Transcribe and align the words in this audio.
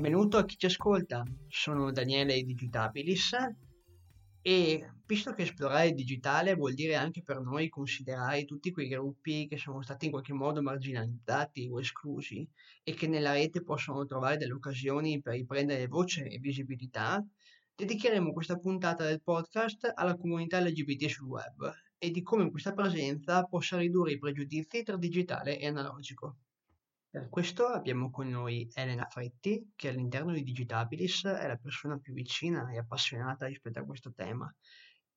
Benvenuto 0.00 0.38
a 0.38 0.46
chi 0.46 0.56
ci 0.56 0.64
ascolta, 0.64 1.22
sono 1.46 1.92
Daniele 1.92 2.42
Digitabilis 2.42 3.36
e 4.40 4.92
visto 5.04 5.34
che 5.34 5.42
esplorare 5.42 5.88
il 5.88 5.94
digitale 5.94 6.54
vuol 6.54 6.72
dire 6.72 6.94
anche 6.94 7.22
per 7.22 7.42
noi 7.42 7.68
considerare 7.68 8.46
tutti 8.46 8.70
quei 8.70 8.88
gruppi 8.88 9.46
che 9.46 9.58
sono 9.58 9.82
stati 9.82 10.06
in 10.06 10.12
qualche 10.12 10.32
modo 10.32 10.62
marginalizzati 10.62 11.68
o 11.70 11.80
esclusi 11.80 12.48
e 12.82 12.94
che 12.94 13.08
nella 13.08 13.34
rete 13.34 13.62
possono 13.62 14.06
trovare 14.06 14.38
delle 14.38 14.54
occasioni 14.54 15.20
per 15.20 15.34
riprendere 15.34 15.86
voce 15.86 16.24
e 16.28 16.38
visibilità, 16.38 17.22
dedicheremo 17.74 18.32
questa 18.32 18.56
puntata 18.56 19.04
del 19.04 19.20
podcast 19.20 19.92
alla 19.94 20.16
comunità 20.16 20.60
LGBT 20.60 21.08
sul 21.10 21.28
web 21.28 21.70
e 21.98 22.10
di 22.10 22.22
come 22.22 22.50
questa 22.50 22.72
presenza 22.72 23.44
possa 23.44 23.76
ridurre 23.76 24.12
i 24.12 24.18
pregiudizi 24.18 24.82
tra 24.82 24.96
digitale 24.96 25.58
e 25.58 25.66
analogico. 25.66 26.36
Per 27.10 27.28
questo 27.28 27.66
abbiamo 27.66 28.08
con 28.08 28.28
noi 28.28 28.70
Elena 28.72 29.04
Fretti, 29.04 29.72
che 29.74 29.88
all'interno 29.88 30.32
di 30.32 30.44
Digitabilis 30.44 31.24
è 31.24 31.48
la 31.48 31.56
persona 31.56 31.98
più 31.98 32.14
vicina 32.14 32.70
e 32.70 32.78
appassionata 32.78 33.46
rispetto 33.46 33.80
a 33.80 33.84
questo 33.84 34.12
tema. 34.12 34.48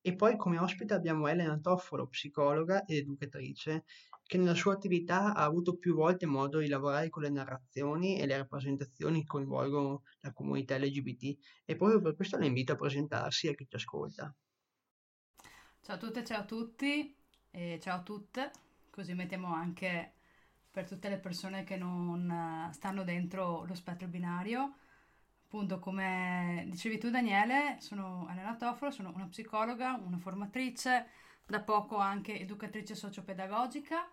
E 0.00 0.16
poi 0.16 0.36
come 0.36 0.58
ospite 0.58 0.92
abbiamo 0.92 1.28
Elena 1.28 1.56
Toffolo, 1.56 2.08
psicologa 2.08 2.84
ed 2.84 2.96
educatrice, 2.96 3.84
che 4.24 4.38
nella 4.38 4.56
sua 4.56 4.72
attività 4.72 5.34
ha 5.34 5.44
avuto 5.44 5.76
più 5.76 5.94
volte 5.94 6.26
modo 6.26 6.58
di 6.58 6.66
lavorare 6.66 7.10
con 7.10 7.22
le 7.22 7.30
narrazioni 7.30 8.18
e 8.18 8.26
le 8.26 8.38
rappresentazioni 8.38 9.20
che 9.20 9.26
coinvolgono 9.26 10.02
la 10.22 10.32
comunità 10.32 10.76
LGBT 10.76 11.38
e 11.64 11.76
proprio 11.76 12.00
per 12.00 12.16
questo 12.16 12.38
la 12.38 12.46
invito 12.46 12.72
a 12.72 12.76
presentarsi 12.76 13.46
a 13.46 13.54
chi 13.54 13.66
ci 13.68 13.76
ascolta. 13.76 14.34
Ciao 15.80 15.94
a 15.94 15.98
tutte, 15.98 16.24
ciao 16.24 16.40
a 16.40 16.44
tutti 16.44 17.16
ciao 17.78 17.98
a 17.98 18.02
tutte, 18.02 18.50
così 18.90 19.14
mettiamo 19.14 19.54
anche 19.54 20.13
per 20.74 20.88
tutte 20.88 21.08
le 21.08 21.18
persone 21.18 21.62
che 21.62 21.76
non 21.76 22.28
eh, 22.28 22.72
stanno 22.72 23.04
dentro 23.04 23.64
lo 23.64 23.74
spettro 23.74 24.08
binario. 24.08 24.74
Appunto, 25.44 25.78
come 25.78 26.66
dicevi 26.68 26.98
tu 26.98 27.10
Daniele, 27.10 27.76
sono 27.78 28.26
Elena 28.28 28.56
Toffolo, 28.56 28.90
sono 28.90 29.12
una 29.14 29.28
psicologa, 29.28 29.94
una 30.04 30.18
formatrice, 30.18 31.06
da 31.46 31.60
poco 31.60 31.98
anche 31.98 32.40
educatrice 32.40 32.96
sociopedagogica. 32.96 34.10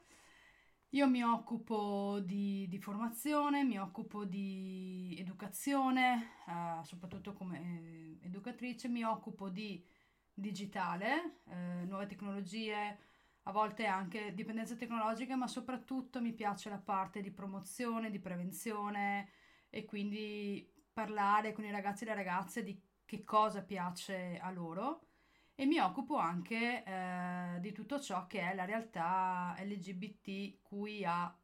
Io 0.89 1.07
mi 1.07 1.23
occupo 1.23 2.19
di, 2.19 2.67
di 2.69 2.77
formazione, 2.77 3.63
mi 3.63 3.79
occupo 3.79 4.23
di 4.23 5.15
educazione, 5.17 6.33
eh, 6.47 6.83
soprattutto 6.83 7.33
come 7.33 8.19
eh, 8.21 8.25
educatrice, 8.27 8.87
mi 8.87 9.03
occupo 9.03 9.49
di 9.49 9.83
digitale, 10.31 11.39
eh, 11.47 11.85
nuove 11.85 12.05
tecnologie, 12.05 12.99
a 13.43 13.51
volte 13.51 13.85
anche 13.85 14.33
dipendenze 14.33 14.75
tecnologiche, 14.75 15.35
ma 15.35 15.47
soprattutto 15.47 16.21
mi 16.21 16.33
piace 16.33 16.69
la 16.69 16.77
parte 16.77 17.21
di 17.21 17.31
promozione, 17.31 18.11
di 18.11 18.19
prevenzione 18.19 19.29
e 19.69 19.85
quindi 19.85 20.69
parlare 20.93 21.53
con 21.53 21.63
i 21.63 21.71
ragazzi 21.71 22.03
e 22.03 22.07
le 22.07 22.15
ragazze 22.15 22.63
di 22.63 22.79
che 23.05 23.23
cosa 23.23 23.63
piace 23.63 24.39
a 24.39 24.51
loro. 24.51 25.07
E 25.55 25.65
mi 25.65 25.79
occupo 25.79 26.17
anche 26.17 26.83
eh, 26.83 27.59
di 27.59 27.71
tutto 27.71 27.99
ciò 27.99 28.25
che 28.27 28.41
è 28.41 28.55
la 28.55 28.65
realtà 28.65 29.55
LGBTQIA+, 29.59 31.35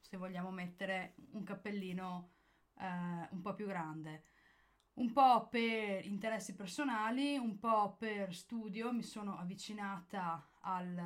se 0.00 0.16
vogliamo 0.16 0.50
mettere 0.50 1.14
un 1.32 1.44
cappellino 1.44 2.30
eh, 2.78 3.28
un 3.30 3.40
po' 3.42 3.54
più 3.54 3.66
grande. 3.66 4.24
Un 4.94 5.12
po' 5.12 5.48
per 5.48 6.06
interessi 6.06 6.54
personali, 6.54 7.36
un 7.36 7.58
po' 7.58 7.96
per 7.98 8.34
studio, 8.34 8.92
mi 8.92 9.02
sono 9.02 9.36
avvicinata 9.38 10.48
al, 10.64 10.98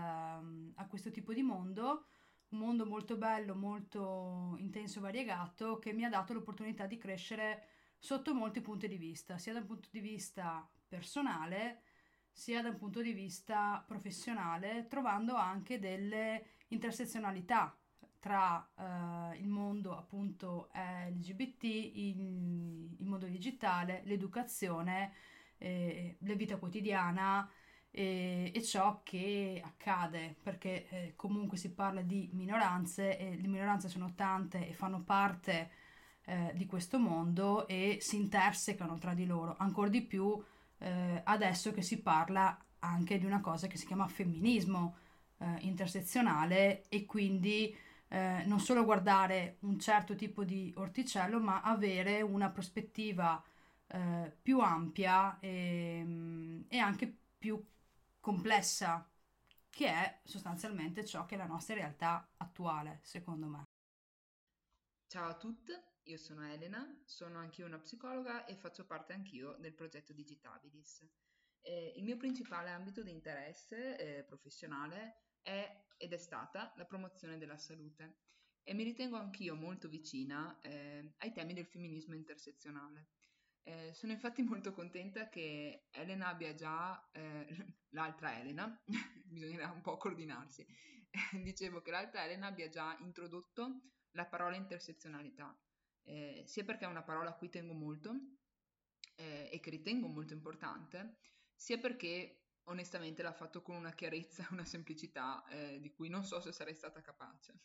a 0.75 0.87
questo 0.87 1.11
tipo 1.11 1.33
di 1.33 1.43
mondo, 1.43 2.07
un 2.51 2.59
mondo 2.59 2.87
molto 2.87 3.17
bello, 3.17 3.55
molto 3.55 4.55
intenso 4.59 4.99
e 4.99 5.03
variegato, 5.03 5.79
che 5.79 5.93
mi 5.93 6.05
ha 6.05 6.09
dato 6.09 6.33
l'opportunità 6.33 6.87
di 6.87 6.97
crescere 6.97 7.67
sotto 7.99 8.35
molti 8.35 8.61
punti 8.61 8.89
di 8.89 8.97
vista, 8.97 9.39
sia 9.39 9.53
da 9.53 9.61
un 9.61 9.67
punto 9.67 9.89
di 9.91 10.01
vista 10.01 10.69
personale, 10.87 11.83
sia 12.31 12.63
da 12.63 12.69
un 12.69 12.77
punto 12.79 13.03
di 13.03 13.13
vista 13.13 13.83
professionale, 13.87 14.87
trovando 14.89 15.35
anche 15.35 15.79
delle 15.79 16.47
intersezionalità 16.69 17.77
tra 18.19 18.69
uh, 18.75 19.35
il 19.39 19.49
mondo 19.49 19.97
appunto 19.97 20.71
LGBT, 20.73 21.65
il, 21.65 22.97
il 22.99 23.07
mondo 23.07 23.27
digitale, 23.27 24.03
l'educazione, 24.05 25.13
eh, 25.59 26.17
la 26.21 26.35
vita 26.35 26.57
quotidiana 26.57 27.49
e, 27.91 28.53
e, 28.55 28.63
ciò 28.63 29.01
che 29.03 29.61
accade, 29.65 30.37
perché 30.43 30.89
eh, 30.89 31.13
comunque 31.17 31.57
si 31.57 31.73
parla 31.73 32.03
di 32.03 32.29
minoranze 32.33 33.19
e 33.19 33.37
le 33.41 33.49
minoranze 33.49 33.89
sono 33.89 34.15
tante 34.15 34.69
e 34.69 34.73
fanno 34.73 35.03
parte 35.03 35.71
eh, 36.25 36.53
di 36.55 36.67
questo 36.67 36.99
mondo 36.99 37.67
e 37.67 37.99
si 38.01 38.17
intersecano 38.17 38.99
tra 38.99 39.15
di 39.15 39.27
loro, 39.27 39.57
ancora 39.59 39.89
di 39.89 40.03
più 40.03 40.43
eh, 40.79 41.21
adesso 41.25 41.73
che 41.73 41.83
si 41.83 42.01
parla 42.01 42.57
anche 42.81 43.19
di 43.19 43.25
una 43.25 43.41
cosa 43.41 43.67
che 43.67 43.77
si 43.77 43.87
chiama 43.87 44.07
femminismo 44.07 44.97
eh, 45.39 45.57
intersezionale 45.61 46.89
e 46.89 47.05
quindi 47.07 47.75
eh, 48.09 48.43
non 48.47 48.61
solo 48.61 48.85
guardare 48.85 49.57
un 49.61 49.79
certo 49.79 50.15
tipo 50.15 50.45
di 50.45 50.73
orticello, 50.77 51.41
ma 51.41 51.61
avere 51.63 52.23
una 52.23 52.51
prospettiva 52.51 53.43
eh, 53.87 54.33
più 54.41 54.61
ampia 54.61 55.39
e, 55.41 56.03
mm, 56.05 56.61
e, 56.69 56.79
anche 56.79 57.15
più 57.39 57.63
complessa, 58.21 59.11
che 59.69 59.87
è 59.87 60.21
sostanzialmente 60.25 61.05
ciò 61.05 61.25
che 61.27 61.35
è 61.35 61.39
la 61.39 61.47
nostra 61.47 61.75
realtà 61.75 62.29
attuale, 62.37 63.01
secondo 63.03 63.47
me. 63.47 63.63
Ciao 65.07 65.29
a 65.29 65.37
tutte, 65.37 65.99
io 66.05 66.19
sono 66.19 66.47
Elena, 66.47 67.01
sono 67.05 67.39
anch'io 67.39 67.67
una 67.67 67.79
psicologa 67.79 68.45
e 68.45 68.57
faccio 68.57 68.85
parte 68.85 69.13
anch'io 69.13 69.57
del 69.59 69.75
progetto 69.75 70.13
Digitabilis. 70.13 71.07
Eh, 71.61 71.95
il 71.97 72.05
mio 72.05 72.17
principale 72.17 72.71
ambito 72.71 73.03
di 73.03 73.11
interesse 73.11 73.99
eh, 73.99 74.25
professionale 74.25 75.25
è 75.43 75.87
ed 75.97 76.13
è 76.13 76.17
stata 76.17 76.73
la 76.77 76.85
promozione 76.85 77.39
della 77.39 77.57
salute 77.57 78.21
e 78.63 78.75
mi 78.75 78.85
ritengo 78.85 79.17
anch'io 79.17 79.55
molto 79.55 79.89
vicina 79.89 80.59
eh, 80.61 81.15
ai 81.19 81.33
temi 81.33 81.55
del 81.55 81.67
femminismo 81.67 82.15
intersezionale. 82.15 83.09
Eh, 83.63 83.93
sono 83.93 84.13
infatti 84.13 84.43
molto 84.43 84.73
contenta 84.73 85.29
che 85.29 85.89
Elena 85.91 86.29
abbia 86.29 86.55
già, 86.55 87.09
eh, 87.13 87.47
l'altra 87.91 88.39
Elena, 88.39 88.83
bisognerà 89.25 89.71
un 89.71 89.81
po' 89.81 89.97
coordinarsi, 89.97 90.67
dicevo 91.43 91.83
che 91.83 91.91
l'altra 91.91 92.25
Elena 92.25 92.47
abbia 92.47 92.69
già 92.69 92.97
introdotto 93.01 93.83
la 94.13 94.27
parola 94.27 94.57
intersezionalità, 94.57 95.57
eh, 96.05 96.45
sia 96.47 96.65
perché 96.65 96.85
è 96.85 96.89
una 96.89 97.03
parola 97.03 97.31
a 97.31 97.35
cui 97.35 97.51
tengo 97.51 97.75
molto 97.75 98.15
eh, 99.17 99.51
e 99.53 99.61
che 99.61 99.71
ritengo 99.71 100.09
molto 100.09 100.33
importante, 100.33 101.19
sia 101.55 101.79
perché 101.79 102.45
onestamente 102.65 103.23
l'ha 103.23 103.33
fatto 103.33 103.63
con 103.63 103.77
una 103.77 103.93
chiarezza 103.93 104.43
e 104.43 104.53
una 104.53 104.65
semplicità 104.65 105.47
eh, 105.49 105.81
di 105.81 105.93
cui 105.93 106.09
non 106.09 106.25
so 106.25 106.41
se 106.41 106.53
sarei 106.53 106.75
stata 106.75 107.01
capace. 107.01 107.61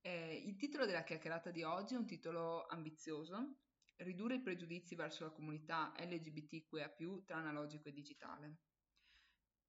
Eh, 0.00 0.36
il 0.46 0.56
titolo 0.56 0.86
della 0.86 1.02
chiacchierata 1.02 1.50
di 1.50 1.62
oggi 1.62 1.94
è 1.94 1.98
un 1.98 2.06
titolo 2.06 2.66
ambizioso, 2.66 3.56
ridurre 3.98 4.36
i 4.36 4.40
pregiudizi 4.40 4.94
verso 4.94 5.24
la 5.24 5.30
comunità 5.30 5.92
LGBTQIA+, 5.98 6.94
tra 7.24 7.36
analogico 7.36 7.88
e 7.88 7.92
digitale. 7.92 8.56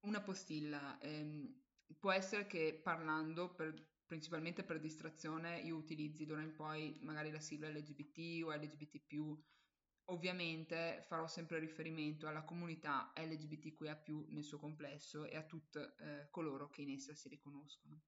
Una 0.00 0.20
postilla. 0.20 0.98
Ehm, 1.00 1.62
può 1.98 2.12
essere 2.12 2.46
che 2.46 2.80
parlando, 2.82 3.54
per, 3.54 3.74
principalmente 4.06 4.62
per 4.62 4.80
distrazione, 4.80 5.60
io 5.60 5.76
utilizzi 5.76 6.26
d'ora 6.26 6.42
in 6.42 6.54
poi 6.54 6.98
magari 7.02 7.30
la 7.30 7.40
sigla 7.40 7.68
LGBT 7.68 8.44
o 8.44 8.52
LGBT+, 8.52 8.96
Ovviamente 10.10 11.02
farò 11.06 11.26
sempre 11.26 11.58
riferimento 11.58 12.26
alla 12.26 12.42
comunità 12.42 13.12
LGBTQIA+, 13.14 14.02
nel 14.30 14.42
suo 14.42 14.58
complesso 14.58 15.24
e 15.26 15.36
a 15.36 15.42
tutti 15.42 15.78
eh, 15.78 16.28
coloro 16.30 16.70
che 16.70 16.80
in 16.80 16.90
essa 16.92 17.14
si 17.14 17.28
riconoscono. 17.28 18.00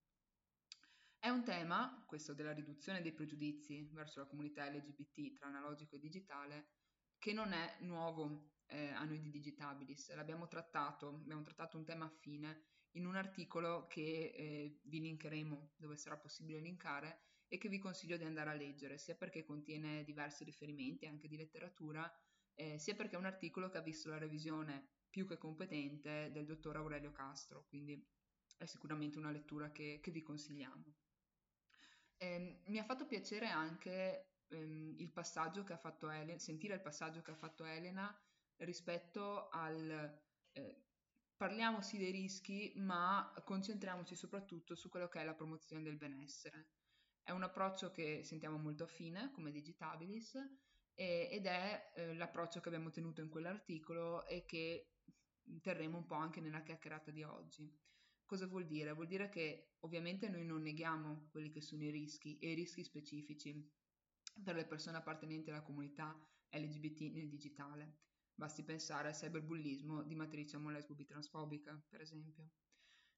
È 1.23 1.29
un 1.29 1.45
tema, 1.45 2.03
questo 2.07 2.33
della 2.33 2.55
riduzione 2.55 3.03
dei 3.03 3.13
pregiudizi 3.13 3.91
verso 3.93 4.21
la 4.21 4.27
comunità 4.27 4.67
LGBT 4.71 5.35
tra 5.37 5.49
analogico 5.49 5.97
e 5.97 5.99
digitale, 5.99 6.71
che 7.19 7.35
non 7.35 7.53
è 7.53 7.77
nuovo 7.81 8.53
eh, 8.69 8.89
a 8.89 9.05
noi 9.05 9.21
di 9.21 9.31
Digitabilis. 9.31 10.15
L'abbiamo 10.15 10.49
trattato, 10.49 11.09
abbiamo 11.09 11.43
trattato 11.43 11.77
un 11.77 11.85
tema 11.85 12.07
affine 12.07 12.63
in 12.93 13.05
un 13.05 13.17
articolo 13.17 13.87
che 13.87 14.33
eh, 14.35 14.81
vi 14.85 15.01
linkeremo 15.01 15.75
dove 15.77 15.99
sarà 15.99 16.17
possibile 16.17 16.59
linkare 16.59 17.21
e 17.49 17.59
che 17.59 17.69
vi 17.69 17.79
consiglio 17.79 18.17
di 18.17 18.25
andare 18.25 18.49
a 18.49 18.55
leggere, 18.55 18.97
sia 18.97 19.15
perché 19.15 19.45
contiene 19.45 20.05
diversi 20.05 20.43
riferimenti 20.43 21.05
anche 21.05 21.29
di 21.29 21.37
letteratura, 21.37 22.11
eh, 22.55 22.79
sia 22.79 22.95
perché 22.95 23.17
è 23.17 23.19
un 23.19 23.27
articolo 23.27 23.69
che 23.69 23.77
ha 23.77 23.83
visto 23.83 24.09
la 24.09 24.17
revisione 24.17 24.89
più 25.11 25.27
che 25.27 25.37
competente 25.37 26.31
del 26.33 26.47
dottor 26.47 26.77
Aurelio 26.77 27.13
Castro, 27.13 27.67
quindi 27.69 28.03
è 28.57 28.65
sicuramente 28.65 29.19
una 29.19 29.31
lettura 29.31 29.71
che, 29.71 30.01
che 30.03 30.11
vi 30.11 30.23
consigliamo. 30.23 31.10
Eh, 32.23 32.61
mi 32.67 32.79
ha 32.79 32.85
fatto 32.85 33.07
piacere 33.07 33.47
anche 33.49 34.33
ehm, 34.49 34.95
il 34.99 35.11
passaggio 35.11 35.65
che 35.65 35.73
ha 35.73 35.79
fatto 35.79 36.11
Elena, 36.11 36.39
sentire 36.39 36.75
il 36.75 36.83
passaggio 36.83 37.23
che 37.23 37.31
ha 37.31 37.35
fatto 37.37 37.65
Elena 37.65 38.15
rispetto 38.59 39.49
al 39.49 40.21
eh, 40.53 40.85
parliamo 41.35 41.81
sì 41.81 41.97
dei 41.97 42.11
rischi, 42.11 42.73
ma 42.77 43.33
concentriamoci 43.45 44.15
soprattutto 44.15 44.75
su 44.75 44.91
quello 44.91 45.09
che 45.09 45.21
è 45.21 45.25
la 45.25 45.35
promozione 45.35 45.83
del 45.83 45.97
benessere. 45.97 46.69
È 47.23 47.31
un 47.31 47.43
approccio 47.43 47.91
che 47.91 48.23
sentiamo 48.23 48.59
molto 48.59 48.85
affine 48.85 49.31
come 49.33 49.51
Digitabilis 49.51 50.35
eh, 50.95 51.29
ed 51.31 51.47
è 51.47 51.93
eh, 51.95 52.15
l'approccio 52.15 52.61
che 52.61 52.69
abbiamo 52.69 52.91
tenuto 52.91 53.23
in 53.23 53.31
quell'articolo 53.31 54.27
e 54.27 54.45
che 54.45 54.91
terremo 55.63 55.97
un 55.97 56.07
po' 56.07 56.17
anche 56.17 56.41
nella 56.43 56.63
chiacchierata 56.63 57.11
di 57.11 57.23
oggi. 57.23 57.75
Cosa 58.31 58.47
vuol 58.47 58.65
dire? 58.65 58.93
Vuol 58.93 59.09
dire 59.09 59.29
che 59.29 59.73
ovviamente 59.81 60.29
noi 60.29 60.45
non 60.45 60.63
neghiamo 60.63 61.27
quelli 61.33 61.51
che 61.51 61.61
sono 61.61 61.83
i 61.83 61.91
rischi 61.91 62.39
e 62.39 62.53
i 62.53 62.55
rischi 62.55 62.85
specifici 62.85 63.69
per 64.45 64.55
le 64.55 64.67
persone 64.67 64.99
appartenenti 64.99 65.51
alla 65.51 65.63
comunità 65.63 66.17
LGBT 66.51 67.13
nel 67.13 67.29
digitale. 67.29 68.03
Basti 68.33 68.63
pensare 68.63 69.09
al 69.09 69.15
cyberbullismo 69.15 70.05
di 70.05 70.15
matrice 70.15 70.55
omolesbo-bitransfobica, 70.59 71.77
per 71.89 72.03
esempio. 72.03 72.51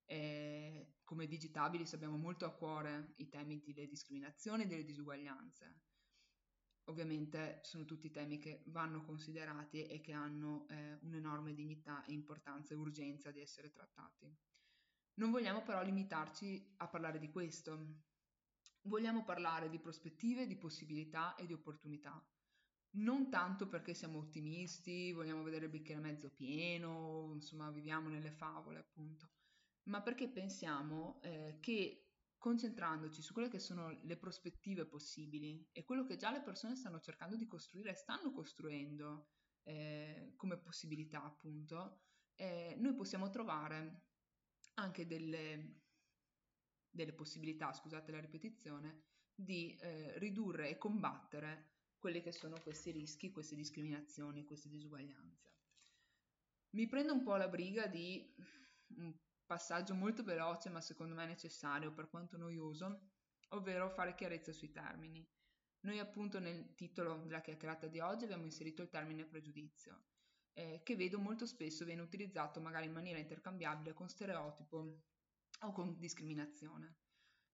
E 0.07 0.95
come 1.05 1.27
digitabilis 1.27 1.93
abbiamo 1.93 2.17
molto 2.17 2.47
a 2.47 2.55
cuore 2.55 3.13
i 3.17 3.29
temi 3.29 3.63
delle 3.67 3.89
discriminazioni 3.89 4.63
e 4.63 4.67
delle 4.67 4.85
disuguaglianze. 4.85 5.81
Ovviamente 6.85 7.61
sono 7.65 7.85
tutti 7.85 8.11
temi 8.11 8.39
che 8.39 8.63
vanno 8.69 9.05
considerati 9.05 9.85
e 9.85 10.01
che 10.01 10.13
hanno 10.13 10.67
eh, 10.71 10.97
un'enorme 11.03 11.53
dignità 11.53 12.03
e 12.07 12.13
importanza 12.13 12.73
e 12.73 12.79
urgenza 12.79 13.31
di 13.31 13.41
essere 13.41 13.71
trattati. 13.71 14.35
Non 15.15 15.31
vogliamo 15.31 15.63
però 15.63 15.83
limitarci 15.83 16.75
a 16.79 16.89
parlare 16.89 17.19
di 17.19 17.31
questo. 17.31 18.01
Vogliamo 18.83 19.25
parlare 19.25 19.69
di 19.69 19.79
prospettive, 19.79 20.47
di 20.47 20.57
possibilità 20.57 21.35
e 21.35 21.47
di 21.47 21.53
opportunità. 21.53 22.25
Non 22.95 23.31
tanto 23.31 23.69
perché 23.69 23.95
siamo 23.95 24.19
ottimisti, 24.19 25.13
vogliamo 25.13 25.43
vedere 25.43 25.67
il 25.67 25.71
bicchiere 25.71 26.01
mezzo 26.01 26.31
pieno, 26.31 27.31
insomma 27.33 27.71
viviamo 27.71 28.09
nelle 28.09 28.33
favole 28.33 28.81
appunto, 28.81 29.31
ma 29.85 30.03
perché 30.03 30.29
pensiamo 30.29 31.21
eh, 31.23 31.57
che 31.61 32.09
concentrandoci 32.37 33.23
su 33.23 33.33
quelle 33.33 33.49
che 33.49 33.61
sono 33.61 33.97
le 34.03 34.17
prospettive 34.17 34.85
possibili 34.85 35.67
e 35.73 35.85
quello 35.85 36.05
che 36.05 36.17
già 36.17 36.31
le 36.31 36.43
persone 36.43 36.77
stanno 36.77 37.01
cercando 37.01 37.37
di 37.37 37.47
costruire 37.47 37.91
e 37.91 37.95
stanno 37.95 38.31
costruendo 38.33 39.29
eh, 39.63 40.33
come 40.37 40.59
possibilità 40.59 41.23
appunto, 41.23 42.01
eh, 42.35 42.75
noi 42.79 42.95
possiamo 42.95 43.31
trovare 43.31 44.09
anche 44.75 45.07
delle, 45.07 45.81
delle 46.91 47.13
possibilità, 47.13 47.73
scusate 47.73 48.13
la 48.13 48.21
ripetizione, 48.21 49.05
di 49.35 49.77
eh, 49.77 50.19
ridurre 50.19 50.69
e 50.69 50.79
combattere 50.79 51.71
quelli 51.99 52.21
che 52.21 52.33
sono 52.33 52.61
questi 52.61 52.91
rischi, 52.91 53.31
queste 53.31 53.55
discriminazioni, 53.55 54.45
queste 54.45 54.69
disuguaglianze. 54.69 55.51
Mi 56.71 56.89
prendo 56.89 57.13
un 57.13 57.23
po' 57.23 57.37
la 57.37 57.49
briga 57.49 57.87
di 57.87 58.35
un 58.97 59.15
passaggio 59.47 59.95
molto 59.95 60.23
veloce, 60.23 60.71
ma 60.71 60.81
secondo 60.81 61.15
me 61.15 61.27
necessario 61.27 61.93
per 61.93 62.09
quanto 62.09 62.37
noioso, 62.37 63.11
ovvero 63.51 63.91
fare 63.91 64.15
chiarezza 64.15 64.53
sui 64.53 64.71
termini. 64.71 65.27
Noi 65.81 65.99
appunto 65.99 66.39
nel 66.39 66.75
titolo 66.75 67.17
della 67.19 67.41
chiacchierata 67.41 67.87
di 67.89 68.01
oggi 68.01 68.25
abbiamo 68.25 68.45
inserito 68.45 68.83
il 68.83 68.89
termine 68.89 69.25
pregiudizio, 69.25 70.05
eh, 70.55 70.81
che 70.83 70.97
vedo 70.97 71.19
molto 71.19 71.47
spesso 71.47 71.85
viene 71.85 72.03
utilizzato 72.03 72.61
magari 72.61 72.87
in 72.87 72.93
maniera 72.93 73.19
intercambiabile 73.19 73.95
con 73.95 74.09
stereotipo 74.09 75.01
o 75.61 75.73
con 75.73 75.99
discriminazione. 75.99 76.97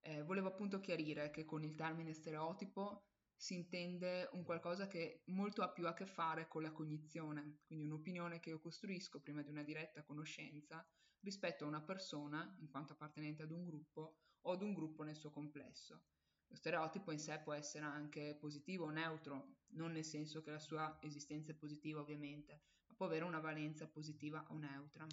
Eh, 0.01 0.23
volevo 0.23 0.49
appunto 0.49 0.81
chiarire 0.81 1.31
che 1.31 1.45
con 1.45 1.63
il 1.63 1.75
termine 1.75 2.13
stereotipo 2.13 3.09
si 3.37 3.55
intende 3.55 4.29
un 4.33 4.43
qualcosa 4.43 4.89
che 4.89 5.23
molto 5.27 5.63
ha 5.63 5.71
più 5.71 5.87
a 5.87 5.95
che 5.95 6.07
fare 6.07 6.49
con 6.49 6.63
la 6.63 6.73
cognizione, 6.73 7.59
quindi 7.67 7.85
un'opinione 7.85 8.41
che 8.41 8.51
io 8.51 8.59
costruisco 8.59 9.21
prima 9.21 9.43
di 9.43 9.51
una 9.51 9.63
diretta 9.63 10.03
conoscenza 10.03 10.85
rispetto 11.21 11.65
a 11.65 11.69
una 11.69 11.83
persona 11.83 12.57
in 12.59 12.69
quanto 12.69 12.95
appartenente 12.95 13.43
ad 13.43 13.53
un 13.53 13.65
gruppo 13.65 14.17
o 14.43 14.53
ad 14.53 14.63
un 14.63 14.73
gruppo 14.73 15.05
nel 15.05 15.17
suo 15.17 15.31
complesso. 15.31 16.03
Lo 16.49 16.57
stereotipo 16.57 17.13
in 17.13 17.19
sé 17.19 17.41
può 17.41 17.53
essere 17.53 17.85
anche 17.85 18.37
positivo 18.41 18.87
o 18.87 18.91
neutro, 18.91 19.59
non 19.75 19.93
nel 19.93 20.05
senso 20.05 20.43
che 20.43 20.51
la 20.51 20.59
sua 20.59 20.99
esistenza 21.03 21.53
è 21.53 21.55
positiva 21.55 22.01
ovviamente, 22.01 22.63
può 22.99 23.07
avere 23.07 23.25
una 23.25 23.39
valenza 23.39 23.87
positiva 23.87 24.45
o 24.51 24.59
neutra 24.59 25.07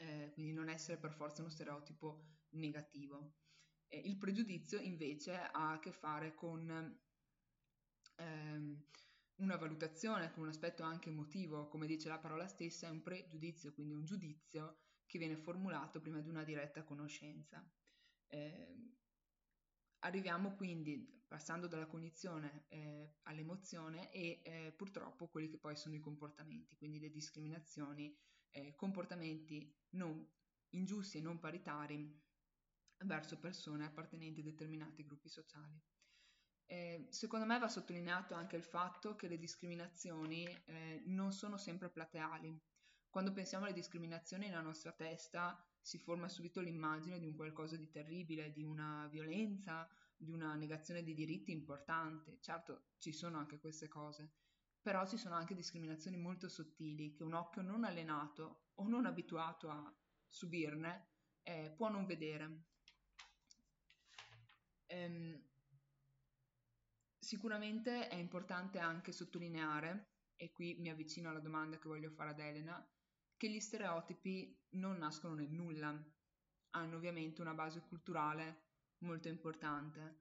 eh, 0.00 0.30
quindi 0.32 0.52
non 0.52 0.68
essere 0.68 0.98
per 0.98 1.12
forza 1.12 1.42
uno 1.42 1.50
stereotipo 1.50 2.38
negativo. 2.50 3.34
Eh, 3.86 3.98
il 3.98 4.16
pregiudizio 4.16 4.78
invece 4.80 5.36
ha 5.36 5.72
a 5.72 5.78
che 5.78 5.92
fare 5.92 6.34
con 6.34 6.98
ehm, 8.16 8.84
una 9.36 9.56
valutazione, 9.56 10.32
con 10.32 10.44
un 10.44 10.48
aspetto 10.48 10.82
anche 10.82 11.10
emotivo, 11.10 11.68
come 11.68 11.86
dice 11.86 12.08
la 12.08 12.18
parola 12.18 12.46
stessa, 12.46 12.86
è 12.86 12.90
un 12.90 13.02
pregiudizio, 13.02 13.72
quindi 13.72 13.92
un 13.94 14.04
giudizio 14.04 14.78
che 15.06 15.18
viene 15.18 15.36
formulato 15.36 16.00
prima 16.00 16.20
di 16.20 16.28
una 16.28 16.44
diretta 16.44 16.82
conoscenza. 16.82 17.62
Eh, 18.26 18.94
arriviamo 20.00 20.54
quindi, 20.54 21.19
passando 21.30 21.68
dalla 21.68 21.86
cognizione 21.86 22.64
eh, 22.70 23.18
all'emozione 23.22 24.10
e 24.10 24.40
eh, 24.42 24.72
purtroppo 24.76 25.28
quelli 25.28 25.48
che 25.48 25.58
poi 25.58 25.76
sono 25.76 25.94
i 25.94 26.00
comportamenti, 26.00 26.74
quindi 26.74 26.98
le 26.98 27.08
discriminazioni 27.08 28.12
eh, 28.50 28.74
comportamenti 28.74 29.72
non 29.90 30.28
ingiusti 30.70 31.18
e 31.18 31.20
non 31.20 31.38
paritari 31.38 32.20
verso 33.04 33.38
persone 33.38 33.84
appartenenti 33.84 34.40
a 34.40 34.42
determinati 34.42 35.04
gruppi 35.04 35.28
sociali. 35.28 35.80
Eh, 36.66 37.06
secondo 37.10 37.46
me 37.46 37.60
va 37.60 37.68
sottolineato 37.68 38.34
anche 38.34 38.56
il 38.56 38.64
fatto 38.64 39.14
che 39.14 39.28
le 39.28 39.38
discriminazioni 39.38 40.44
eh, 40.64 41.04
non 41.06 41.30
sono 41.32 41.56
sempre 41.58 41.90
plateali. 41.90 42.60
Quando 43.08 43.32
pensiamo 43.32 43.66
alle 43.66 43.74
discriminazioni 43.74 44.48
nella 44.48 44.62
nostra 44.62 44.90
testa 44.90 45.64
si 45.80 45.98
forma 45.98 46.28
subito 46.28 46.60
l'immagine 46.60 47.20
di 47.20 47.26
un 47.26 47.36
qualcosa 47.36 47.76
di 47.76 47.88
terribile, 47.88 48.50
di 48.50 48.64
una 48.64 49.06
violenza, 49.08 49.88
di 50.20 50.30
una 50.32 50.54
negazione 50.54 51.02
di 51.02 51.14
diritti 51.14 51.50
importante. 51.50 52.38
Certo, 52.40 52.90
ci 52.98 53.12
sono 53.12 53.38
anche 53.38 53.58
queste 53.58 53.88
cose, 53.88 54.34
però 54.82 55.06
ci 55.06 55.16
sono 55.16 55.34
anche 55.34 55.54
discriminazioni 55.54 56.18
molto 56.18 56.48
sottili 56.48 57.14
che 57.14 57.22
un 57.22 57.32
occhio 57.32 57.62
non 57.62 57.84
allenato 57.84 58.66
o 58.74 58.86
non 58.86 59.06
abituato 59.06 59.70
a 59.70 59.94
subirne 60.28 61.08
eh, 61.42 61.72
può 61.74 61.88
non 61.88 62.04
vedere. 62.04 62.64
Ehm, 64.86 65.42
sicuramente 67.18 68.08
è 68.08 68.16
importante 68.16 68.78
anche 68.78 69.12
sottolineare, 69.12 70.16
e 70.36 70.52
qui 70.52 70.76
mi 70.80 70.90
avvicino 70.90 71.30
alla 71.30 71.40
domanda 71.40 71.78
che 71.78 71.88
voglio 71.88 72.10
fare 72.10 72.30
ad 72.30 72.40
Elena, 72.40 72.86
che 73.38 73.50
gli 73.50 73.60
stereotipi 73.60 74.54
non 74.72 74.98
nascono 74.98 75.34
nel 75.34 75.50
nulla, 75.50 75.98
hanno 76.72 76.96
ovviamente 76.96 77.40
una 77.40 77.54
base 77.54 77.80
culturale 77.80 78.68
molto 79.00 79.28
importante. 79.28 80.18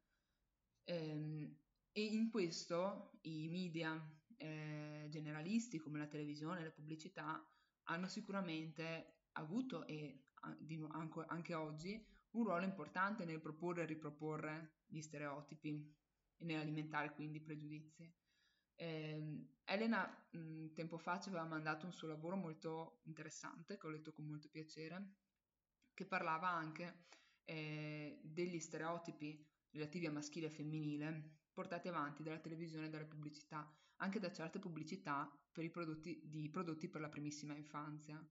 Ehm, 0.85 1.57
e 1.91 2.03
in 2.03 2.29
questo 2.29 3.19
i 3.21 3.47
media 3.49 3.99
eh, 4.37 5.07
generalisti 5.09 5.79
come 5.79 5.99
la 5.99 6.07
televisione, 6.07 6.63
la 6.63 6.71
pubblicità 6.71 7.43
hanno 7.83 8.07
sicuramente 8.07 9.23
avuto 9.33 9.85
e 9.85 10.25
anche 10.41 11.53
oggi 11.53 12.05
un 12.31 12.43
ruolo 12.43 12.63
importante 12.63 13.25
nel 13.25 13.41
proporre 13.41 13.83
e 13.83 13.85
riproporre 13.85 14.83
gli 14.85 15.01
stereotipi 15.01 15.95
e 16.37 16.45
nell'alimentare 16.45 17.13
quindi 17.13 17.37
i 17.37 17.41
pregiudizi. 17.41 18.11
Eh, 18.75 19.47
Elena 19.65 20.27
mh, 20.31 20.71
tempo 20.73 20.97
fa 20.97 21.19
ci 21.19 21.29
aveva 21.29 21.43
mandato 21.43 21.85
un 21.85 21.91
suo 21.91 22.07
lavoro 22.07 22.37
molto 22.37 23.01
interessante 23.03 23.77
che 23.77 23.87
ho 23.87 23.89
letto 23.89 24.13
con 24.13 24.25
molto 24.25 24.47
piacere, 24.49 25.15
che 25.93 26.05
parlava 26.05 26.47
anche 26.47 27.07
eh, 27.49 28.19
degli 28.21 28.59
stereotipi 28.59 29.43
relativi 29.71 30.05
a 30.05 30.11
maschile 30.11 30.45
e 30.47 30.51
femminile 30.51 31.37
portati 31.51 31.87
avanti 31.87 32.21
dalla 32.21 32.37
televisione 32.37 32.85
e 32.85 32.89
dalla 32.89 33.05
pubblicità, 33.05 33.67
anche 33.97 34.19
da 34.19 34.31
certe 34.31 34.59
pubblicità 34.59 35.29
per 35.51 35.69
prodotti, 35.71 36.21
di 36.23 36.47
prodotti 36.49 36.87
per 36.87 37.01
la 37.01 37.09
primissima 37.09 37.55
infanzia, 37.55 38.23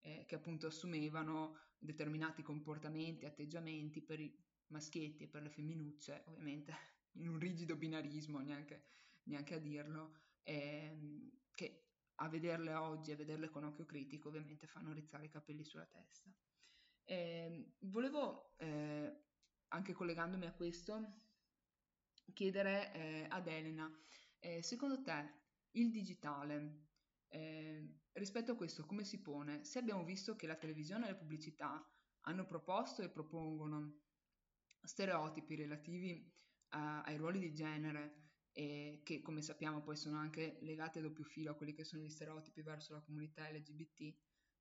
eh, 0.00 0.24
che 0.26 0.34
appunto 0.34 0.66
assumevano 0.66 1.56
determinati 1.78 2.42
comportamenti, 2.42 3.24
atteggiamenti 3.24 4.02
per 4.02 4.18
i 4.18 4.36
maschietti 4.68 5.22
e 5.22 5.28
per 5.28 5.42
le 5.42 5.50
femminucce, 5.50 6.24
ovviamente 6.26 6.74
in 7.18 7.28
un 7.28 7.38
rigido 7.38 7.76
binarismo, 7.76 8.40
neanche, 8.40 8.82
neanche 9.24 9.54
a 9.54 9.58
dirlo, 9.58 10.16
eh, 10.42 11.30
che 11.54 11.84
a 12.16 12.28
vederle 12.28 12.74
oggi, 12.74 13.12
a 13.12 13.16
vederle 13.16 13.50
con 13.50 13.64
occhio 13.64 13.86
critico, 13.86 14.28
ovviamente 14.28 14.66
fanno 14.66 14.92
rizzare 14.92 15.26
i 15.26 15.30
capelli 15.30 15.64
sulla 15.64 15.86
testa. 15.86 16.28
Eh, 17.04 17.74
volevo, 17.80 18.56
eh, 18.58 19.12
anche 19.68 19.92
collegandomi 19.92 20.46
a 20.46 20.52
questo, 20.52 21.22
chiedere 22.32 22.92
eh, 22.94 23.26
ad 23.28 23.46
Elena, 23.46 23.90
eh, 24.38 24.62
secondo 24.62 25.02
te 25.02 25.42
il 25.72 25.90
digitale 25.90 26.86
eh, 27.28 27.98
rispetto 28.12 28.52
a 28.52 28.56
questo 28.56 28.86
come 28.86 29.04
si 29.04 29.20
pone? 29.20 29.64
Se 29.64 29.78
abbiamo 29.78 30.04
visto 30.04 30.36
che 30.36 30.46
la 30.46 30.56
televisione 30.56 31.06
e 31.06 31.10
le 31.10 31.16
pubblicità 31.16 31.84
hanno 32.22 32.46
proposto 32.46 33.02
e 33.02 33.10
propongono 33.10 34.00
stereotipi 34.82 35.56
relativi 35.56 36.32
a, 36.70 37.02
ai 37.02 37.16
ruoli 37.16 37.38
di 37.38 37.52
genere 37.52 38.22
che 38.54 39.20
come 39.20 39.42
sappiamo 39.42 39.82
poi 39.82 39.96
sono 39.96 40.16
anche 40.16 40.58
legati 40.60 40.98
a 40.98 41.02
doppio 41.02 41.24
filo 41.24 41.50
a 41.50 41.54
quelli 41.56 41.74
che 41.74 41.82
sono 41.82 42.02
gli 42.02 42.08
stereotipi 42.08 42.62
verso 42.62 42.92
la 42.92 43.00
comunità 43.00 43.50
LGBT, 43.50 44.14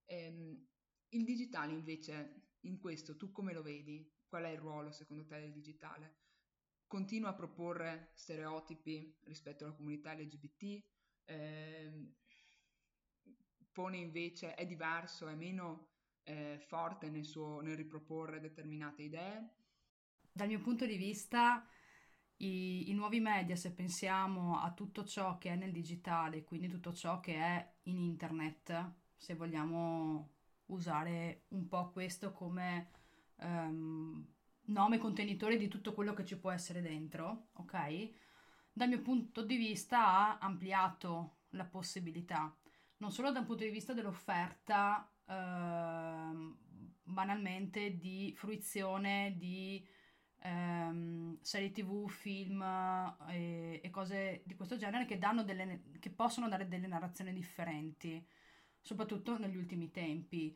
ehm, 0.05 0.67
il 1.13 1.23
digitale 1.23 1.73
invece 1.73 2.41
in 2.61 2.79
questo 2.79 3.15
tu 3.15 3.31
come 3.31 3.53
lo 3.53 3.61
vedi? 3.61 4.11
Qual 4.27 4.43
è 4.43 4.49
il 4.49 4.59
ruolo 4.59 4.91
secondo 4.91 5.25
te 5.25 5.39
del 5.39 5.51
digitale? 5.51 6.21
continua 6.93 7.29
a 7.29 7.33
proporre 7.33 8.11
stereotipi 8.13 9.17
rispetto 9.23 9.63
alla 9.63 9.73
comunità 9.73 10.13
LGBT, 10.13 10.83
eh, 11.25 11.91
pone 13.71 13.97
invece, 13.97 14.53
è 14.53 14.63
diverso, 14.67 15.27
è 15.27 15.33
meno 15.33 15.87
eh, 16.21 16.59
forte 16.67 17.09
nel, 17.09 17.25
suo, 17.25 17.61
nel 17.61 17.75
riproporre 17.75 18.39
determinate 18.39 19.01
idee. 19.01 19.55
Dal 20.31 20.47
mio 20.47 20.59
punto 20.59 20.85
di 20.85 20.95
vista, 20.95 21.67
i, 22.37 22.91
i, 22.91 22.93
nuovi 22.93 23.19
media, 23.19 23.55
se 23.55 23.73
pensiamo 23.73 24.59
a 24.59 24.71
tutto 24.71 25.03
ciò 25.03 25.39
che 25.39 25.49
è 25.49 25.55
nel 25.55 25.71
digitale, 25.71 26.43
quindi 26.43 26.67
tutto 26.67 26.93
ciò 26.93 27.19
che 27.19 27.33
è 27.33 27.75
in 27.85 27.97
internet, 27.97 28.97
se 29.15 29.33
vogliamo 29.33 30.32
usare 30.73 31.45
un 31.49 31.67
po' 31.67 31.91
questo 31.91 32.31
come 32.31 32.89
um, 33.37 34.25
nome 34.65 34.97
contenitore 34.97 35.57
di 35.57 35.67
tutto 35.67 35.93
quello 35.93 36.13
che 36.13 36.25
ci 36.25 36.37
può 36.37 36.51
essere 36.51 36.81
dentro, 36.81 37.49
ok? 37.53 38.11
Dal 38.71 38.87
mio 38.87 39.01
punto 39.01 39.43
di 39.43 39.57
vista 39.57 40.07
ha 40.07 40.37
ampliato 40.39 41.37
la 41.49 41.65
possibilità, 41.65 42.55
non 42.97 43.11
solo 43.11 43.31
dal 43.31 43.45
punto 43.45 43.63
di 43.63 43.69
vista 43.69 43.93
dell'offerta, 43.93 45.09
eh, 45.27 46.53
banalmente 47.03 47.97
di 47.97 48.33
fruizione 48.35 49.35
di 49.37 49.85
ehm, 50.41 51.37
serie 51.41 51.71
tv, 51.71 52.09
film 52.09 52.61
e, 53.29 53.81
e, 53.83 53.89
cose 53.89 54.41
di 54.45 54.55
questo 54.55 54.77
genere 54.77 55.05
che, 55.05 55.19
delle, 55.19 55.83
che 55.99 56.09
possono 56.09 56.47
dare 56.47 56.67
delle 56.67 56.87
narrazioni 56.87 57.33
differenti, 57.33 58.25
soprattutto 58.83 59.37
negli 59.39 59.57
ultimi 59.57 59.89
tempi. 59.89 60.55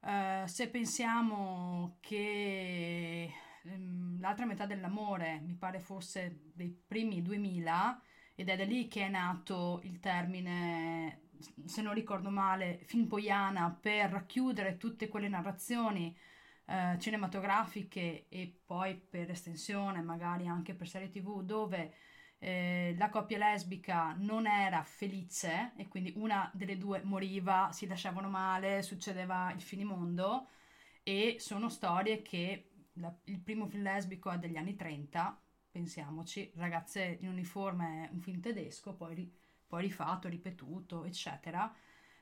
Uh, 0.00 0.46
se 0.46 0.68
pensiamo 0.68 1.96
che 2.00 3.30
um, 3.64 4.20
l'altra 4.20 4.46
metà 4.46 4.64
dell'amore 4.64 5.40
mi 5.44 5.54
pare 5.54 5.80
fosse 5.80 6.50
dei 6.54 6.70
primi 6.86 7.20
2000 7.22 8.02
ed 8.36 8.48
è 8.48 8.56
da 8.56 8.64
lì 8.64 8.86
che 8.86 9.06
è 9.06 9.08
nato 9.08 9.80
il 9.84 10.00
termine, 10.00 11.22
se 11.64 11.82
non 11.82 11.94
ricordo 11.94 12.30
male, 12.30 12.80
film 12.84 13.06
poiana 13.06 13.70
per 13.70 14.10
racchiudere 14.10 14.76
tutte 14.76 15.08
quelle 15.08 15.28
narrazioni 15.28 16.16
uh, 16.66 16.98
cinematografiche 16.98 18.26
e 18.28 18.60
poi 18.64 18.96
per 18.96 19.30
estensione 19.30 20.00
magari 20.02 20.46
anche 20.46 20.74
per 20.74 20.88
serie 20.88 21.10
tv 21.10 21.42
dove 21.42 21.94
eh, 22.44 22.94
la 22.98 23.08
coppia 23.08 23.38
lesbica 23.38 24.14
non 24.18 24.46
era 24.46 24.82
felice 24.82 25.72
e 25.76 25.88
quindi 25.88 26.12
una 26.16 26.50
delle 26.52 26.76
due 26.76 27.00
moriva, 27.02 27.70
si 27.72 27.86
lasciavano 27.86 28.28
male, 28.28 28.82
succedeva 28.82 29.50
il 29.54 29.62
finimondo 29.62 30.48
e 31.02 31.36
sono 31.38 31.70
storie 31.70 32.20
che 32.20 32.72
la, 32.94 33.10
il 33.24 33.40
primo 33.40 33.66
film 33.66 33.82
lesbico 33.84 34.30
è 34.30 34.36
degli 34.36 34.56
anni 34.56 34.76
30, 34.76 35.40
pensiamoci, 35.70 36.52
ragazze 36.56 37.16
in 37.22 37.28
uniforme, 37.28 38.10
un 38.12 38.20
film 38.20 38.40
tedesco, 38.40 38.92
poi, 38.94 39.32
poi 39.66 39.80
rifatto, 39.80 40.28
ripetuto, 40.28 41.04
eccetera. 41.04 41.74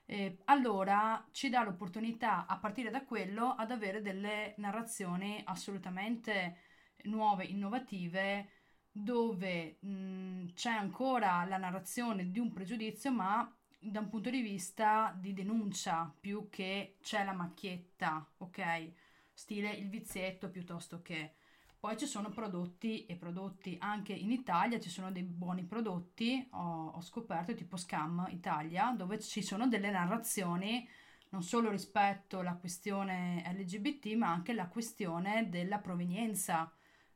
Eh, 0.06 0.38
allora 0.44 1.26
ci 1.32 1.48
dà 1.48 1.64
l'opportunità 1.64 2.46
a 2.46 2.58
partire 2.58 2.90
da 2.90 3.04
quello 3.04 3.54
ad 3.56 3.72
avere 3.72 4.00
delle 4.00 4.54
narrazioni 4.58 5.42
assolutamente 5.44 6.58
nuove, 7.04 7.44
innovative, 7.44 8.61
dove 8.92 9.78
mh, 9.80 10.52
c'è 10.54 10.70
ancora 10.70 11.44
la 11.44 11.56
narrazione 11.56 12.30
di 12.30 12.38
un 12.38 12.52
pregiudizio, 12.52 13.10
ma 13.10 13.50
da 13.78 14.00
un 14.00 14.08
punto 14.08 14.30
di 14.30 14.42
vista 14.42 15.16
di 15.18 15.32
denuncia 15.32 16.12
più 16.20 16.48
che 16.50 16.98
c'è 17.02 17.24
la 17.24 17.32
macchietta, 17.32 18.24
ok? 18.38 18.92
Stile 19.32 19.70
il 19.72 19.88
vizietto 19.88 20.50
piuttosto 20.50 21.02
che. 21.02 21.34
Poi 21.80 21.96
ci 21.96 22.06
sono 22.06 22.30
prodotti 22.30 23.06
e 23.06 23.16
prodotti 23.16 23.76
anche 23.80 24.12
in 24.12 24.30
Italia, 24.30 24.78
ci 24.78 24.88
sono 24.88 25.10
dei 25.10 25.24
buoni 25.24 25.64
prodotti, 25.64 26.46
ho, 26.52 26.90
ho 26.94 27.00
scoperto, 27.00 27.54
tipo 27.54 27.76
Scam 27.76 28.28
Italia, 28.30 28.94
dove 28.96 29.18
ci 29.18 29.42
sono 29.42 29.66
delle 29.66 29.90
narrazioni 29.90 30.88
non 31.30 31.42
solo 31.42 31.70
rispetto 31.70 32.38
alla 32.38 32.54
questione 32.54 33.42
LGBT, 33.56 34.14
ma 34.14 34.28
anche 34.30 34.52
la 34.52 34.68
questione 34.68 35.48
della 35.48 35.78
provenienza 35.78 36.70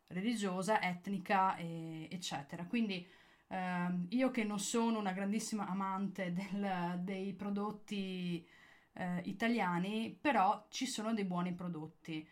religiosa, 0.09 0.81
etnica, 0.83 1.57
e, 1.57 2.09
eccetera. 2.11 2.65
Quindi 2.65 3.07
ehm, 3.49 4.07
io 4.11 4.31
che 4.31 4.45
non 4.45 4.59
sono 4.59 4.99
una 4.99 5.13
grandissima 5.13 5.67
amante 5.67 6.33
del, 6.33 7.01
dei 7.03 7.33
prodotti 7.35 8.47
eh, 8.93 9.21
italiani, 9.25 10.17
però 10.21 10.67
ci 10.71 10.87
sono 10.87 11.15
dei 11.15 11.25
buoni 11.25 11.55
prodotti. 11.55 12.27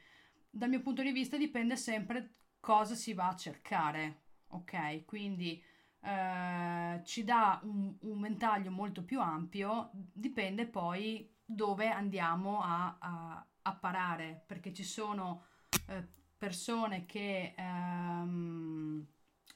Dal 0.50 0.68
mio 0.68 0.82
punto 0.82 1.02
di 1.02 1.12
vista 1.12 1.36
dipende 1.36 1.76
sempre 1.76 2.30
cosa 2.60 2.94
si 2.94 3.12
va 3.12 3.28
a 3.28 3.36
cercare, 3.36 4.22
ok? 4.48 5.04
Quindi 5.04 5.62
eh, 6.00 7.00
ci 7.04 7.24
dà 7.24 7.60
un, 7.64 7.94
un, 8.00 8.20
ventaglio 8.20 8.70
molto 8.70 9.04
più 9.04 9.20
ampio, 9.20 9.90
dipende 9.92 10.66
poi 10.66 11.30
dove 11.44 11.88
andiamo 11.90 12.60
a, 12.62 12.96
a, 12.98 13.46
a 13.62 13.74
parare, 13.74 14.44
perché 14.46 14.72
ci 14.72 14.84
sono 14.84 15.44
eh, 15.88 16.08
persone 16.44 17.06
che 17.06 17.54
ehm, 17.56 19.06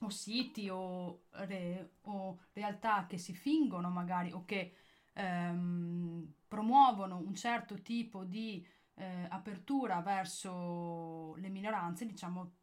o 0.00 0.08
siti 0.08 0.70
o, 0.70 1.24
re, 1.32 1.96
o, 2.02 2.38
realtà 2.54 3.04
che 3.06 3.18
si 3.18 3.34
fingono 3.34 3.90
magari 3.90 4.32
o 4.32 4.46
che 4.46 4.72
ehm, 5.12 6.32
promuovono 6.48 7.18
un 7.18 7.34
certo 7.34 7.82
tipo 7.82 8.24
di 8.24 8.66
eh, 8.94 9.26
apertura 9.28 10.00
verso 10.00 11.34
le 11.36 11.50
minoranze, 11.50 12.06
diciamo 12.06 12.54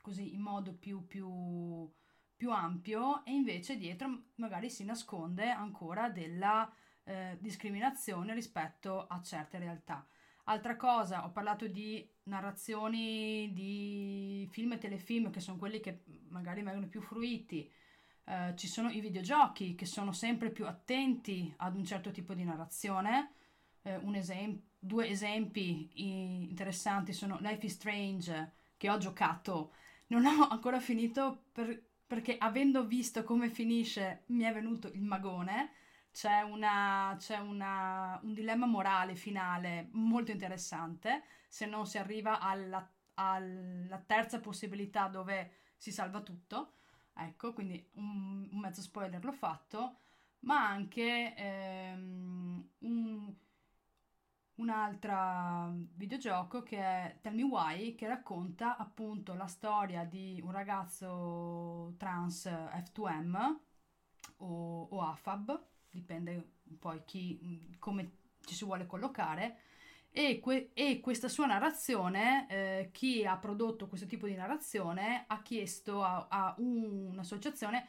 così 0.00 0.34
in 0.34 0.40
modo 0.40 0.74
più, 0.74 1.04
più, 1.08 1.90
più 2.36 2.50
ampio 2.52 3.24
e 3.24 3.32
invece 3.32 3.76
dietro 3.76 4.26
magari 4.36 4.70
si 4.70 4.84
nasconde 4.84 5.50
ancora 5.50 6.10
della 6.10 6.72
eh, 7.04 7.36
discriminazione 7.40 8.34
rispetto 8.34 9.04
a 9.08 9.20
certe 9.20 9.58
realtà. 9.58 10.06
Altra 10.44 10.76
cosa, 10.76 11.24
ho 11.24 11.30
parlato 11.30 11.68
di 11.68 12.04
narrazioni 12.24 13.52
di 13.52 14.48
film 14.50 14.72
e 14.72 14.78
telefilm 14.78 15.30
che 15.30 15.38
sono 15.38 15.56
quelli 15.56 15.78
che 15.78 16.00
magari 16.30 16.62
vengono 16.62 16.88
più 16.88 17.00
fruiti. 17.00 17.70
Uh, 18.24 18.54
ci 18.54 18.66
sono 18.66 18.90
i 18.90 19.00
videogiochi 19.00 19.74
che 19.74 19.86
sono 19.86 20.12
sempre 20.12 20.50
più 20.50 20.66
attenti 20.66 21.52
ad 21.58 21.76
un 21.76 21.84
certo 21.84 22.10
tipo 22.10 22.34
di 22.34 22.42
narrazione. 22.42 23.34
Uh, 23.82 24.12
esem- 24.14 24.60
due 24.78 25.08
esempi 25.08 25.90
interessanti 26.50 27.12
sono 27.12 27.38
Life 27.40 27.66
is 27.66 27.74
Strange, 27.74 28.52
che 28.76 28.90
ho 28.90 28.98
giocato, 28.98 29.72
non 30.08 30.26
ho 30.26 30.48
ancora 30.48 30.80
finito 30.80 31.44
per- 31.52 31.80
perché 32.04 32.36
avendo 32.36 32.84
visto 32.84 33.22
come 33.22 33.48
finisce 33.48 34.24
mi 34.26 34.42
è 34.42 34.52
venuto 34.52 34.88
il 34.88 35.02
magone 35.02 35.70
c'è, 36.12 36.42
una, 36.42 37.16
c'è 37.18 37.38
una, 37.38 38.20
un 38.22 38.34
dilemma 38.34 38.66
morale 38.66 39.14
finale 39.16 39.88
molto 39.92 40.30
interessante, 40.30 41.24
se 41.48 41.66
non 41.66 41.86
si 41.86 41.98
arriva 41.98 42.38
alla, 42.40 42.86
alla 43.14 43.98
terza 43.98 44.38
possibilità 44.40 45.08
dove 45.08 45.52
si 45.76 45.90
salva 45.90 46.20
tutto. 46.20 46.74
Ecco, 47.14 47.52
quindi 47.52 47.84
un, 47.94 48.48
un 48.50 48.58
mezzo 48.58 48.80
spoiler 48.82 49.24
l'ho 49.24 49.32
fatto, 49.32 49.96
ma 50.40 50.66
anche 50.68 51.34
ehm, 51.34 52.68
un, 52.80 53.34
un 54.56 54.68
altro 54.68 55.72
videogioco 55.94 56.62
che 56.62 56.78
è 56.78 57.18
Tell 57.20 57.34
Me 57.34 57.42
Why, 57.42 57.94
che 57.94 58.06
racconta 58.06 58.76
appunto 58.76 59.34
la 59.34 59.46
storia 59.46 60.04
di 60.04 60.40
un 60.42 60.52
ragazzo 60.52 61.94
trans 61.98 62.46
F2M 62.46 63.56
o, 64.38 64.82
o 64.90 65.00
AFAB 65.02 65.70
dipende 65.92 66.50
poi 66.78 67.02
chi, 67.04 67.76
come 67.78 68.12
ci 68.44 68.54
si 68.54 68.64
vuole 68.64 68.86
collocare. 68.86 69.58
E, 70.14 70.40
que- 70.40 70.70
e 70.74 71.00
questa 71.00 71.28
sua 71.28 71.46
narrazione, 71.46 72.46
eh, 72.50 72.90
chi 72.92 73.24
ha 73.24 73.38
prodotto 73.38 73.88
questo 73.88 74.06
tipo 74.06 74.26
di 74.26 74.34
narrazione 74.34 75.24
ha 75.26 75.40
chiesto 75.42 76.02
a, 76.02 76.26
a 76.28 76.54
un'associazione 76.58 77.88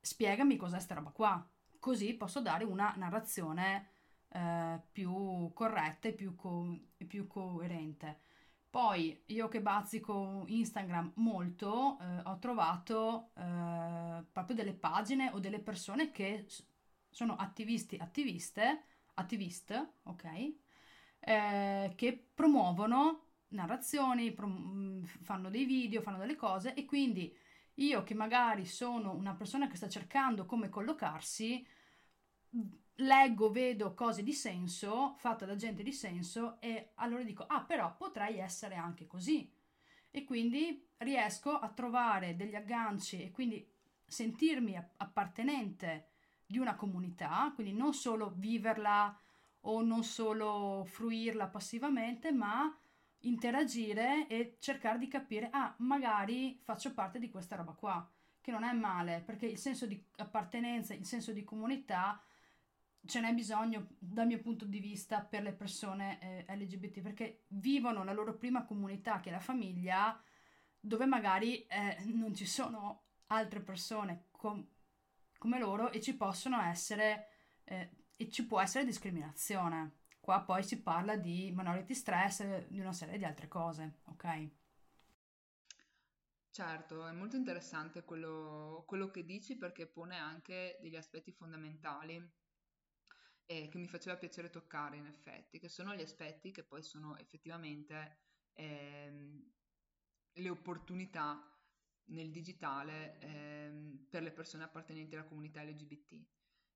spiegami 0.00 0.56
cos'è 0.56 0.74
questa 0.76 0.94
roba 0.94 1.10
qua, 1.10 1.46
così 1.78 2.14
posso 2.14 2.40
dare 2.40 2.64
una 2.64 2.94
narrazione 2.96 3.88
eh, 4.30 4.80
più 4.92 5.50
corretta 5.54 6.08
e 6.08 6.12
più, 6.12 6.34
co- 6.34 6.78
più, 7.06 7.26
coerente. 7.26 8.20
Poi 8.70 9.22
io 9.26 9.48
che 9.48 9.60
bazzico 9.62 10.44
Instagram 10.46 11.12
molto, 11.16 11.98
eh, 12.00 12.20
ho 12.24 12.38
trovato 12.38 13.30
eh, 13.34 14.24
proprio 14.32 14.56
delle 14.56 14.74
pagine 14.74 15.30
o 15.32 15.38
delle 15.40 15.60
persone 15.60 16.10
che 16.10 16.46
sono 17.10 17.36
attivisti, 17.36 17.96
attiviste, 17.96 18.84
attiviste, 19.14 19.92
ok? 20.04 20.52
Eh, 21.20 21.92
che 21.96 22.26
promuovono 22.34 23.24
narrazioni, 23.48 24.32
prom- 24.32 25.04
fanno 25.04 25.50
dei 25.50 25.64
video, 25.64 26.00
fanno 26.02 26.18
delle 26.18 26.36
cose 26.36 26.74
e 26.74 26.84
quindi 26.84 27.34
io 27.74 28.02
che 28.02 28.14
magari 28.14 28.66
sono 28.66 29.14
una 29.14 29.34
persona 29.34 29.68
che 29.68 29.76
sta 29.76 29.88
cercando 29.88 30.46
come 30.46 30.68
collocarsi, 30.68 31.66
leggo, 32.96 33.50
vedo 33.50 33.94
cose 33.94 34.22
di 34.22 34.32
senso, 34.32 35.14
fatte 35.18 35.46
da 35.46 35.54
gente 35.56 35.82
di 35.82 35.92
senso 35.92 36.60
e 36.60 36.90
allora 36.96 37.22
dico, 37.22 37.44
ah 37.46 37.62
però 37.62 37.94
potrei 37.96 38.38
essere 38.38 38.74
anche 38.74 39.06
così. 39.06 39.50
e 40.10 40.24
quindi 40.24 40.88
riesco 40.98 41.52
a 41.52 41.68
trovare 41.70 42.36
degli 42.36 42.54
agganci 42.56 43.22
e 43.22 43.30
quindi 43.32 43.66
sentirmi 44.06 44.76
appartenente 44.98 46.08
di 46.48 46.58
una 46.58 46.76
comunità, 46.76 47.52
quindi 47.54 47.74
non 47.74 47.92
solo 47.92 48.32
viverla 48.34 49.14
o 49.60 49.82
non 49.82 50.02
solo 50.02 50.82
fruirla 50.86 51.46
passivamente, 51.48 52.32
ma 52.32 52.74
interagire 53.22 54.26
e 54.28 54.56
cercare 54.58 54.98
di 54.98 55.08
capire, 55.08 55.50
ah, 55.52 55.74
magari 55.78 56.58
faccio 56.62 56.94
parte 56.94 57.18
di 57.18 57.28
questa 57.28 57.56
roba 57.56 57.72
qua, 57.72 58.10
che 58.40 58.50
non 58.50 58.64
è 58.64 58.72
male, 58.72 59.22
perché 59.26 59.44
il 59.44 59.58
senso 59.58 59.84
di 59.84 60.02
appartenenza, 60.16 60.94
il 60.94 61.04
senso 61.04 61.32
di 61.32 61.44
comunità 61.44 62.22
ce 63.04 63.20
n'è 63.20 63.34
bisogno 63.34 63.88
dal 63.98 64.26
mio 64.26 64.40
punto 64.40 64.64
di 64.64 64.80
vista 64.80 65.20
per 65.20 65.42
le 65.42 65.52
persone 65.52 66.46
eh, 66.46 66.56
LGBT, 66.56 67.00
perché 67.02 67.44
vivono 67.48 68.04
la 68.04 68.14
loro 68.14 68.38
prima 68.38 68.64
comunità, 68.64 69.20
che 69.20 69.28
è 69.28 69.32
la 69.32 69.38
famiglia, 69.38 70.18
dove 70.80 71.04
magari 71.04 71.66
eh, 71.66 71.98
non 72.06 72.34
ci 72.34 72.46
sono 72.46 73.02
altre 73.26 73.60
persone 73.60 74.28
com- 74.30 74.66
come 75.38 75.58
loro 75.58 75.90
e 75.92 76.00
ci 76.00 76.16
possono 76.16 76.60
essere 76.60 77.28
eh, 77.64 77.90
e 78.16 78.30
ci 78.30 78.46
può 78.46 78.60
essere 78.60 78.84
discriminazione. 78.84 80.00
Qua 80.20 80.42
poi 80.42 80.62
si 80.62 80.82
parla 80.82 81.16
di 81.16 81.52
minority 81.54 81.94
stress, 81.94 82.66
di 82.66 82.80
una 82.80 82.92
serie 82.92 83.16
di 83.18 83.24
altre 83.24 83.48
cose, 83.48 84.00
ok? 84.04 84.50
Certo, 86.50 87.06
è 87.06 87.12
molto 87.12 87.36
interessante 87.36 88.04
quello, 88.04 88.84
quello 88.86 89.10
che 89.10 89.24
dici 89.24 89.56
perché 89.56 89.86
pone 89.86 90.16
anche 90.18 90.76
degli 90.82 90.96
aspetti 90.96 91.32
fondamentali 91.32 92.22
eh, 93.46 93.68
che 93.68 93.78
mi 93.78 93.86
faceva 93.88 94.16
piacere 94.16 94.50
toccare 94.50 94.96
in 94.96 95.06
effetti, 95.06 95.58
che 95.58 95.68
sono 95.68 95.94
gli 95.94 96.02
aspetti 96.02 96.50
che 96.50 96.64
poi 96.64 96.82
sono 96.82 97.16
effettivamente 97.16 98.18
ehm, 98.54 99.50
le 100.34 100.48
opportunità 100.50 101.57
nel 102.08 102.30
digitale 102.30 103.18
ehm, 103.20 104.06
per 104.08 104.22
le 104.22 104.32
persone 104.32 104.64
appartenenti 104.64 105.14
alla 105.14 105.24
comunità 105.24 105.62
LGBT. 105.62 106.24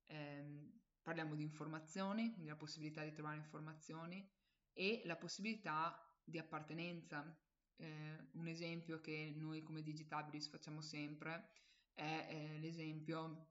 Eh, 0.05 0.71
parliamo 1.01 1.35
di 1.35 1.43
informazioni, 1.43 2.31
quindi 2.31 2.49
la 2.49 2.55
possibilità 2.55 3.03
di 3.03 3.13
trovare 3.13 3.37
informazioni 3.37 4.27
e 4.73 5.01
la 5.05 5.15
possibilità 5.15 5.97
di 6.23 6.37
appartenenza. 6.37 7.37
Eh, 7.75 8.27
un 8.33 8.47
esempio 8.47 9.01
che 9.01 9.33
noi 9.35 9.63
come 9.63 9.81
Digitabilis 9.81 10.47
facciamo 10.47 10.81
sempre 10.81 11.49
è 11.93 12.27
eh, 12.29 12.59
l'esempio 12.59 13.49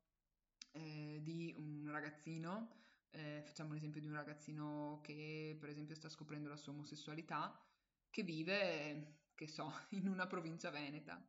eh, 0.73 1.21
di 1.23 1.55
un 1.57 1.89
ragazzino, 1.91 2.81
eh, 3.11 3.43
facciamo 3.45 3.73
l'esempio 3.73 4.01
di 4.01 4.07
un 4.07 4.15
ragazzino 4.15 5.01
che 5.03 5.57
per 5.59 5.69
esempio 5.69 5.95
sta 5.95 6.09
scoprendo 6.09 6.49
la 6.49 6.57
sua 6.57 6.73
omosessualità, 6.73 7.61
che 8.09 8.23
vive, 8.23 9.29
che 9.35 9.47
so, 9.47 9.71
in 9.91 10.09
una 10.09 10.27
provincia 10.27 10.71
veneta 10.71 11.21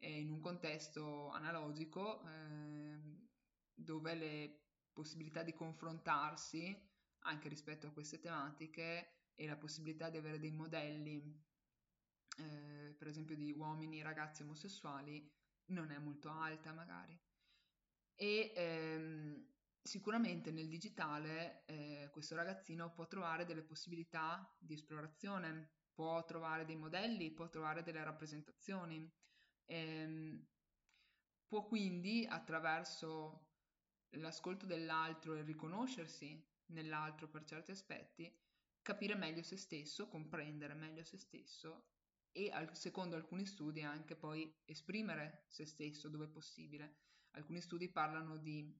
in 0.00 0.30
un 0.30 0.40
contesto 0.40 1.30
analogico 1.30 2.22
eh, 2.26 3.00
dove 3.74 4.14
le 4.14 4.60
possibilità 4.92 5.42
di 5.42 5.52
confrontarsi 5.52 6.74
anche 7.20 7.48
rispetto 7.48 7.86
a 7.86 7.92
queste 7.92 8.18
tematiche 8.18 9.30
e 9.34 9.46
la 9.46 9.56
possibilità 9.56 10.08
di 10.08 10.16
avere 10.16 10.38
dei 10.38 10.52
modelli, 10.52 11.44
eh, 12.38 12.94
per 12.96 13.08
esempio 13.08 13.36
di 13.36 13.52
uomini 13.52 14.00
ragazzi 14.02 14.42
omosessuali, 14.42 15.30
non 15.66 15.90
è 15.90 15.98
molto 15.98 16.30
alta 16.30 16.72
magari. 16.72 17.18
E 18.14 18.52
ehm, 18.56 19.46
sicuramente 19.82 20.50
nel 20.50 20.68
digitale 20.68 21.64
eh, 21.66 22.08
questo 22.12 22.34
ragazzino 22.34 22.92
può 22.92 23.06
trovare 23.06 23.44
delle 23.44 23.62
possibilità 23.62 24.50
di 24.58 24.74
esplorazione, 24.74 25.70
può 25.92 26.24
trovare 26.24 26.64
dei 26.64 26.76
modelli, 26.76 27.32
può 27.32 27.48
trovare 27.48 27.82
delle 27.82 28.04
rappresentazioni 28.04 29.10
Ehm, 29.66 30.46
può 31.46 31.64
quindi, 31.66 32.26
attraverso 32.28 33.46
l'ascolto 34.10 34.66
dell'altro 34.66 35.34
e 35.34 35.42
riconoscersi 35.42 36.44
nell'altro 36.66 37.28
per 37.28 37.44
certi 37.44 37.70
aspetti, 37.70 38.32
capire 38.82 39.14
meglio 39.14 39.42
se 39.42 39.56
stesso, 39.56 40.08
comprendere 40.08 40.74
meglio 40.74 41.02
se 41.02 41.18
stesso 41.18 41.88
e 42.32 42.52
secondo 42.72 43.16
alcuni 43.16 43.46
studi 43.46 43.82
anche 43.82 44.14
poi 44.14 44.54
esprimere 44.64 45.44
se 45.48 45.64
stesso 45.64 46.08
dove 46.08 46.28
possibile. 46.28 46.98
Alcuni 47.32 47.60
studi 47.60 47.88
parlano 47.88 48.36
di 48.36 48.74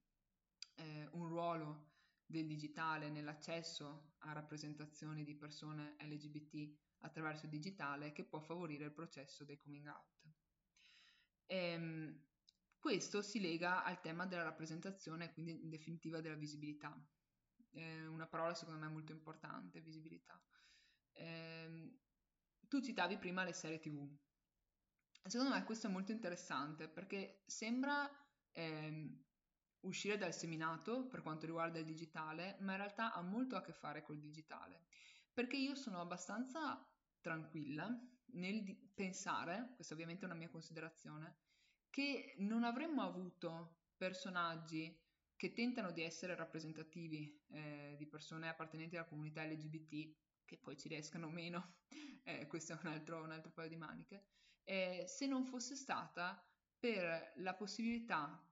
eh, 0.76 1.08
un 1.12 1.28
ruolo 1.28 1.94
del 2.24 2.46
digitale 2.46 3.08
nell'accesso 3.10 4.14
a 4.18 4.32
rappresentazioni 4.32 5.24
di 5.24 5.34
persone 5.34 5.96
LGBT 6.00 6.76
attraverso 7.00 7.44
il 7.46 7.50
digitale 7.50 8.12
che 8.12 8.24
può 8.24 8.40
favorire 8.40 8.84
il 8.84 8.92
processo 8.92 9.44
del 9.44 9.58
coming 9.58 9.86
out. 9.86 10.45
Ehm, 11.46 12.24
questo 12.78 13.22
si 13.22 13.40
lega 13.40 13.82
al 13.84 14.00
tema 14.00 14.26
della 14.26 14.42
rappresentazione, 14.44 15.32
quindi 15.32 15.62
in 15.62 15.70
definitiva 15.70 16.20
della 16.20 16.36
visibilità. 16.36 16.96
Eh, 17.70 18.06
una 18.06 18.26
parola 18.26 18.54
secondo 18.54 18.80
me 18.80 18.88
molto 18.88 19.12
importante, 19.12 19.80
visibilità. 19.80 20.40
Eh, 21.12 21.98
tu 22.68 22.80
citavi 22.80 23.18
prima 23.18 23.44
le 23.44 23.52
serie 23.52 23.78
TV. 23.80 24.16
Secondo 25.24 25.52
me 25.52 25.64
questo 25.64 25.88
è 25.88 25.90
molto 25.90 26.12
interessante 26.12 26.88
perché 26.88 27.42
sembra 27.46 28.08
eh, 28.52 29.24
uscire 29.80 30.16
dal 30.16 30.32
seminato 30.32 31.08
per 31.08 31.22
quanto 31.22 31.46
riguarda 31.46 31.78
il 31.78 31.84
digitale, 31.84 32.56
ma 32.60 32.72
in 32.72 32.78
realtà 32.78 33.12
ha 33.12 33.22
molto 33.22 33.56
a 33.56 33.62
che 33.62 33.72
fare 33.72 34.02
col 34.02 34.18
digitale. 34.18 34.86
Perché 35.32 35.56
io 35.56 35.74
sono 35.74 36.00
abbastanza 36.00 36.88
tranquilla 37.20 38.15
nel 38.32 38.62
di- 38.62 38.76
pensare, 38.94 39.72
questa 39.74 39.94
ovviamente 39.94 40.22
è 40.22 40.26
una 40.26 40.36
mia 40.36 40.48
considerazione, 40.48 41.36
che 41.90 42.34
non 42.38 42.64
avremmo 42.64 43.02
avuto 43.02 43.84
personaggi 43.96 44.94
che 45.36 45.52
tentano 45.52 45.92
di 45.92 46.02
essere 46.02 46.34
rappresentativi 46.34 47.42
eh, 47.48 47.94
di 47.98 48.06
persone 48.06 48.48
appartenenti 48.48 48.96
alla 48.96 49.06
comunità 49.06 49.44
LGBT, 49.44 50.14
che 50.44 50.58
poi 50.58 50.76
ci 50.76 50.88
riescano 50.88 51.28
meno, 51.28 51.76
eh, 52.24 52.46
questo 52.46 52.72
è 52.72 52.78
un 52.82 52.90
altro, 52.90 53.22
un 53.22 53.32
altro, 53.32 53.50
paio 53.52 53.68
di 53.68 53.76
maniche, 53.76 54.26
eh, 54.64 55.04
se 55.06 55.26
non 55.26 55.44
fosse 55.44 55.74
stata 55.74 56.42
per 56.78 57.32
la 57.36 57.54
possibilità 57.54 58.42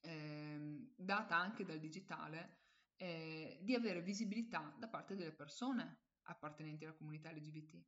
ehm, 0.00 0.92
data 0.96 1.36
anche 1.36 1.64
dal 1.64 1.78
digitale 1.78 2.64
eh, 2.96 3.58
di 3.62 3.74
avere 3.74 4.02
visibilità 4.02 4.74
da 4.78 4.88
parte 4.88 5.14
delle 5.14 5.32
persone 5.32 6.04
appartenenti 6.22 6.84
alla 6.84 6.94
comunità 6.94 7.30
LGBT. 7.30 7.82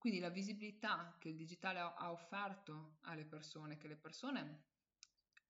Quindi 0.00 0.18
la 0.18 0.30
visibilità 0.30 1.14
che 1.18 1.28
il 1.28 1.36
digitale 1.36 1.78
ha 1.78 2.10
offerto 2.10 2.96
alle 3.02 3.26
persone, 3.26 3.76
che 3.76 3.86
le 3.86 3.98
persone 3.98 4.64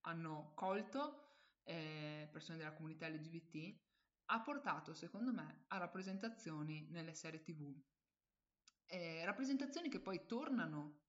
hanno 0.01 0.51
colto, 0.57 1.37
eh, 1.63 2.29
persone 2.33 2.59
della 2.59 2.73
comunità 2.73 3.09
LGBT, 3.09 3.81
ha 4.25 4.41
portato, 4.41 4.93
secondo 4.93 5.33
me, 5.33 5.67
a 5.69 5.79
rappresentazioni 5.79 6.89
nelle 6.91 7.15
serie 7.15 7.45
TV. 7.45 7.81
Eh, 8.87 9.25
rappresentazioni 9.25 9.89
che 9.89 10.01
poi 10.01 10.27
tornano 10.27 11.03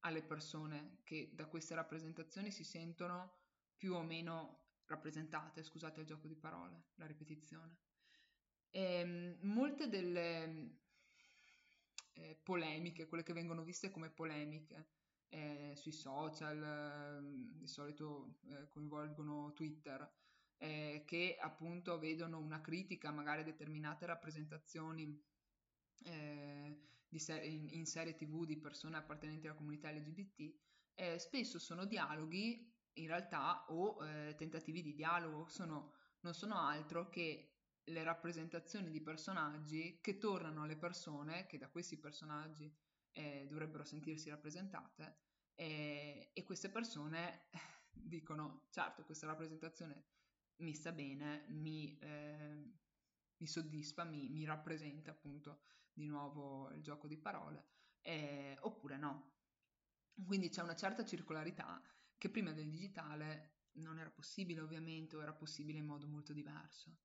alle 0.00 0.22
persone 0.22 1.00
che 1.04 1.32
da 1.34 1.44
queste 1.48 1.74
rappresentazioni 1.74 2.50
si 2.50 2.64
sentono 2.64 3.40
più 3.76 3.92
o 3.92 4.02
meno 4.02 4.68
rappresentate, 4.86 5.62
scusate 5.62 6.00
il 6.00 6.06
gioco 6.06 6.28
di 6.28 6.36
parole, 6.36 6.92
la 6.94 7.04
ripetizione. 7.04 7.76
E, 8.70 8.80
ehm, 8.80 9.38
molte 9.42 9.86
delle 9.90 10.84
eh, 12.16 12.38
polemiche, 12.42 13.06
quelle 13.06 13.22
che 13.22 13.32
vengono 13.32 13.62
viste 13.62 13.90
come 13.90 14.10
polemiche 14.10 14.88
eh, 15.28 15.72
sui 15.76 15.92
social, 15.92 16.62
eh, 16.62 17.58
di 17.58 17.66
solito 17.66 18.38
eh, 18.48 18.68
coinvolgono 18.68 19.52
Twitter, 19.52 20.08
eh, 20.58 21.02
che 21.06 21.36
appunto 21.38 21.98
vedono 21.98 22.38
una 22.38 22.60
critica 22.60 23.10
magari 23.10 23.42
a 23.42 23.44
determinate 23.44 24.06
rappresentazioni 24.06 25.22
eh, 26.04 26.80
ser- 27.16 27.44
in-, 27.44 27.68
in, 27.70 27.86
serie 27.86 28.14
tv 28.14 28.44
di 28.44 28.56
persone 28.56 28.96
appartenenti 28.96 29.46
alla 29.46 29.56
comunità 29.56 29.90
LGBT, 29.90 30.54
spesso 31.18 31.58
sono 31.58 31.84
dialoghi 31.84 32.74
in 32.94 33.06
realtà 33.06 33.66
o 33.68 33.98
tentativi 34.34 34.80
di 34.80 34.94
dialogo, 34.94 35.46
sono, 35.46 35.92
non 36.20 36.32
sono 36.32 36.56
altro 36.56 37.10
che 37.10 37.55
le 37.88 38.02
rappresentazioni 38.02 38.90
di 38.90 39.00
personaggi 39.00 39.98
che 40.00 40.18
tornano 40.18 40.62
alle 40.62 40.76
persone 40.76 41.46
che 41.46 41.58
da 41.58 41.68
questi 41.68 41.96
personaggi 41.98 42.72
eh, 43.12 43.46
dovrebbero 43.48 43.84
sentirsi 43.84 44.28
rappresentate 44.28 45.18
e, 45.54 46.30
e 46.32 46.44
queste 46.44 46.68
persone 46.68 47.48
dicono 47.90 48.66
certo 48.70 49.04
questa 49.04 49.26
rappresentazione 49.26 50.04
mi 50.58 50.74
sta 50.74 50.92
bene, 50.92 51.44
mi, 51.48 51.98
eh, 51.98 52.72
mi 53.36 53.46
soddisfa, 53.46 54.04
mi, 54.04 54.28
mi, 54.30 54.44
rappresenta 54.44 55.10
appunto 55.10 55.60
di 55.92 56.06
nuovo 56.06 56.70
il 56.70 56.82
gioco 56.82 57.06
di 57.06 57.18
parole, 57.18 57.64
eh, 58.00 58.56
oppure 58.60 58.96
no. 58.96 59.34
Quindi 60.24 60.48
c'è 60.48 60.62
una 60.62 60.76
certa 60.76 61.04
circolarità 61.04 61.82
che 62.16 62.30
prima 62.30 62.52
del 62.52 62.70
digitale 62.70 63.64
non 63.72 63.98
era 63.98 64.10
possibile 64.10 64.60
ovviamente 64.60 65.16
o 65.16 65.22
era 65.22 65.34
possibile 65.34 65.78
in 65.78 65.84
modo 65.84 66.06
molto 66.06 66.32
diverso. 66.32 66.96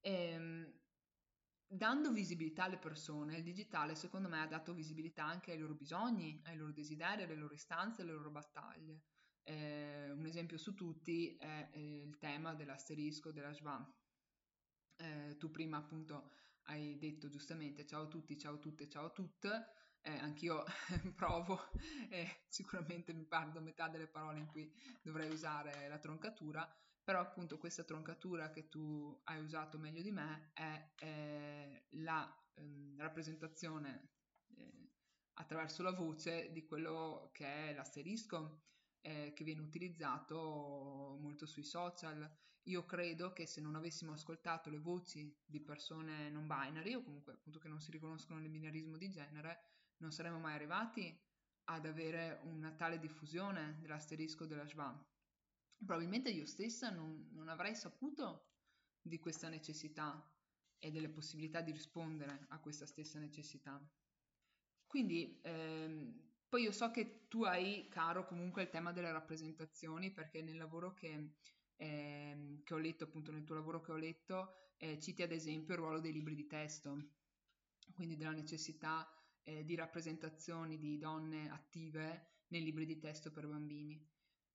E, 0.00 0.12
ehm, 0.12 0.72
dando 1.66 2.12
visibilità 2.12 2.64
alle 2.64 2.78
persone, 2.78 3.36
il 3.36 3.42
digitale 3.44 3.94
secondo 3.94 4.28
me 4.28 4.40
ha 4.40 4.46
dato 4.46 4.74
visibilità 4.74 5.24
anche 5.24 5.52
ai 5.52 5.58
loro 5.58 5.74
bisogni, 5.74 6.40
ai 6.46 6.56
loro 6.56 6.72
desideri, 6.72 7.22
alle 7.22 7.36
loro 7.36 7.54
istanze, 7.54 8.02
alle 8.02 8.12
loro 8.12 8.30
battaglie. 8.30 9.02
Eh, 9.42 10.10
un 10.10 10.26
esempio 10.26 10.58
su 10.58 10.74
tutti 10.74 11.36
è 11.36 11.68
eh, 11.72 12.02
il 12.02 12.18
tema 12.18 12.54
dell'asterisco 12.54 13.30
della 13.30 13.52
Schwann. 13.52 13.82
Eh, 14.96 15.36
tu 15.38 15.50
prima 15.50 15.78
appunto 15.78 16.30
hai 16.64 16.96
detto 16.98 17.28
giustamente 17.28 17.86
ciao 17.86 18.02
a 18.02 18.06
tutti, 18.06 18.36
ciao 18.38 18.54
a 18.54 18.58
tutte, 18.58 18.88
ciao 18.88 19.06
a 19.06 19.10
tutte, 19.10 19.66
eh, 20.02 20.18
anch'io 20.18 20.64
provo 21.14 21.58
e 22.10 22.44
sicuramente 22.48 23.12
mi 23.12 23.24
perdo 23.24 23.60
metà 23.60 23.88
delle 23.88 24.06
parole 24.06 24.40
in 24.40 24.46
cui 24.46 24.72
dovrei 25.02 25.30
usare 25.30 25.88
la 25.88 25.98
troncatura, 25.98 26.68
però 27.10 27.22
appunto 27.22 27.58
questa 27.58 27.82
troncatura 27.82 28.50
che 28.50 28.68
tu 28.68 29.20
hai 29.24 29.42
usato 29.42 29.78
meglio 29.78 30.00
di 30.00 30.12
me 30.12 30.52
è 30.54 30.92
eh, 31.00 31.86
la 31.94 32.32
eh, 32.54 32.94
rappresentazione 32.98 34.10
eh, 34.54 34.92
attraverso 35.32 35.82
la 35.82 35.90
voce 35.90 36.52
di 36.52 36.64
quello 36.64 37.30
che 37.32 37.46
è 37.46 37.74
l'asterisco 37.74 38.60
eh, 39.00 39.32
che 39.34 39.42
viene 39.42 39.60
utilizzato 39.60 41.18
molto 41.18 41.46
sui 41.46 41.64
social. 41.64 42.32
Io 42.68 42.84
credo 42.84 43.32
che 43.32 43.44
se 43.44 43.60
non 43.60 43.74
avessimo 43.74 44.12
ascoltato 44.12 44.70
le 44.70 44.78
voci 44.78 45.36
di 45.44 45.58
persone 45.58 46.30
non 46.30 46.46
binary 46.46 46.94
o 46.94 47.02
comunque 47.02 47.32
appunto 47.32 47.58
che 47.58 47.66
non 47.66 47.80
si 47.80 47.90
riconoscono 47.90 48.38
nel 48.38 48.50
binarismo 48.50 48.96
di 48.96 49.10
genere, 49.10 49.62
non 49.96 50.12
saremmo 50.12 50.38
mai 50.38 50.54
arrivati 50.54 51.20
ad 51.64 51.86
avere 51.86 52.38
una 52.44 52.70
tale 52.70 53.00
diffusione 53.00 53.78
dell'asterisco 53.80 54.46
della 54.46 54.68
Schwann. 54.68 54.96
Probabilmente 55.84 56.30
io 56.30 56.44
stessa 56.46 56.90
non, 56.90 57.28
non 57.32 57.48
avrei 57.48 57.74
saputo 57.74 58.48
di 59.00 59.18
questa 59.18 59.48
necessità 59.48 60.22
e 60.78 60.90
delle 60.90 61.08
possibilità 61.08 61.62
di 61.62 61.72
rispondere 61.72 62.46
a 62.48 62.60
questa 62.60 62.86
stessa 62.86 63.18
necessità. 63.18 63.80
Quindi 64.86 65.40
ehm, 65.42 66.30
poi 66.48 66.62
io 66.64 66.72
so 66.72 66.90
che 66.90 67.26
tu 67.28 67.44
hai 67.44 67.86
caro 67.88 68.26
comunque 68.26 68.62
il 68.62 68.70
tema 68.70 68.92
delle 68.92 69.12
rappresentazioni 69.12 70.10
perché 70.10 70.42
nel 70.42 70.56
lavoro 70.56 70.92
che, 70.94 71.36
eh, 71.76 72.60
che 72.64 72.74
ho 72.74 72.78
letto, 72.78 73.04
appunto 73.04 73.30
nel 73.30 73.44
tuo 73.44 73.54
lavoro 73.54 73.80
che 73.80 73.92
ho 73.92 73.96
letto, 73.96 74.52
eh, 74.78 74.98
citi 74.98 75.22
ad 75.22 75.32
esempio 75.32 75.74
il 75.74 75.80
ruolo 75.80 76.00
dei 76.00 76.12
libri 76.12 76.34
di 76.34 76.46
testo, 76.46 77.10
quindi 77.94 78.16
della 78.16 78.32
necessità 78.32 79.08
eh, 79.42 79.64
di 79.64 79.74
rappresentazioni 79.76 80.78
di 80.78 80.98
donne 80.98 81.48
attive 81.50 82.42
nei 82.48 82.62
libri 82.62 82.84
di 82.84 82.98
testo 82.98 83.30
per 83.30 83.46
bambini. 83.46 84.09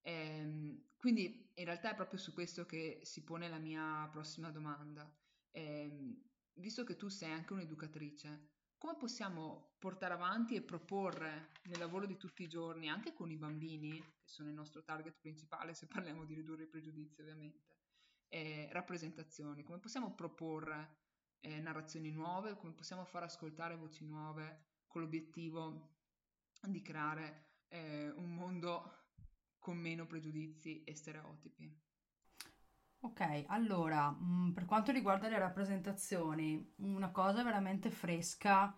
Ehm, 0.06 0.92
quindi 0.96 1.50
in 1.54 1.64
realtà 1.64 1.90
è 1.90 1.94
proprio 1.96 2.18
su 2.18 2.32
questo 2.32 2.64
che 2.64 3.00
si 3.02 3.24
pone 3.24 3.48
la 3.48 3.58
mia 3.58 4.08
prossima 4.10 4.50
domanda. 4.50 5.10
Ehm, 5.50 6.22
visto 6.54 6.84
che 6.84 6.96
tu 6.96 7.08
sei 7.08 7.32
anche 7.32 7.52
un'educatrice, 7.52 8.50
come 8.78 8.96
possiamo 8.96 9.74
portare 9.78 10.14
avanti 10.14 10.54
e 10.54 10.62
proporre 10.62 11.50
nel 11.64 11.78
lavoro 11.78 12.06
di 12.06 12.16
tutti 12.16 12.44
i 12.44 12.48
giorni, 12.48 12.88
anche 12.88 13.14
con 13.14 13.30
i 13.30 13.36
bambini, 13.36 13.98
che 13.98 14.28
sono 14.28 14.48
il 14.48 14.54
nostro 14.54 14.84
target 14.84 15.16
principale 15.18 15.74
se 15.74 15.88
parliamo 15.88 16.24
di 16.24 16.34
ridurre 16.34 16.64
i 16.64 16.68
pregiudizi 16.68 17.20
ovviamente, 17.22 17.64
eh, 18.28 18.68
rappresentazioni, 18.70 19.64
come 19.64 19.78
possiamo 19.78 20.14
proporre 20.14 20.98
eh, 21.40 21.58
narrazioni 21.58 22.12
nuove, 22.12 22.56
come 22.56 22.74
possiamo 22.74 23.04
far 23.04 23.24
ascoltare 23.24 23.76
voci 23.76 24.04
nuove 24.04 24.66
con 24.86 25.00
l'obiettivo 25.00 25.94
di 26.62 26.82
creare 26.82 27.54
eh, 27.68 28.10
un 28.10 28.34
mondo 28.34 29.05
con 29.66 29.78
meno 29.78 30.06
pregiudizi 30.06 30.84
e 30.84 30.94
stereotipi. 30.94 31.68
Ok, 33.00 33.46
allora, 33.48 34.10
mh, 34.10 34.46
mm, 34.48 34.52
per 34.52 34.64
quanto 34.64 34.92
riguarda 34.92 35.28
le 35.28 35.40
rappresentazioni, 35.40 36.74
una 36.76 37.10
cosa 37.10 37.42
veramente 37.42 37.90
fresca, 37.90 38.72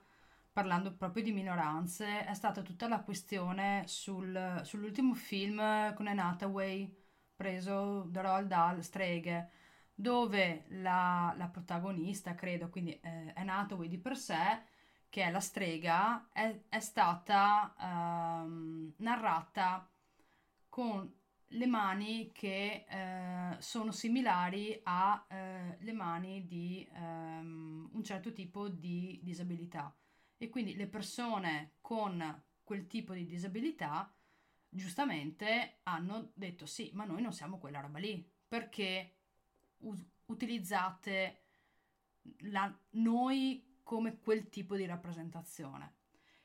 parlando 0.51 0.97
proprio 0.97 1.23
di 1.23 1.33
minoranze, 1.33 2.25
è 2.25 2.33
stata 2.33 2.63
tutta 2.63 2.89
la 2.89 3.03
questione 3.03 3.85
sul- 3.87 4.63
sull'ultimo 4.65 5.13
film 5.13 5.93
con 5.95 6.07
Anne 6.07 6.23
Hathaway, 6.23 6.91
preso 7.37 8.05
da 8.05 8.23
Roald 8.23 8.49
Dahl, 8.49 8.81
Streghe, 8.81 9.51
dove 9.95 10.65
la, 10.69 11.35
la 11.37 11.49
protagonista, 11.49 12.35
credo, 12.35 12.71
quindi 12.71 12.99
eh, 13.01 13.33
Anne 13.37 13.53
Hathaway 13.53 13.89
di 13.89 13.99
per 13.99 14.17
sé, 14.17 14.63
che 15.11 15.23
è 15.23 15.31
la 15.31 15.41
strega, 15.41 16.29
è, 16.33 16.63
è 16.69 16.81
stata 16.81 17.75
ehm, 17.79 18.95
narrata 18.99 19.91
con 20.79 21.13
le 21.45 21.67
mani 21.67 22.31
che 22.31 22.85
eh, 22.89 23.57
sono 23.59 23.91
similari 23.91 24.79
alle 24.85 25.77
eh, 25.81 25.93
mani 25.93 26.47
di 26.47 26.89
ehm, 26.93 27.91
un 27.93 28.05
certo 28.05 28.33
tipo 28.33 28.69
di 28.69 29.19
disabilità. 29.21 29.93
E 30.37 30.49
quindi 30.49 30.77
le 30.77 30.87
persone 30.87 31.73
con 31.81 32.45
quel 32.63 32.87
tipo 32.87 33.13
di 33.13 33.27
disabilità 33.27 34.15
giustamente 34.69 35.81
hanno 35.83 36.31
detto 36.35 36.65
sì 36.65 36.93
ma 36.95 37.05
noi 37.05 37.23
non 37.23 37.33
siamo 37.33 37.59
quella 37.59 37.81
roba 37.81 37.99
lì 37.99 38.25
perché 38.47 39.17
u- 39.79 39.97
utilizzate 40.27 41.47
la, 42.51 42.73
noi 42.91 43.79
come 43.83 44.21
quel 44.21 44.49
tipo 44.49 44.77
di 44.77 44.87
rappresentazione 44.87 45.95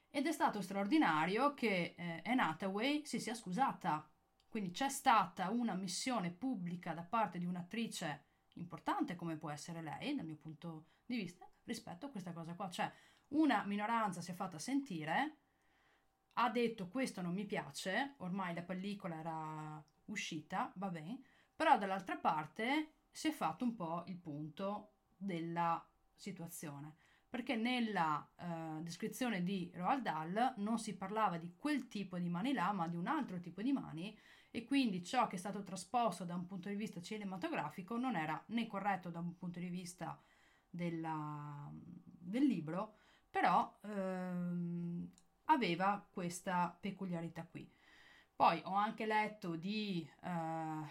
ed 0.10 0.26
è 0.26 0.32
stato 0.32 0.62
straordinario 0.62 1.54
che 1.54 1.94
eh, 1.96 2.22
Anne 2.24 2.42
Hathaway 2.42 3.06
si 3.06 3.20
sia 3.20 3.36
scusata 3.36 4.08
quindi 4.54 4.70
c'è 4.70 4.88
stata 4.88 5.50
una 5.50 5.74
missione 5.74 6.30
pubblica 6.30 6.94
da 6.94 7.02
parte 7.02 7.40
di 7.40 7.46
un'attrice 7.46 8.26
importante 8.54 9.16
come 9.16 9.36
può 9.36 9.50
essere 9.50 9.82
lei, 9.82 10.14
dal 10.14 10.28
mio 10.28 10.36
punto 10.36 10.90
di 11.08 11.16
vista, 11.16 11.50
rispetto 11.64 12.06
a 12.06 12.10
questa 12.10 12.34
cosa 12.34 12.54
qua. 12.54 12.70
Cioè, 12.70 12.94
una 13.30 13.64
minoranza 13.64 14.22
si 14.22 14.30
è 14.30 14.36
fatta 14.36 14.60
sentire, 14.60 15.38
ha 16.34 16.52
detto 16.52 16.88
questo 16.88 17.24
non 17.24 17.34
mi 17.34 17.46
piace, 17.46 18.14
ormai 18.18 18.54
la 18.54 18.62
pellicola 18.62 19.16
era 19.16 19.84
uscita, 20.06 20.72
va 20.76 20.90
bene, 20.90 21.24
però 21.56 21.80
dall'altra 21.80 22.18
parte 22.18 22.98
si 23.10 23.30
è 23.30 23.32
fatto 23.32 23.64
un 23.64 23.74
po' 23.74 24.04
il 24.06 24.18
punto 24.18 24.92
della 25.18 25.84
situazione 26.14 26.98
perché 27.28 27.56
nella 27.56 28.30
eh, 28.38 28.84
descrizione 28.84 29.42
di 29.42 29.72
Roald 29.74 30.04
Dahl 30.04 30.54
non 30.58 30.78
si 30.78 30.96
parlava 30.96 31.40
di 31.40 31.56
quel 31.58 31.88
tipo 31.88 32.20
di 32.20 32.30
mani 32.30 32.54
là, 32.54 32.72
ma 32.72 32.88
di 32.88 32.96
un 32.96 33.08
altro 33.08 33.40
tipo 33.40 33.64
di 33.64 33.72
mani 33.72 34.16
e 34.56 34.66
quindi 34.66 35.04
ciò 35.04 35.26
che 35.26 35.36
è 35.36 35.40
stato 35.40 35.64
trasposto 35.64 36.26
da 36.26 36.36
un 36.36 36.46
punto 36.46 36.70
di 36.70 36.76
vista 36.76 37.02
cinematografico 37.02 37.98
non 37.98 38.16
era 38.16 38.40
né 38.50 38.68
corretto 38.68 39.10
da 39.10 39.18
un 39.18 39.36
punto 39.36 39.58
di 39.58 39.68
vista 39.68 40.22
della, 40.70 41.72
del 41.74 42.44
libro, 42.46 42.98
però 43.32 43.80
ehm, 43.82 45.10
aveva 45.46 46.08
questa 46.08 46.78
peculiarità 46.80 47.48
qui. 47.50 47.68
Poi 48.36 48.62
ho 48.66 48.76
anche 48.76 49.08
letto 49.08 49.56
di 49.56 50.08
eh, 50.24 50.88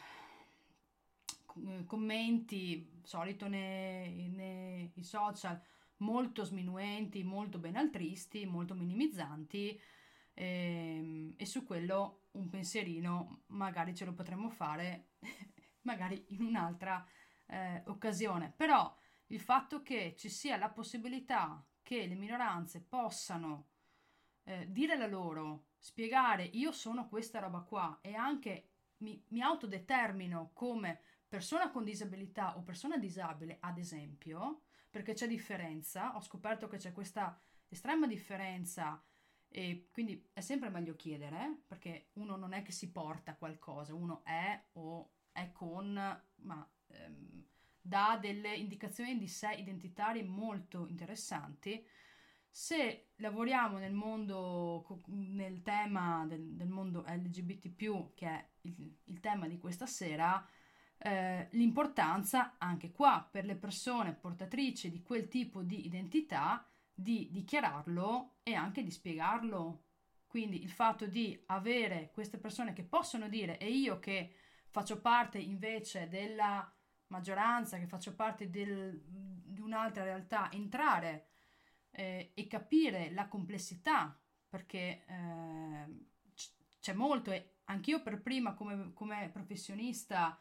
commenti, 1.86 2.98
solito 3.04 3.46
nei, 3.46 4.26
nei 4.28 4.92
social, 5.02 5.62
molto 5.98 6.42
sminuenti, 6.42 7.22
molto 7.22 7.58
benaltristi, 7.58 8.44
molto 8.44 8.74
minimizzanti 8.74 9.80
e, 10.34 10.44
ehm, 10.44 11.34
e 11.36 11.46
su 11.46 11.64
quello 11.64 12.21
un 12.32 12.48
pensierino 12.48 13.42
magari 13.48 13.94
ce 13.94 14.04
lo 14.04 14.14
potremmo 14.14 14.48
fare 14.48 15.10
magari 15.82 16.24
in 16.28 16.42
un'altra 16.42 17.04
eh, 17.46 17.82
occasione. 17.86 18.52
Però 18.56 18.94
il 19.26 19.40
fatto 19.40 19.82
che 19.82 20.14
ci 20.16 20.28
sia 20.28 20.56
la 20.56 20.70
possibilità 20.70 21.64
che 21.82 22.06
le 22.06 22.14
minoranze 22.14 22.80
possano 22.80 23.68
eh, 24.44 24.70
dire 24.70 24.96
la 24.96 25.06
loro, 25.06 25.66
spiegare 25.78 26.44
io 26.44 26.72
sono 26.72 27.08
questa 27.08 27.38
roba 27.38 27.60
qua 27.60 27.98
e 28.00 28.14
anche 28.14 28.70
mi, 28.98 29.22
mi 29.28 29.40
autodetermino 29.40 30.50
come 30.52 31.00
persona 31.28 31.70
con 31.70 31.84
disabilità 31.84 32.56
o 32.56 32.62
persona 32.62 32.98
disabile, 32.98 33.56
ad 33.60 33.78
esempio, 33.78 34.62
perché 34.90 35.14
c'è 35.14 35.26
differenza, 35.26 36.14
ho 36.14 36.20
scoperto 36.20 36.68
che 36.68 36.76
c'è 36.76 36.92
questa 36.92 37.38
estrema 37.68 38.06
differenza 38.06 39.02
e 39.52 39.88
quindi 39.92 40.28
è 40.32 40.40
sempre 40.40 40.70
meglio 40.70 40.96
chiedere, 40.96 41.62
perché 41.66 42.08
uno 42.14 42.36
non 42.36 42.52
è 42.52 42.62
che 42.62 42.72
si 42.72 42.90
porta 42.90 43.36
qualcosa, 43.36 43.94
uno 43.94 44.22
è 44.24 44.60
o 44.72 45.10
è 45.30 45.52
con, 45.52 45.92
ma 45.92 46.70
ehm, 46.88 47.44
dà 47.80 48.18
delle 48.20 48.54
indicazioni 48.54 49.18
di 49.18 49.28
sé 49.28 49.52
identitarie 49.52 50.24
molto 50.24 50.86
interessanti. 50.86 51.84
Se 52.48 53.10
lavoriamo 53.16 53.78
nel 53.78 53.92
mondo, 53.92 55.02
nel 55.06 55.62
tema 55.62 56.24
del, 56.26 56.54
del 56.54 56.68
mondo 56.68 57.04
LGBT, 57.06 58.14
che 58.14 58.26
è 58.26 58.48
il, 58.62 58.98
il 59.04 59.20
tema 59.20 59.48
di 59.48 59.58
questa 59.58 59.86
sera, 59.86 60.46
eh, 60.98 61.48
l'importanza 61.52 62.54
anche 62.58 62.92
qua 62.92 63.26
per 63.28 63.44
le 63.44 63.56
persone 63.56 64.12
portatrici 64.12 64.90
di 64.90 65.02
quel 65.02 65.28
tipo 65.28 65.62
di 65.62 65.86
identità 65.86 66.64
di 66.94 67.28
dichiararlo 67.30 68.36
e 68.42 68.54
anche 68.54 68.82
di 68.82 68.90
spiegarlo. 68.90 69.84
Quindi 70.26 70.62
il 70.62 70.70
fatto 70.70 71.06
di 71.06 71.40
avere 71.46 72.10
queste 72.12 72.38
persone 72.38 72.72
che 72.72 72.84
possono 72.84 73.28
dire 73.28 73.58
e 73.58 73.70
io 73.70 73.98
che 73.98 74.34
faccio 74.70 75.00
parte 75.00 75.38
invece 75.38 76.08
della 76.08 76.72
maggioranza, 77.08 77.78
che 77.78 77.86
faccio 77.86 78.14
parte 78.14 78.48
del, 78.48 78.98
di 79.04 79.60
un'altra 79.60 80.04
realtà, 80.04 80.50
entrare 80.50 81.26
eh, 81.90 82.32
e 82.34 82.46
capire 82.46 83.10
la 83.12 83.28
complessità, 83.28 84.18
perché 84.48 85.04
eh, 85.06 86.06
c'è 86.80 86.94
molto 86.94 87.30
e 87.30 87.56
anch'io 87.64 88.02
per 88.02 88.22
prima 88.22 88.54
come, 88.54 88.92
come 88.94 89.28
professionista 89.30 90.38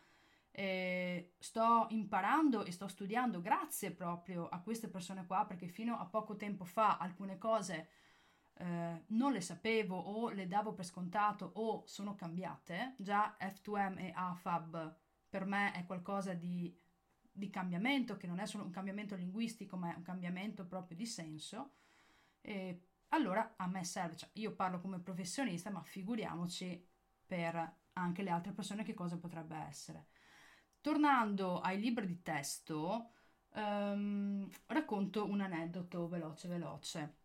eh, 0.52 1.34
sto 1.40 1.88
imparando 1.90 2.64
e 2.66 2.72
sto 2.72 2.88
studiando 2.88 3.42
grazie 3.42 3.92
proprio 3.92 4.48
a 4.50 4.62
queste 4.62 4.90
persone 4.90 5.26
qua, 5.26 5.46
perché 5.46 5.68
fino 5.68 5.98
a 5.98 6.06
poco 6.06 6.36
tempo 6.36 6.66
fa 6.66 6.98
alcune 6.98 7.38
cose 7.38 7.90
eh, 8.56 9.04
non 9.08 9.32
le 9.32 9.42
sapevo 9.42 9.98
o 9.98 10.30
le 10.30 10.48
davo 10.48 10.74
per 10.74 10.86
scontato 10.86 11.52
o 11.56 11.84
sono 11.86 12.16
cambiate. 12.16 12.96
Già 12.98 13.36
F2M 13.40 13.98
e 13.98 14.12
AFAB 14.14 14.96
per 15.30 15.46
me 15.46 15.72
è 15.72 15.86
qualcosa 15.86 16.34
di, 16.34 16.78
di 17.32 17.50
cambiamento, 17.50 18.18
che 18.18 18.28
non 18.28 18.40
è 18.40 18.46
solo 18.46 18.66
un 18.66 18.72
cambiamento 18.72 19.16
linguistico, 19.16 19.78
ma 19.78 19.94
è 19.94 19.96
un 19.96 20.04
cambiamento 20.04 20.66
proprio 20.66 20.98
di 20.98 21.06
senso. 21.06 21.76
E 22.42 22.88
allora 23.10 23.54
a 23.56 23.68
me 23.68 23.84
serve, 23.84 24.16
cioè 24.18 24.30
io 24.34 24.54
parlo 24.54 24.80
come 24.80 25.00
professionista, 25.00 25.70
ma 25.70 25.82
figuriamoci 25.82 26.86
per 27.26 27.80
anche 27.94 28.24
le 28.24 28.30
altre 28.30 28.52
persone 28.52 28.84
che 28.84 28.94
cosa 28.94 29.18
potrebbe 29.18 29.56
essere. 29.56 30.08
Tornando 30.82 31.62
ai 31.62 31.80
libri 31.80 32.08
di 32.08 32.24
testo, 32.24 33.12
um, 33.54 34.50
racconto 34.66 35.30
un 35.30 35.42
aneddoto 35.42 36.08
veloce 36.08 36.48
veloce. 36.48 37.16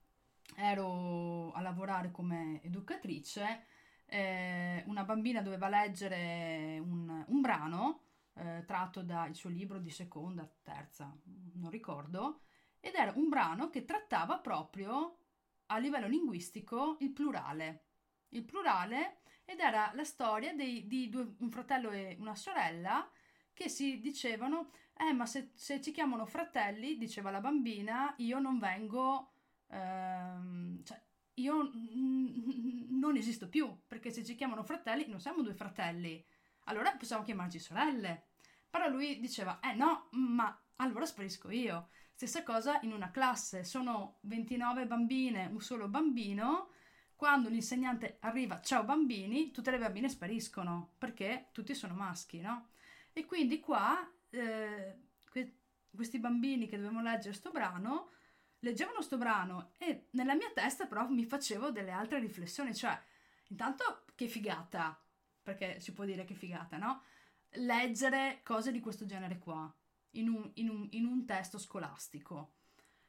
Ero 0.56 1.52
a 1.52 1.60
lavorare 1.62 2.10
come 2.10 2.60
educatrice, 2.62 3.64
eh, 4.04 4.84
una 4.86 5.04
bambina 5.04 5.40
doveva 5.40 5.68
leggere 5.68 6.78
un, 6.78 7.24
un 7.26 7.40
brano 7.40 8.02
eh, 8.34 8.64
tratto 8.66 9.02
dal 9.02 9.34
suo 9.34 9.48
libro 9.48 9.78
di 9.78 9.90
seconda, 9.90 10.46
terza, 10.62 11.10
non 11.54 11.70
ricordo, 11.70 12.42
ed 12.78 12.94
era 12.94 13.12
un 13.16 13.30
brano 13.30 13.70
che 13.70 13.86
trattava 13.86 14.38
proprio 14.38 15.16
a 15.66 15.78
livello 15.78 16.06
linguistico 16.06 16.96
il 17.00 17.10
plurale. 17.10 17.84
Il 18.30 18.44
plurale 18.44 19.20
ed 19.46 19.60
era 19.60 19.92
la 19.94 20.04
storia 20.04 20.54
dei, 20.54 20.86
di 20.86 21.08
due, 21.08 21.34
un 21.38 21.50
fratello 21.50 21.90
e 21.90 22.16
una 22.20 22.34
sorella 22.34 23.08
che 23.56 23.68
si 23.68 24.00
dicevano, 24.00 24.70
eh 24.96 25.12
ma 25.12 25.24
se, 25.26 25.50
se 25.54 25.80
ci 25.80 25.90
chiamano 25.92 26.26
fratelli, 26.26 26.96
diceva 26.98 27.30
la 27.30 27.40
bambina, 27.40 28.14
io 28.18 28.38
non 28.38 28.58
vengo, 28.58 29.30
ehm, 29.68 30.82
cioè 30.84 31.00
io 31.34 31.62
n- 31.62 32.86
non 32.98 33.16
esisto 33.16 33.48
più, 33.48 33.74
perché 33.86 34.10
se 34.10 34.24
ci 34.24 34.34
chiamano 34.34 34.62
fratelli 34.62 35.06
non 35.08 35.20
siamo 35.20 35.42
due 35.42 35.54
fratelli, 35.54 36.24
allora 36.64 36.92
possiamo 36.96 37.22
chiamarci 37.22 37.58
sorelle. 37.58 38.26
Però 38.68 38.88
lui 38.88 39.20
diceva, 39.20 39.60
eh 39.60 39.74
no, 39.74 40.08
ma 40.12 40.56
allora 40.76 41.06
sparisco 41.06 41.50
io. 41.50 41.88
Stessa 42.14 42.42
cosa 42.42 42.78
in 42.82 42.92
una 42.92 43.10
classe, 43.10 43.64
sono 43.64 44.18
29 44.22 44.86
bambine, 44.86 45.46
un 45.46 45.60
solo 45.60 45.88
bambino, 45.88 46.70
quando 47.14 47.48
l'insegnante 47.48 48.18
arriva, 48.20 48.60
ciao 48.60 48.84
bambini, 48.84 49.50
tutte 49.50 49.70
le 49.70 49.78
bambine 49.78 50.08
spariscono, 50.08 50.92
perché 50.98 51.48
tutti 51.52 51.74
sono 51.74 51.94
maschi, 51.94 52.40
no? 52.40 52.68
E 53.16 53.24
quindi 53.24 53.60
qua 53.60 54.06
eh, 54.28 54.94
que- 55.30 55.56
questi 55.90 56.18
bambini 56.18 56.68
che 56.68 56.76
dovevano 56.76 57.00
leggere 57.00 57.30
questo 57.30 57.50
brano, 57.50 58.10
leggevano 58.58 58.96
questo 58.96 59.16
brano 59.16 59.72
e 59.78 60.08
nella 60.10 60.34
mia 60.34 60.50
testa 60.52 60.84
però 60.84 61.08
mi 61.08 61.24
facevo 61.24 61.70
delle 61.70 61.92
altre 61.92 62.18
riflessioni, 62.18 62.74
cioè 62.74 62.94
intanto 63.48 64.04
che 64.14 64.28
figata, 64.28 65.02
perché 65.42 65.80
si 65.80 65.94
può 65.94 66.04
dire 66.04 66.26
che 66.26 66.34
figata, 66.34 66.76
no? 66.76 67.04
Leggere 67.52 68.42
cose 68.42 68.70
di 68.70 68.80
questo 68.80 69.06
genere 69.06 69.38
qua 69.38 69.74
in 70.10 70.28
un, 70.28 70.50
in 70.56 70.68
un, 70.68 70.86
in 70.90 71.06
un 71.06 71.24
testo 71.24 71.56
scolastico. 71.56 72.56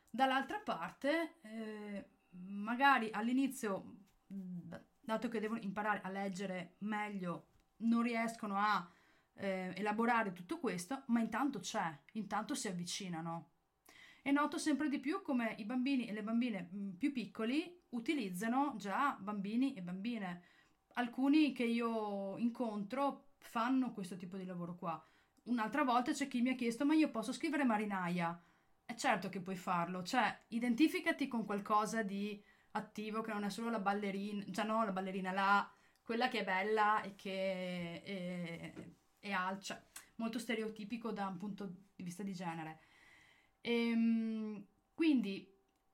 Dall'altra 0.09 0.59
parte, 0.59 1.39
eh, 1.41 2.09
magari 2.29 3.09
all'inizio, 3.11 3.97
dato 4.25 5.27
che 5.27 5.41
devono 5.41 5.59
imparare 5.59 5.99
a 6.01 6.09
leggere 6.09 6.75
meglio, 6.79 7.47
non 7.79 8.03
riescono 8.03 8.57
a 8.57 8.89
eh, 9.37 9.73
elaborare 9.75 10.33
tutto 10.33 10.59
questo, 10.59 11.03
ma 11.07 11.19
intanto 11.19 11.59
c'è, 11.59 11.97
intanto 12.13 12.53
si 12.55 12.67
avvicinano. 12.67 13.51
E 14.21 14.31
noto 14.31 14.57
sempre 14.57 14.89
di 14.89 14.99
più 14.99 15.21
come 15.21 15.55
i 15.57 15.63
bambini 15.63 16.07
e 16.07 16.13
le 16.13 16.23
bambine 16.23 16.69
mm, 16.73 16.91
più 16.93 17.11
piccoli 17.11 17.83
utilizzano 17.89 18.75
già 18.77 19.17
bambini 19.19 19.73
e 19.73 19.81
bambine. 19.81 20.43
Alcuni 20.93 21.53
che 21.53 21.63
io 21.63 22.37
incontro 22.37 23.29
fanno 23.37 23.93
questo 23.93 24.17
tipo 24.17 24.35
di 24.35 24.45
lavoro 24.45 24.75
qua 24.75 25.01
un'altra 25.47 25.83
volta 25.83 26.11
c'è 26.11 26.27
chi 26.27 26.41
mi 26.41 26.49
ha 26.49 26.55
chiesto 26.55 26.85
ma 26.85 26.93
io 26.93 27.09
posso 27.09 27.33
scrivere 27.33 27.63
marinaia? 27.63 28.41
È 28.85 28.93
certo 28.93 29.29
che 29.29 29.41
puoi 29.41 29.57
farlo, 29.57 30.03
cioè 30.03 30.43
identificati 30.49 31.27
con 31.27 31.45
qualcosa 31.45 32.03
di 32.03 32.41
attivo 32.71 33.21
che 33.21 33.33
non 33.33 33.43
è 33.43 33.49
solo 33.49 33.69
la 33.69 33.79
ballerina, 33.79 34.45
cioè 34.51 34.65
no, 34.65 34.85
la 34.85 34.91
ballerina 34.91 35.31
là, 35.31 35.69
quella 36.03 36.29
che 36.29 36.39
è 36.39 36.43
bella 36.45 37.01
e 37.01 37.15
che 37.15 38.01
è, 38.03 38.73
è 39.27 39.31
alta, 39.31 39.61
cioè, 39.61 39.83
molto 40.15 40.39
stereotipico 40.39 41.11
da 41.11 41.27
un 41.27 41.37
punto 41.37 41.65
di 41.95 42.03
vista 42.03 42.23
di 42.23 42.33
genere. 42.33 42.79
E, 43.61 43.89
ehm, 43.89 44.65
quindi, 44.93 45.47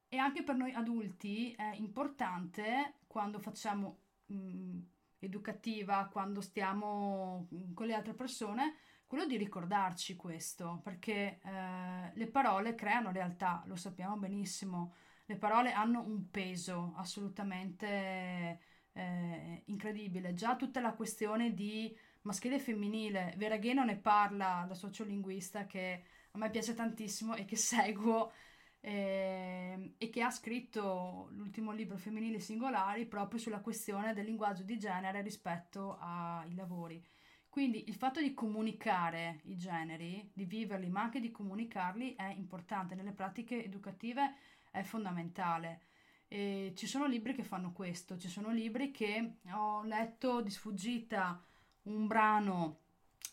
e 0.07 0.17
anche 0.17 0.43
per 0.43 0.55
noi 0.55 0.73
adulti 0.73 1.51
è 1.53 1.73
importante 1.75 2.95
quando 3.07 3.39
facciamo 3.39 3.99
mh, 4.27 4.79
educativa, 5.19 6.07
quando 6.11 6.41
stiamo 6.41 7.47
con 7.73 7.87
le 7.87 7.93
altre 7.93 8.13
persone, 8.13 8.75
quello 9.07 9.25
di 9.25 9.37
ricordarci 9.37 10.15
questo, 10.15 10.81
perché 10.83 11.39
eh, 11.43 12.11
le 12.13 12.27
parole 12.27 12.75
creano 12.75 13.11
realtà, 13.11 13.63
lo 13.67 13.75
sappiamo 13.75 14.17
benissimo, 14.17 14.95
le 15.25 15.35
parole 15.35 15.71
hanno 15.71 16.01
un 16.01 16.29
peso 16.29 16.93
assolutamente 16.95 18.59
eh, 18.91 19.63
incredibile. 19.65 20.33
Già 20.33 20.55
tutta 20.55 20.81
la 20.81 20.93
questione 20.93 21.53
di 21.53 21.95
maschile 22.23 22.55
e 22.55 22.59
femminile, 22.59 23.33
Veragheno 23.37 23.83
ne 23.83 23.97
parla, 23.97 24.65
la 24.67 24.73
sociolinguista 24.73 25.65
che 25.65 26.03
a 26.31 26.37
me 26.37 26.49
piace 26.49 26.73
tantissimo 26.73 27.35
e 27.35 27.45
che 27.45 27.55
seguo 27.57 28.31
eh, 28.79 29.93
e 29.97 30.09
che 30.09 30.21
ha 30.21 30.29
scritto 30.29 31.29
l'ultimo 31.31 31.71
libro 31.71 31.97
Femminili 31.97 32.39
Singolari 32.39 33.05
proprio 33.05 33.39
sulla 33.39 33.61
questione 33.61 34.13
del 34.13 34.25
linguaggio 34.25 34.63
di 34.63 34.77
genere 34.77 35.21
rispetto 35.21 35.97
ai 35.99 36.53
lavori. 36.53 37.01
Quindi 37.47 37.87
il 37.87 37.95
fatto 37.95 38.19
di 38.19 38.33
comunicare 38.33 39.41
i 39.43 39.55
generi, 39.55 40.27
di 40.33 40.43
viverli, 40.43 40.89
ma 40.89 41.03
anche 41.03 41.19
di 41.19 41.29
comunicarli 41.29 42.15
è 42.15 42.33
importante. 42.35 42.95
Nelle 42.95 43.11
pratiche 43.11 43.63
educative 43.63 44.33
è 44.71 44.81
fondamentale. 44.81 45.81
E 46.27 46.73
ci 46.75 46.87
sono 46.87 47.05
libri 47.05 47.35
che 47.35 47.43
fanno 47.43 47.71
questo, 47.71 48.17
ci 48.17 48.27
sono 48.27 48.49
libri 48.49 48.89
che 48.89 49.35
ho 49.51 49.83
letto 49.83 50.41
di 50.41 50.49
sfuggita 50.49 51.39
un 51.83 52.07
brano 52.07 52.79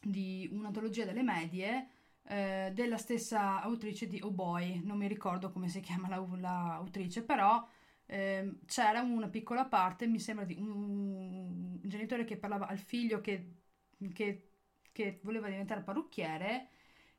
di 0.02 0.48
un'antologia 0.52 1.04
delle 1.04 1.22
medie 1.22 1.88
eh, 2.24 2.70
della 2.74 2.98
stessa 2.98 3.60
autrice 3.62 4.06
di 4.06 4.20
Oh 4.22 4.30
Boy, 4.30 4.80
non 4.84 4.98
mi 4.98 5.08
ricordo 5.08 5.50
come 5.50 5.68
si 5.68 5.80
chiama 5.80 6.08
l'autrice, 6.08 7.22
però 7.22 7.66
eh, 8.06 8.58
c'era 8.66 9.02
una 9.02 9.28
piccola 9.28 9.66
parte, 9.66 10.06
mi 10.06 10.18
sembra 10.20 10.44
di 10.44 10.56
un, 10.58 10.70
un 10.70 11.80
genitore 11.82 12.24
che 12.24 12.36
parlava 12.36 12.66
al 12.66 12.78
figlio 12.78 13.20
che 13.20 13.54
che, 14.08 14.50
che 14.92 15.20
voleva 15.22 15.48
diventare 15.48 15.82
parrucchiere 15.82 16.68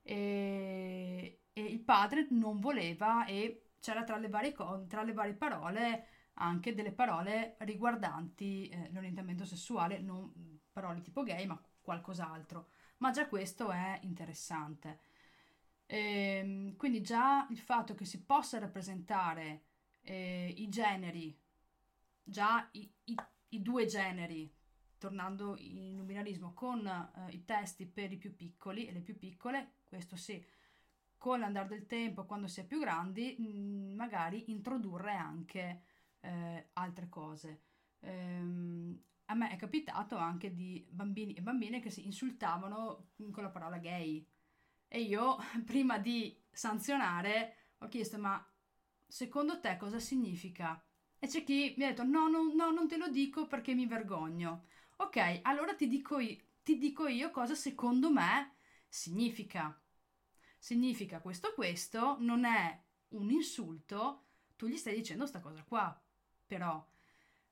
e, 0.02 1.42
e, 1.54 1.62
il 1.62 1.80
padre 1.80 2.28
non 2.32 2.60
voleva 2.60 3.26
e 3.26 3.70
c'era 3.80 4.04
tra 4.04 4.18
le 4.18 4.30
varie, 4.30 4.54
tra 4.88 5.04
le 5.04 5.14
varie 5.14 5.34
parole 5.34 6.06
anche 6.36 6.74
delle 6.74 6.92
parole 6.92 7.56
riguardanti 7.60 8.68
eh, 8.70 8.90
l'orientamento 8.92 9.46
sessuale, 9.46 10.00
non 10.00 10.60
parole 10.72 11.02
tipo 11.02 11.24
gay, 11.24 11.46
ma 11.46 11.62
qualcos'altro. 11.82 12.70
Ma 12.98 13.12
già 13.12 13.28
questo 13.28 13.72
è 13.72 14.00
interessante. 14.04 15.00
E, 15.86 15.98
ehm, 15.98 16.76
quindi 16.78 17.02
già 17.02 17.48
il 17.50 17.60
fatto 17.60 17.96
che 17.96 18.06
si 18.06 18.24
possa 18.24 18.60
rappresentare 18.60 19.64
eh, 20.02 20.54
i 20.58 20.70
generi, 20.70 21.38
già 22.24 22.68
i, 22.72 22.92
i, 23.06 23.16
i 23.50 23.62
due 23.62 23.86
generi 23.86 24.52
tornando 25.02 25.56
in 25.58 26.06
binarismo, 26.06 26.54
con 26.54 26.86
eh, 26.86 27.32
i 27.32 27.44
testi 27.44 27.88
per 27.88 28.12
i 28.12 28.18
più 28.18 28.36
piccoli 28.36 28.86
e 28.86 28.92
le 28.92 29.00
più 29.00 29.18
piccole, 29.18 29.78
questo 29.88 30.16
sì, 30.16 30.46
con 31.18 31.40
l'andare 31.40 31.70
del 31.70 31.88
tempo, 31.88 32.26
quando 32.26 32.48
si 32.48 32.60
è 32.60 32.66
più 32.66 32.80
grandi, 32.80 33.36
mh, 33.36 33.44
mm, 33.44 33.96
magari 33.96 34.52
introdurre 34.52 35.16
anche 35.16 35.82
eh, 36.20 36.70
altre 36.74 37.10
cose. 37.10 37.62
Ehm, 38.02 39.02
a 39.32 39.36
me 39.36 39.50
è 39.50 39.56
capitato 39.56 40.18
anche 40.18 40.54
di 40.54 40.86
bambini 40.90 41.34
e 41.34 41.42
bambine 41.42 41.80
che 41.80 41.90
si 41.90 42.06
insultavano 42.06 43.12
con 43.32 43.44
la 43.44 43.50
parola 43.50 43.78
gay 43.78 44.26
e 44.88 45.02
io 45.02 45.38
prima 45.66 45.98
di 45.98 46.38
sanzionare 46.52 47.56
ho 47.80 47.88
chiesto 47.88 48.18
ma 48.20 48.46
secondo 49.08 49.60
te 49.60 49.78
cosa 49.78 50.00
significa? 50.00 50.82
E 51.20 51.28
c'è 51.28 51.44
chi 51.44 51.74
mi 51.78 51.86
ha 51.86 51.90
detto 51.90 52.04
no, 52.04 52.28
no, 52.30 52.52
no, 52.54 52.72
non 52.72 52.88
te 52.88 52.98
lo 52.98 53.10
dico 53.10 53.48
perché 53.48 53.74
mi 53.74 53.86
vergogno. 53.86 54.66
Ok, 54.98 55.40
allora 55.44 55.76
ti 55.76 55.88
dico 55.88 56.20
io, 56.20 56.38
ti 56.64 56.78
dico 56.78 57.08
io 57.08 57.32
cosa 57.32 57.56
secondo 57.56 58.12
me 58.12 58.56
significa. 58.88 59.80
significa 60.60 61.20
questo 61.22 61.54
questo, 61.54 62.18
non 62.20 62.46
è 62.46 62.80
un 63.10 63.32
insulto, 63.32 64.26
tu 64.56 64.68
gli 64.68 64.78
stai 64.78 64.96
dicendo 64.96 65.26
sta 65.26 65.40
cosa 65.40 65.64
qua. 65.64 66.00
Però 66.46 66.86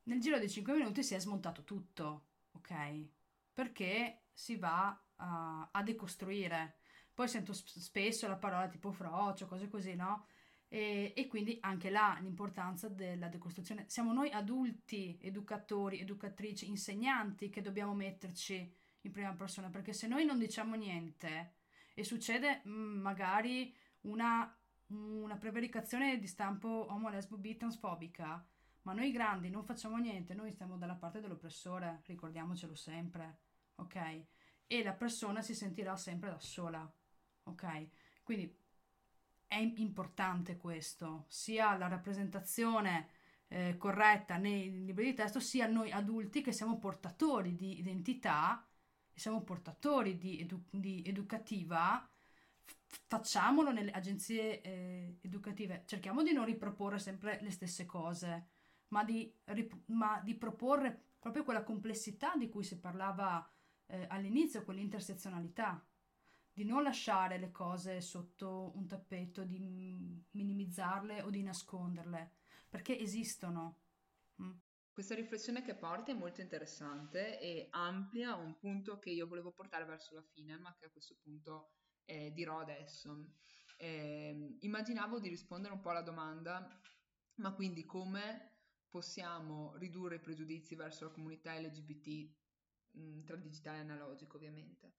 nel 0.10 0.20
giro 0.20 0.40
di 0.40 0.50
5 0.50 0.74
minuti 0.74 1.04
si 1.04 1.14
è 1.14 1.20
smontato 1.20 1.64
tutto, 1.64 2.26
ok? 2.54 3.08
Perché 3.54 4.24
si 4.34 4.56
va 4.56 5.00
a, 5.18 5.70
a 5.72 5.84
decostruire. 5.84 6.78
Poi 7.14 7.28
sento 7.28 7.54
sp- 7.54 7.78
spesso 7.78 8.28
la 8.28 8.36
parola 8.36 8.68
tipo 8.68 8.92
frocio, 8.92 9.46
cose 9.46 9.68
così, 9.68 9.94
no? 9.94 10.26
E, 10.68 11.14
e, 11.16 11.28
quindi 11.28 11.58
anche 11.62 11.92
là 11.92 12.18
l'importanza 12.22 12.90
della 12.90 13.28
decostruzione. 13.28 13.86
Siamo 13.88 14.12
noi 14.12 14.32
adulti, 14.32 15.18
educatori, 15.22 16.00
educatrici, 16.00 16.68
insegnanti 16.68 17.50
che 17.50 17.62
dobbiamo 17.62 17.94
metterci 17.94 18.76
in 19.02 19.12
prima 19.12 19.34
persona, 19.34 19.70
perché 19.70 19.94
se 19.94 20.08
noi 20.08 20.26
non 20.26 20.40
diciamo 20.40 20.76
niente 20.76 21.54
e 21.94 22.04
succede 22.04 22.64
mm, 22.68 23.00
magari 23.00 23.76
una, 24.02 24.58
una 24.88 25.38
prevaricazione 25.38 26.18
di 26.18 26.28
stampo 26.28 26.88
homo, 26.90 27.10
lesbo, 27.10 27.38
bi, 27.38 27.58
transfobica, 27.58 28.44
ma 28.90 28.96
noi 28.96 29.12
grandi 29.12 29.52
non 29.52 29.64
facciamo 29.64 29.98
niente, 29.98 30.34
noi 30.34 30.52
stiamo 30.52 30.76
dalla 30.76 30.96
parte 30.96 31.22
dell'oppressore, 31.22 32.02
ricordiamocelo 32.08 32.74
sempre, 32.74 33.38
ok? 33.76 34.26
E 34.66 34.84
la 34.84 34.94
persona 34.94 35.44
si 35.44 35.54
sentirà 35.54 35.96
sempre 35.96 36.32
da 36.32 36.40
sola, 36.40 36.92
ok? 37.44 37.88
Quindi 38.24 38.52
è 39.46 39.58
importante 39.58 40.58
questo, 40.58 41.26
sia 41.28 41.78
la 41.78 41.88
rappresentazione 41.88 43.10
eh, 43.48 43.78
corretta 43.78 44.38
nei 44.38 44.86
libri 44.86 45.06
di 45.06 45.14
testo, 45.14 45.40
sia 45.40 45.68
noi 45.68 45.92
adulti 45.92 46.42
che 46.42 46.52
siamo 46.52 46.80
portatori 46.80 47.54
di 47.54 47.78
identità, 47.78 48.68
siamo 49.14 49.44
portatori 49.44 50.18
di, 50.18 50.40
edu- 50.40 50.66
di 50.72 51.04
educativa, 51.06 52.10
facciamolo 52.88 53.72
nelle 53.72 53.92
agenzie 53.92 54.62
eh, 54.62 55.18
educative, 55.22 55.84
cerchiamo 55.86 56.24
di 56.24 56.34
non 56.34 56.46
riproporre 56.46 56.98
sempre 56.98 57.38
le 57.44 57.52
stesse 57.52 57.86
cose, 57.86 58.48
ma 58.90 59.04
di, 59.04 59.34
ma 59.88 60.22
di 60.24 60.36
proporre 60.36 61.10
proprio 61.20 61.44
quella 61.44 61.64
complessità 61.64 62.36
di 62.36 62.50
cui 62.50 62.64
si 62.64 62.80
parlava 62.80 63.48
eh, 63.88 64.06
all'inizio, 64.10 64.64
quell'intersezionalità 64.64 65.84
di 66.60 66.66
non 66.66 66.84
lasciare 66.84 67.38
le 67.38 67.52
cose 67.52 68.02
sotto 68.02 68.74
un 68.76 68.86
tappeto, 68.86 69.46
di 69.46 69.60
minimizzarle 70.32 71.22
o 71.22 71.30
di 71.30 71.42
nasconderle, 71.42 72.34
perché 72.68 73.00
esistono. 73.00 73.80
Mm. 74.42 74.52
Questa 74.92 75.16
riflessione 75.16 75.62
che 75.62 75.76
porti 75.76 76.12
è 76.12 76.16
molto 76.16 76.42
interessante 76.42 77.40
e 77.40 77.68
amplia 77.70 78.36
un 78.36 78.58
punto 78.58 79.00
che 79.00 79.10
io 79.10 79.28
volevo 79.28 79.54
portare 79.54 79.86
verso 79.86 80.14
la 80.16 80.24
fine, 80.34 80.58
ma 80.58 80.76
che 80.78 80.88
a 80.88 80.90
questo 80.90 81.16
punto 81.24 81.72
eh, 82.04 82.34
dirò 82.34 82.60
adesso. 82.60 83.36
Eh, 83.78 84.58
immaginavo 84.60 85.20
di 85.20 85.30
rispondere 85.30 85.74
un 85.74 85.80
po' 85.80 85.92
alla 85.92 86.02
domanda, 86.02 86.68
ma 87.36 87.54
quindi 87.54 87.86
come 87.86 88.49
possiamo 88.90 89.76
ridurre 89.78 90.16
i 90.16 90.20
pregiudizi 90.20 90.76
verso 90.76 91.06
la 91.06 91.12
comunità 91.12 91.58
LGBT 91.58 92.30
mh, 92.92 93.02
mm, 93.02 93.24
tra 93.24 93.36
digitale 93.36 93.78
e 93.78 93.82
analogico, 93.82 94.38
ovviamente. 94.38 94.94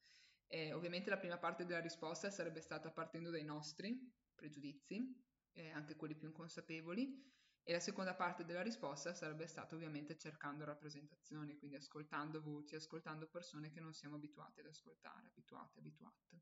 Eh, 0.47 0.73
ovviamente 0.73 1.11
la 1.11 1.19
prima 1.19 1.39
parte 1.39 1.65
della 1.65 1.81
risposta 1.81 2.31
sarebbe 2.31 2.61
stata 2.61 2.91
partendo 2.91 3.31
dai 3.31 3.45
nostri 3.45 4.13
pregiudizi, 4.35 5.15
eh, 5.53 5.71
anche 5.71 5.97
quelli 5.97 6.17
più 6.17 6.29
inconsapevoli, 6.29 7.29
e 7.63 7.73
la 7.73 7.81
seconda 7.81 8.15
parte 8.15 8.45
della 8.45 8.63
risposta 8.63 9.15
sarebbe 9.15 9.47
stata 9.47 9.75
ovviamente 9.75 10.17
cercando 10.17 10.65
rappresentazioni, 10.65 11.57
quindi 11.57 11.77
ascoltando 11.77 12.41
voci, 12.41 12.75
ascoltando 12.75 13.29
persone 13.29 13.71
che 13.71 13.81
non 13.81 13.93
siamo 13.93 14.17
abituati 14.17 14.61
ad 14.61 14.67
ascoltare, 14.67 15.29
abituate, 15.29 15.79
abituate. 15.79 16.41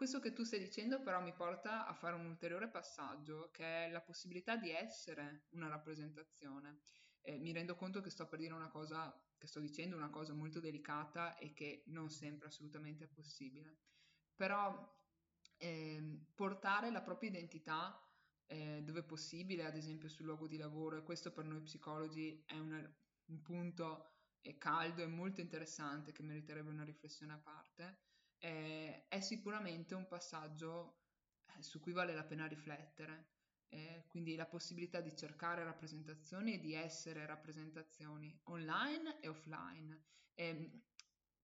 Questo 0.00 0.18
che 0.18 0.32
tu 0.32 0.44
stai 0.44 0.60
dicendo 0.60 1.02
però 1.02 1.20
mi 1.20 1.34
porta 1.34 1.86
a 1.86 1.92
fare 1.92 2.14
un 2.14 2.24
ulteriore 2.24 2.70
passaggio, 2.70 3.50
che 3.52 3.84
è 3.84 3.90
la 3.90 4.00
possibilità 4.00 4.56
di 4.56 4.70
essere 4.70 5.48
una 5.50 5.68
rappresentazione. 5.68 6.80
Eh, 7.20 7.36
mi 7.36 7.52
rendo 7.52 7.76
conto 7.76 8.00
che 8.00 8.08
sto 8.08 8.26
per 8.26 8.38
dire 8.38 8.54
una 8.54 8.70
cosa 8.70 9.14
che 9.36 9.46
sto 9.46 9.60
dicendo 9.60 9.96
una 9.96 10.08
cosa 10.08 10.32
molto 10.32 10.58
delicata 10.58 11.36
e 11.36 11.52
che 11.52 11.82
non 11.88 12.08
sempre 12.08 12.46
assolutamente 12.46 13.04
è 13.04 13.08
possibile. 13.08 13.76
Però 14.34 14.90
eh, 15.58 16.20
portare 16.34 16.90
la 16.90 17.02
propria 17.02 17.28
identità 17.28 18.02
eh, 18.46 18.80
dove 18.82 19.02
possibile, 19.02 19.66
ad 19.66 19.76
esempio 19.76 20.08
sul 20.08 20.24
luogo 20.24 20.46
di 20.46 20.56
lavoro, 20.56 20.96
e 20.96 21.02
questo 21.02 21.30
per 21.30 21.44
noi 21.44 21.60
psicologi 21.60 22.42
è 22.46 22.56
una, 22.56 22.78
un 23.26 23.42
punto 23.42 24.14
caldo 24.56 25.02
e 25.02 25.06
molto 25.06 25.42
interessante 25.42 26.12
che 26.12 26.22
meriterebbe 26.22 26.70
una 26.70 26.84
riflessione 26.84 27.34
a 27.34 27.38
parte, 27.38 27.98
eh, 28.40 29.06
è 29.08 29.20
sicuramente 29.20 29.94
un 29.94 30.06
passaggio 30.08 30.98
eh, 31.56 31.62
su 31.62 31.80
cui 31.80 31.92
vale 31.92 32.14
la 32.14 32.24
pena 32.24 32.46
riflettere 32.46 33.38
eh, 33.70 34.04
quindi 34.08 34.34
la 34.34 34.46
possibilità 34.46 35.00
di 35.00 35.16
cercare 35.16 35.62
rappresentazioni 35.62 36.54
e 36.54 36.58
di 36.58 36.74
essere 36.74 37.24
rappresentazioni 37.24 38.36
online 38.44 39.20
e 39.20 39.28
offline. 39.28 40.02
Eh, 40.34 40.82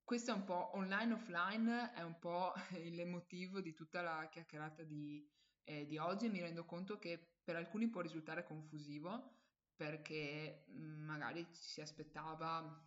questo 0.03 0.33
è 0.33 0.35
un 0.35 0.45
po' 0.45 0.77
online 0.77 1.13
e 1.13 1.15
offline, 1.15 1.93
è 1.93 2.03
un 2.03 2.19
po' 2.19 2.53
il 2.83 3.07
motivo 3.07 3.61
di 3.61 3.73
tutta 3.73 4.03
la 4.03 4.29
chiacchierata 4.29 4.83
di, 4.83 5.25
eh, 5.65 5.87
di 5.87 5.99
oggi. 5.99 6.29
Mi 6.29 6.41
rendo 6.41 6.65
conto 6.65 6.99
che 6.99 7.35
per 7.43 7.57
alcuni 7.57 7.89
può 7.89 8.01
risultare 8.01 8.45
confusivo 8.45 9.35
perché 9.77 10.65
mm, 10.71 11.05
magari 11.05 11.47
ci 11.53 11.63
si 11.63 11.81
aspettava 11.81 12.85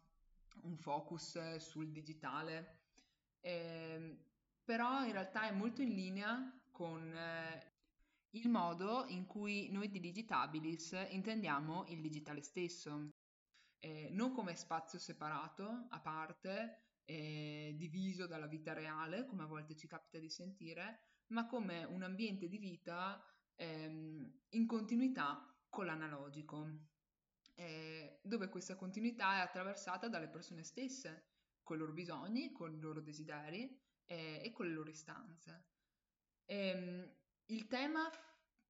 un 0.64 0.78
focus 0.78 1.56
sul 1.58 1.92
digitale, 1.92 2.79
eh, 3.42 4.18
però 4.64 5.04
in 5.04 5.12
realtà 5.12 5.48
è 5.48 5.52
molto 5.52 5.82
in 5.82 5.90
linea 5.90 6.60
con 6.72 7.14
eh, 7.14 7.74
il 8.32 8.50
modo 8.50 9.06
in 9.08 9.26
cui 9.26 9.70
noi 9.72 9.90
di 9.90 10.00
Digitabilis 10.00 10.96
intendiamo 11.10 11.86
il 11.88 12.02
digitale 12.02 12.42
stesso, 12.42 13.12
eh, 13.80 14.10
non 14.12 14.34
come 14.34 14.56
spazio 14.56 15.00
separato, 15.00 15.88
a 15.90 16.00
parte, 16.00 16.90
eh, 17.06 17.74
diviso 17.76 18.28
dalla 18.28 18.46
vita 18.46 18.74
reale, 18.74 19.26
come 19.26 19.44
a 19.44 19.48
volte 19.48 19.76
ci 19.76 19.88
capita 19.88 20.20
di 20.20 20.30
sentire, 20.30 21.00
ma 21.28 21.48
come 21.48 21.84
un 21.86 22.04
ambiente 22.04 22.48
di 22.48 22.58
vita 22.58 23.24
ehm, 23.56 24.42
in 24.50 24.68
continuità 24.68 25.52
con 25.70 25.86
l'analogico, 25.86 26.68
eh, 27.56 28.20
dove 28.24 28.50
questa 28.50 28.76
continuità 28.76 29.38
è 29.38 29.40
attraversata 29.40 30.08
dalle 30.08 30.30
persone 30.30 30.64
stesse, 30.64 31.29
con 31.70 31.78
i 31.78 31.82
loro 31.82 31.94
bisogni, 31.94 32.52
con 32.52 32.74
i 32.74 32.80
loro 32.80 33.00
desideri 33.00 33.80
eh, 34.08 34.42
e 34.44 34.52
con 34.52 34.66
le 34.66 34.74
loro 34.74 34.90
istanze. 34.90 35.66
Ehm, 36.46 37.08
il 37.46 37.68
tema, 37.68 38.10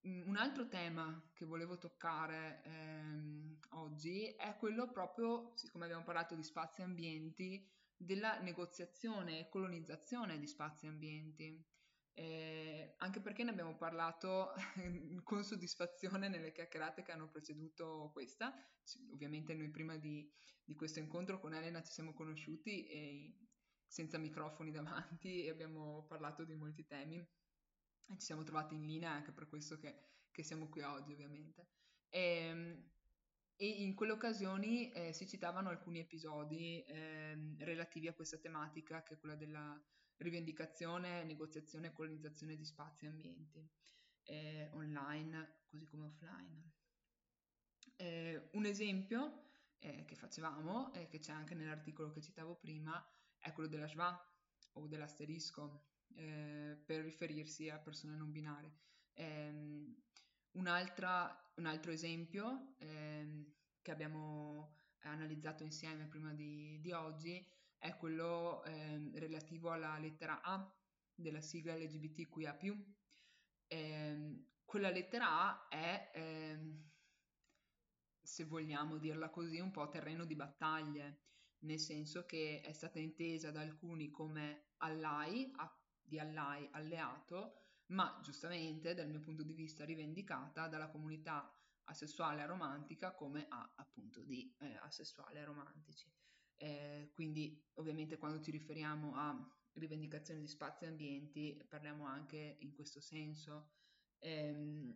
un 0.02 0.36
altro 0.36 0.68
tema 0.68 1.32
che 1.34 1.46
volevo 1.46 1.78
toccare 1.78 2.62
ehm, 2.66 3.58
oggi 3.70 4.26
è 4.36 4.58
quello 4.58 4.92
proprio, 4.92 5.54
siccome 5.56 5.86
abbiamo 5.86 6.04
parlato 6.04 6.36
di 6.36 6.44
spazi 6.44 6.82
e 6.82 6.84
ambienti, 6.84 7.66
della 7.96 8.38
negoziazione 8.42 9.40
e 9.40 9.50
colonizzazione 9.50 10.38
di 10.38 10.48
spazi 10.48 10.86
e 10.86 10.90
ambienti. 10.90 11.66
Eh, 12.14 12.96
anche 12.98 13.22
perché 13.22 13.44
ne 13.44 13.52
abbiamo 13.52 13.76
parlato 13.76 14.54
con 15.24 15.44
soddisfazione 15.44 16.28
nelle 16.28 16.52
chiacchierate 16.52 17.02
che 17.02 17.12
hanno 17.12 17.30
preceduto 17.30 18.10
questa. 18.14 18.54
Ovviamente 19.12 19.54
noi 19.54 19.70
prima 19.70 19.98
di, 19.98 20.30
di 20.64 20.76
questo 20.76 21.00
incontro 21.00 21.40
con 21.40 21.54
Elena 21.54 21.82
ci 21.82 21.92
siamo 21.92 22.14
conosciuti 22.14 22.88
e, 22.88 23.38
senza 23.88 24.18
microfoni 24.18 24.72
davanti 24.72 25.46
e 25.46 25.50
abbiamo 25.50 26.06
parlato 26.08 26.44
di 26.44 26.56
molti 26.56 26.86
temi 26.86 27.18
e 27.18 28.18
ci 28.18 28.26
siamo 28.26 28.44
trovati 28.44 28.76
in 28.76 28.86
linea 28.86 29.12
anche 29.12 29.32
per 29.32 29.48
questo 29.48 29.78
che, 29.78 30.10
che 30.32 30.44
siamo 30.44 30.70
qui 30.70 30.82
oggi 30.82 31.14
ovviamente. 31.14 31.68
E, 32.10 32.20
ehm, 32.20 32.90
e 33.62 33.68
in 33.68 33.94
quelle 33.94 34.14
occasioni 34.14 34.90
eh, 34.92 35.12
si 35.12 35.28
citavano 35.28 35.68
alcuni 35.68 36.00
episodi 36.00 36.82
eh, 36.84 37.38
relativi 37.58 38.08
a 38.08 38.14
questa 38.14 38.38
tematica 38.38 39.04
che 39.04 39.16
è 39.16 39.20
quella 39.20 39.36
della 39.36 39.78
rivendicazione, 40.20 41.24
negoziazione 41.24 41.88
e 41.88 41.94
colonizzazione 41.94 42.56
di 42.56 42.66
spazi 42.66 43.06
e 43.06 43.10
ambienti 43.10 43.70
eh, 44.24 44.70
online 44.74 45.64
così 45.66 45.86
come 45.86 46.06
offline. 46.06 46.72
Eh, 47.96 48.50
un 48.54 48.66
esempio 48.66 49.50
eh, 49.80 50.06
che 50.06 50.16
facevamo, 50.16 50.94
e 50.94 51.08
che 51.08 51.20
c'è 51.20 51.32
anche 51.32 51.56
nell'articolo 51.56 52.12
che 52.12 52.22
citavo 52.22 52.56
prima, 52.56 53.04
è 53.38 53.52
quello 53.54 53.70
della 53.70 53.88
schwa 53.88 54.18
o 54.74 54.88
dell'asterisco, 54.88 55.88
eh, 56.16 56.82
per 56.86 57.04
riferirsi 57.04 57.70
a 57.70 57.80
persone 57.80 58.16
non 58.16 58.32
binarie. 58.32 58.74
Eh, 59.14 59.98
un 60.52 60.68
altro 60.68 61.92
esempio 61.92 62.76
eh, 62.78 63.54
che 63.82 63.92
abbiamo 63.92 64.78
analizzato 65.04 65.64
insieme 65.64 66.08
prima 66.08 66.34
di, 66.34 66.80
di 66.82 66.92
oggi 66.92 67.46
è 67.80 67.96
quello 67.98 68.64
ehm, 68.66 69.18
relativo 69.18 69.72
alla 69.72 69.98
lettera 69.98 70.42
A 70.42 70.72
della 71.16 71.42
sigla 71.42 71.76
LGBTQIA+. 71.76 72.58
Ehm, 73.68 74.46
quella 74.66 74.90
lettera 74.90 75.28
A 75.42 75.68
è, 75.70 76.12
ehm, 76.14 76.90
se 78.22 78.44
vogliamo 78.46 78.98
dirla 78.98 79.30
così, 79.30 79.60
un 79.60 79.72
po' 79.72 79.90
terreno 79.90 80.26
di 80.26 80.36
battaglie, 80.36 81.22
nel 81.60 81.80
senso 81.80 82.26
che 82.26 82.62
è 82.62 82.72
stata 82.74 83.00
intesa 83.00 83.52
da 83.52 83.62
alcuni 83.62 84.12
come 84.12 84.74
ally, 84.78 85.52
di 86.02 86.20
ally, 86.20 86.68
alleato, 86.72 87.62
ma 87.88 88.20
giustamente 88.22 88.94
dal 88.94 89.10
mio 89.10 89.20
punto 89.20 89.44
di 89.44 89.54
vista 89.54 89.84
rivendicata 89.86 90.68
dalla 90.68 90.90
comunità 90.90 91.52
asessuale 91.86 92.42
aromantica 92.42 93.14
come 93.14 93.48
a 93.50 93.74
appunto 93.76 94.22
di 94.24 94.54
eh, 94.60 94.76
asessuali 94.82 95.40
aromantici. 95.40 96.12
Eh, 96.62 97.12
quindi 97.14 97.66
ovviamente 97.76 98.18
quando 98.18 98.42
ci 98.42 98.52
riferiamo 98.52 99.16
a 99.16 99.34
rivendicazione 99.74 100.42
di 100.42 100.48
spazi 100.48 100.84
e 100.84 100.88
ambienti 100.88 101.66
parliamo 101.68 102.06
anche 102.06 102.58
in 102.60 102.74
questo 102.74 103.00
senso. 103.00 103.72
Eh, 104.20 104.96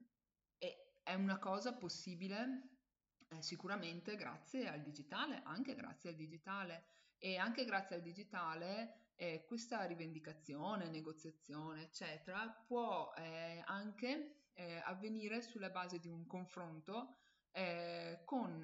è 1.04 1.14
una 1.16 1.38
cosa 1.38 1.74
possibile 1.76 2.70
eh, 3.28 3.42
sicuramente 3.42 4.16
grazie 4.16 4.68
al 4.70 4.82
digitale, 4.82 5.42
anche 5.44 5.76
grazie 5.76 6.10
al 6.10 6.16
digitale 6.16 6.86
e 7.18 7.38
anche 7.38 7.66
grazie 7.66 7.98
al 7.98 8.02
digitale 8.02 9.12
eh, 9.16 9.46
questa 9.46 9.84
rivendicazione, 9.86 10.90
negoziazione, 10.90 11.84
eccetera, 11.84 12.50
può 12.66 13.14
eh, 13.18 13.62
anche 13.66 14.46
eh, 14.54 14.82
avvenire 14.86 15.42
sulla 15.42 15.70
base 15.70 16.00
di 16.00 16.08
un 16.08 16.26
confronto 16.26 17.18
eh, 17.52 18.22
con 18.26 18.62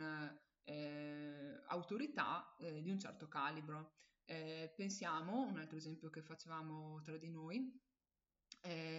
eh, 0.64 1.62
autorità 1.68 2.56
di 2.58 2.90
un 2.90 3.00
certo 3.00 3.28
calibro. 3.28 3.94
pensiamo, 4.76 5.48
un 5.48 5.58
altro 5.58 5.78
esempio 5.78 6.10
che 6.10 6.22
facevamo 6.22 7.02
tra 7.02 7.18
di 7.18 7.30
noi, 7.30 7.82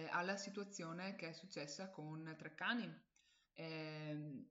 alla 0.09 0.35
situazione 0.35 1.15
che 1.15 1.29
è 1.29 1.33
successa 1.33 1.89
con 1.89 2.35
Treccani, 2.37 3.09
eh, 3.53 4.49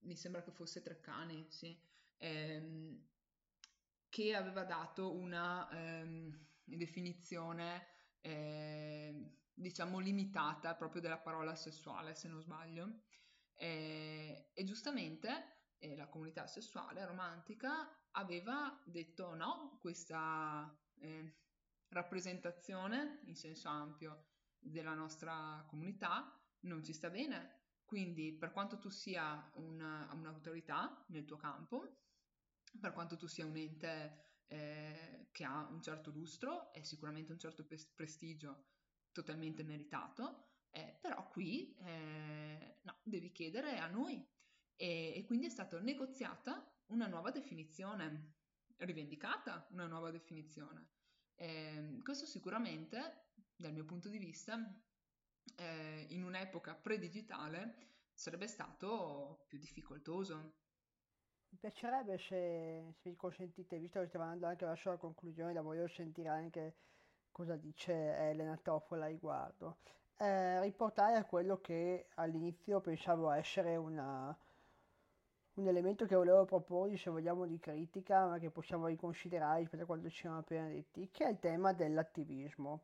mi 0.00 0.16
sembra 0.16 0.42
che 0.42 0.52
fosse 0.52 0.82
Treccani, 0.82 1.46
sì, 1.50 1.78
ehm, 2.18 3.06
che 4.08 4.34
aveva 4.34 4.64
dato 4.64 5.14
una 5.14 5.68
ehm, 5.70 6.46
definizione, 6.64 7.86
eh, 8.20 9.36
diciamo, 9.52 9.98
limitata 9.98 10.74
proprio 10.74 11.00
della 11.00 11.18
parola 11.18 11.54
sessuale, 11.54 12.14
se 12.14 12.28
non 12.28 12.40
sbaglio. 12.40 13.02
Eh, 13.54 14.50
e 14.54 14.64
giustamente 14.64 15.57
eh, 15.78 15.96
la 15.96 16.08
comunità 16.08 16.46
sessuale 16.46 17.04
romantica 17.04 17.88
aveva 18.12 18.80
detto 18.84 19.34
no, 19.34 19.78
questa 19.80 20.76
eh, 21.00 21.36
rappresentazione 21.88 23.20
in 23.24 23.36
senso 23.36 23.68
ampio 23.68 24.26
della 24.58 24.94
nostra 24.94 25.64
comunità 25.68 26.38
non 26.60 26.82
ci 26.82 26.92
sta 26.92 27.08
bene, 27.10 27.58
quindi 27.84 28.32
per 28.32 28.50
quanto 28.50 28.78
tu 28.78 28.90
sia 28.90 29.50
una, 29.54 30.08
un'autorità 30.12 31.04
nel 31.08 31.24
tuo 31.24 31.36
campo, 31.36 32.00
per 32.80 32.92
quanto 32.92 33.16
tu 33.16 33.26
sia 33.26 33.46
un 33.46 33.56
ente 33.56 34.42
eh, 34.48 35.28
che 35.30 35.44
ha 35.44 35.66
un 35.70 35.80
certo 35.80 36.10
lustro 36.10 36.72
e 36.72 36.84
sicuramente 36.84 37.32
un 37.32 37.38
certo 37.38 37.64
prestigio 37.94 38.66
totalmente 39.12 39.62
meritato, 39.62 40.48
eh, 40.70 40.98
però 41.00 41.28
qui 41.28 41.74
eh, 41.76 42.80
no, 42.82 42.98
devi 43.02 43.30
chiedere 43.30 43.78
a 43.78 43.86
noi. 43.86 44.26
E, 44.80 45.12
e 45.16 45.24
quindi 45.24 45.46
è 45.46 45.50
stata 45.50 45.80
negoziata 45.80 46.64
una 46.86 47.08
nuova 47.08 47.32
definizione, 47.32 48.34
rivendicata 48.76 49.66
una 49.72 49.86
nuova 49.86 50.10
definizione. 50.12 50.86
Eh, 51.34 51.98
questo 52.04 52.26
sicuramente, 52.26 53.30
dal 53.56 53.72
mio 53.72 53.84
punto 53.84 54.08
di 54.08 54.18
vista, 54.18 54.56
eh, 55.56 56.06
in 56.10 56.22
un'epoca 56.22 56.74
pre-digitale 56.76 57.74
sarebbe 58.12 58.46
stato 58.46 59.44
più 59.48 59.58
difficoltoso. 59.58 60.54
Mi 61.50 61.58
piacerebbe 61.58 62.18
se, 62.18 62.94
se 63.00 63.08
mi 63.08 63.16
consentite, 63.16 63.78
visto 63.78 64.00
che 64.00 64.06
stiamo 64.06 64.26
andando 64.26 64.46
anche 64.46 64.64
verso 64.64 64.90
la 64.90 64.96
conclusione, 64.96 65.52
la 65.52 65.62
voglio 65.62 65.88
sentire 65.88 66.28
anche 66.28 66.76
cosa 67.32 67.56
dice 67.56 67.92
Elena 67.92 68.56
Tofola 68.56 69.06
a 69.06 69.08
riguardo. 69.08 69.78
Eh, 70.16 70.60
riportare 70.60 71.16
a 71.16 71.24
quello 71.24 71.60
che 71.60 72.08
all'inizio 72.14 72.80
pensavo 72.80 73.30
essere 73.30 73.76
una, 73.76 74.36
un 75.58 75.66
elemento 75.66 76.06
che 76.06 76.14
volevo 76.14 76.44
proporre, 76.44 76.96
se 76.96 77.10
vogliamo, 77.10 77.44
di 77.44 77.58
critica, 77.58 78.26
ma 78.26 78.38
che 78.38 78.50
possiamo 78.50 78.86
riconsiderare 78.86 79.60
rispetto 79.60 79.82
a 79.82 79.86
quanto 79.86 80.08
ci 80.08 80.20
siamo 80.20 80.38
appena 80.38 80.68
detti, 80.68 81.08
che 81.10 81.24
è 81.24 81.30
il 81.30 81.38
tema 81.40 81.72
dell'attivismo. 81.72 82.82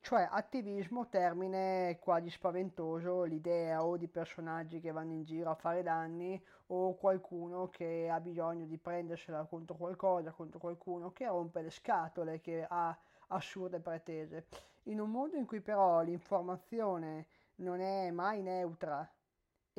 Cioè, 0.00 0.28
attivismo, 0.30 1.08
termine 1.08 1.98
quasi 2.00 2.30
spaventoso, 2.30 3.22
l'idea 3.22 3.84
o 3.84 3.96
di 3.96 4.08
personaggi 4.08 4.80
che 4.80 4.92
vanno 4.92 5.12
in 5.12 5.24
giro 5.24 5.50
a 5.50 5.54
fare 5.54 5.82
danni 5.82 6.40
o 6.68 6.94
qualcuno 6.94 7.68
che 7.68 8.08
ha 8.10 8.20
bisogno 8.20 8.66
di 8.66 8.78
prendersela 8.78 9.44
contro 9.44 9.76
qualcosa, 9.76 10.32
contro 10.32 10.58
qualcuno 10.58 11.12
che 11.12 11.26
rompe 11.26 11.62
le 11.62 11.70
scatole, 11.70 12.40
che 12.40 12.64
ha 12.68 12.96
assurde 13.28 13.80
pretese. 13.80 14.46
In 14.84 15.00
un 15.00 15.10
mondo 15.10 15.36
in 15.36 15.46
cui 15.46 15.60
però 15.60 16.02
l'informazione 16.02 17.26
non 17.56 17.80
è 17.80 18.10
mai 18.10 18.42
neutra 18.42 19.08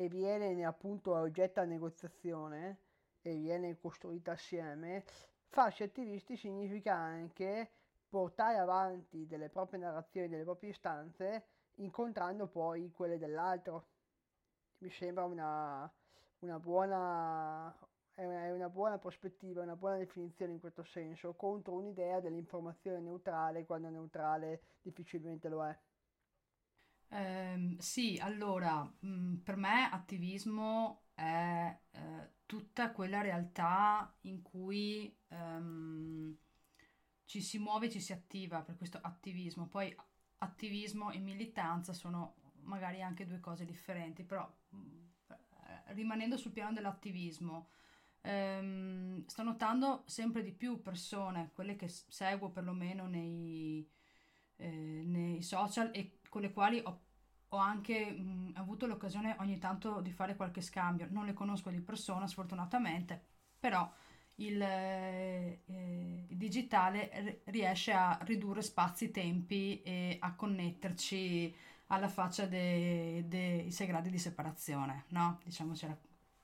e 0.00 0.08
viene 0.08 0.64
appunto 0.64 1.12
oggetto 1.12 1.58
a 1.58 1.64
negoziazione 1.64 2.78
e 3.20 3.34
viene 3.34 3.76
costruita 3.80 4.30
assieme, 4.30 5.04
farsi 5.48 5.82
attivisti 5.82 6.36
significa 6.36 6.94
anche 6.94 7.68
portare 8.08 8.58
avanti 8.58 9.26
delle 9.26 9.48
proprie 9.48 9.80
narrazioni, 9.80 10.28
delle 10.28 10.44
proprie 10.44 10.70
istanze, 10.70 11.46
incontrando 11.76 12.46
poi 12.46 12.92
quelle 12.92 13.18
dell'altro. 13.18 13.88
Mi 14.78 14.90
sembra 14.90 15.24
una, 15.24 15.92
una 16.38 16.60
buona, 16.60 17.76
è 18.14 18.24
una, 18.24 18.44
è 18.44 18.52
una 18.52 18.68
buona 18.68 18.98
prospettiva, 18.98 19.62
una 19.62 19.74
buona 19.74 19.96
definizione 19.96 20.52
in 20.52 20.60
questo 20.60 20.84
senso, 20.84 21.34
contro 21.34 21.72
un'idea 21.72 22.20
dell'informazione 22.20 23.00
neutrale, 23.00 23.66
quando 23.66 23.88
neutrale 23.88 24.62
difficilmente 24.80 25.48
lo 25.48 25.66
è. 25.66 25.76
Ehm, 27.10 27.76
sì, 27.78 28.18
allora, 28.20 28.82
mh, 28.82 29.08
mm, 29.08 29.34
per 29.36 29.56
me 29.56 29.88
attivismo 29.90 31.04
è 31.14 31.78
eh, 31.90 32.30
tutta 32.46 32.92
quella 32.92 33.20
realtà 33.22 34.14
in 34.22 34.42
cui 34.42 35.14
ehm, 35.28 36.36
ci 37.24 37.40
si 37.40 37.58
muove, 37.58 37.90
ci 37.90 38.00
si 38.00 38.12
attiva 38.12 38.62
per 38.62 38.76
questo 38.76 38.98
attivismo. 39.02 39.66
Poi 39.68 39.94
attivismo 40.38 41.10
e 41.10 41.18
militanza 41.18 41.92
sono 41.92 42.36
magari 42.62 43.02
anche 43.02 43.26
due 43.26 43.40
cose 43.40 43.64
differenti, 43.64 44.24
però 44.24 44.50
eh, 45.30 45.94
rimanendo 45.94 46.36
sul 46.36 46.52
piano 46.52 46.72
dell'attivismo, 46.72 47.68
ehm, 48.22 49.24
sto 49.26 49.42
notando 49.42 50.04
sempre 50.06 50.42
di 50.42 50.52
più 50.52 50.82
persone, 50.82 51.50
quelle 51.54 51.76
che 51.76 51.88
seguo 51.88 52.50
perlomeno 52.50 53.06
nei, 53.06 53.88
eh, 54.56 55.02
nei 55.04 55.42
social 55.42 55.90
e 55.92 56.17
con 56.28 56.42
le 56.42 56.52
quali 56.52 56.80
ho, 56.84 57.00
ho 57.48 57.56
anche 57.56 58.10
mh, 58.10 58.52
avuto 58.56 58.86
l'occasione 58.86 59.36
ogni 59.40 59.58
tanto 59.58 60.00
di 60.00 60.12
fare 60.12 60.36
qualche 60.36 60.60
scambio. 60.60 61.06
Non 61.10 61.24
le 61.26 61.32
conosco 61.34 61.70
di 61.70 61.80
persona, 61.80 62.26
sfortunatamente, 62.26 63.20
però 63.58 63.90
il, 64.36 64.60
eh, 64.62 66.26
digitale 66.30 67.42
riesce 67.46 67.92
a 67.92 68.18
ridurre 68.22 68.62
spazi, 68.62 69.10
tempi 69.10 69.82
e 69.82 70.16
a 70.20 70.34
connetterci 70.34 71.54
alla 71.88 72.08
faccia 72.08 72.46
dei, 72.46 73.26
dei 73.28 73.70
sei 73.70 73.86
gradi 73.86 74.10
di 74.10 74.18
separazione, 74.18 75.04
no? 75.08 75.40
Diciamocela 75.44 75.96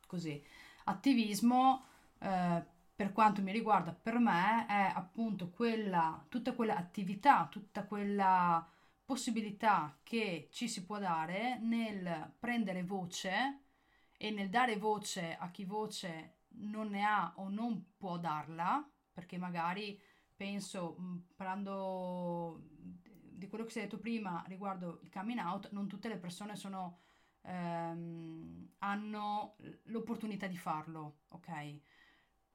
così. 0.07 0.43
Attivismo, 0.85 1.85
eh, 2.19 2.65
per 2.95 3.13
quanto 3.13 3.43
mi 3.43 3.53
riguarda, 3.53 3.93
per 3.93 4.19
me 4.19 4.67
è 4.67 4.93
appunto 4.95 5.51
quella, 5.51 6.25
tutta 6.29 6.53
quella 6.53 6.77
attività, 6.77 7.47
tutta 7.51 7.85
quella 7.85 8.67
possibilità 9.05 9.99
che 10.03 10.49
ci 10.51 10.69
si 10.69 10.85
può 10.85 10.99
dare 10.99 11.59
nel 11.61 12.33
prendere 12.39 12.83
voce 12.85 13.61
e 14.17 14.31
nel 14.31 14.49
dare 14.49 14.77
voce 14.77 15.37
a 15.37 15.51
chi 15.51 15.65
voce 15.65 16.39
non 16.57 16.89
ne 16.91 17.03
ha 17.03 17.33
o 17.37 17.49
non 17.49 17.95
può 17.97 18.19
darla, 18.19 18.89
perché 19.13 19.37
magari 19.39 20.01
penso, 20.35 20.97
mm, 20.99 21.17
parlando 21.37 22.63
di 22.73 23.49
quello 23.49 23.65
che 23.65 23.71
si 23.71 23.79
è 23.79 23.83
detto 23.83 23.99
prima 23.99 24.43
riguardo 24.47 25.01
il 25.03 25.11
coming 25.11 25.39
out, 25.41 25.71
non 25.73 25.89
tutte 25.89 26.09
le 26.09 26.19
persone 26.19 26.57
sono, 26.57 27.01
ehm, 27.43 28.75
hanno 28.79 29.57
l'opportunità 29.85 30.47
di 30.47 30.57
farlo, 30.57 31.21
ok? 31.29 31.81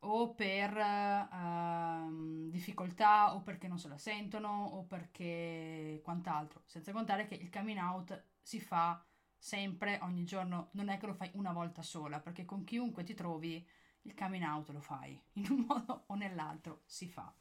O 0.01 0.33
per 0.33 0.77
ehm, 0.77 2.49
difficoltà, 2.49 3.35
o 3.35 3.41
perché 3.41 3.67
non 3.67 3.79
se 3.79 3.89
la 3.89 3.97
sentono, 3.97 4.65
o 4.65 4.83
perché 4.85 5.99
quant'altro. 6.03 6.63
Senza 6.65 6.91
contare 6.91 7.27
che 7.27 7.35
il 7.35 7.49
coming 7.49 7.79
out 7.79 8.23
si 8.41 8.59
fa 8.61 9.03
sempre, 9.37 9.99
ogni 10.01 10.23
giorno, 10.23 10.69
non 10.73 10.89
è 10.89 10.97
che 10.97 11.05
lo 11.05 11.13
fai 11.13 11.31
una 11.33 11.51
volta 11.51 11.81
sola, 11.81 12.19
perché 12.19 12.45
con 12.45 12.63
chiunque 12.63 13.03
ti 13.03 13.13
trovi 13.13 13.65
il 14.03 14.13
coming 14.15 14.43
out 14.43 14.69
lo 14.69 14.81
fai, 14.81 15.21
in 15.33 15.47
un 15.49 15.65
modo 15.67 16.05
o 16.07 16.15
nell'altro 16.15 16.83
si 16.85 17.07
fa. 17.07 17.33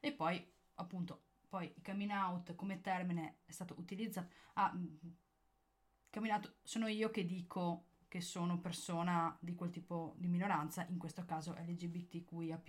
E 0.00 0.12
poi, 0.12 0.44
appunto, 0.74 1.24
poi 1.48 1.72
il 1.74 1.82
coming 1.82 2.10
out 2.10 2.54
come 2.54 2.80
termine 2.80 3.38
è 3.44 3.50
stato 3.52 3.74
utilizzato... 3.78 4.32
Ah, 4.54 4.72
mm, 4.74 4.96
coming 6.10 6.32
out 6.32 6.56
sono 6.62 6.86
io 6.86 7.10
che 7.10 7.24
dico 7.24 7.86
che 8.16 8.22
sono 8.22 8.58
persona 8.58 9.36
di 9.38 9.54
quel 9.54 9.68
tipo 9.68 10.14
di 10.16 10.26
minoranza, 10.26 10.86
in 10.88 10.96
questo 10.96 11.26
caso 11.26 11.52
LGBTQIA+. 11.52 12.62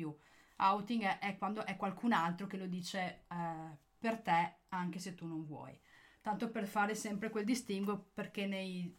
Outing 0.58 1.04
è, 1.20 1.38
quando 1.38 1.66
è 1.66 1.78
qualcun 1.78 2.12
altro 2.12 2.48
che 2.48 2.58
lo 2.58 2.68
dice 2.68 3.24
eh, 3.30 3.78
per 3.98 4.20
te 4.20 4.56
anche 4.70 5.00
se 5.00 5.16
tu 5.16 5.26
non 5.26 5.46
vuoi. 5.46 5.80
tanto 6.22 6.50
per 6.52 6.68
fare 6.68 6.94
sempre 6.96 7.30
quel 7.30 7.46
distinguo 7.46 8.10
perché 8.14 8.46
nei, 8.48 8.94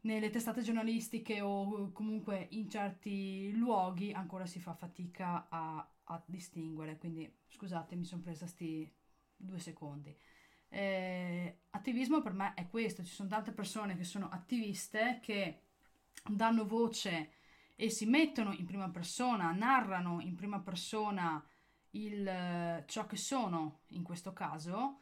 nelle 0.00 0.30
testate 0.30 0.62
giornalistiche 0.62 1.40
o 1.40 1.92
comunque 1.92 2.48
in 2.50 2.68
certi 2.68 3.52
luoghi 3.52 4.12
ancora 4.12 4.46
si 4.46 4.58
fa 4.58 4.74
fatica 4.74 5.46
a, 5.48 5.88
a 6.04 6.22
distinguere, 6.26 6.98
quindi 6.98 7.32
scusate 7.46 7.94
mi 7.94 8.04
sono 8.04 8.22
presa 8.22 8.46
sti 8.46 8.92
due 9.36 9.60
secondi. 9.60 10.16
Eh, 10.68 11.58
attivismo 11.70 12.20
per 12.20 12.32
me 12.32 12.54
è 12.54 12.68
questo, 12.68 13.04
ci 13.04 13.14
sono 13.14 13.28
tante 13.28 13.52
persone 13.52 13.96
che 13.96 14.04
sono 14.04 14.28
attiviste 14.30 15.20
che 15.22 15.60
danno 16.24 16.66
voce 16.66 17.30
e 17.76 17.90
si 17.90 18.06
mettono 18.06 18.52
in 18.52 18.64
prima 18.64 18.88
persona, 18.88 19.52
narrano 19.52 20.20
in 20.20 20.34
prima 20.34 20.60
persona 20.60 21.44
il, 21.90 22.84
ciò 22.86 23.06
che 23.06 23.16
sono 23.16 23.80
in 23.88 24.02
questo 24.02 24.32
caso 24.32 25.00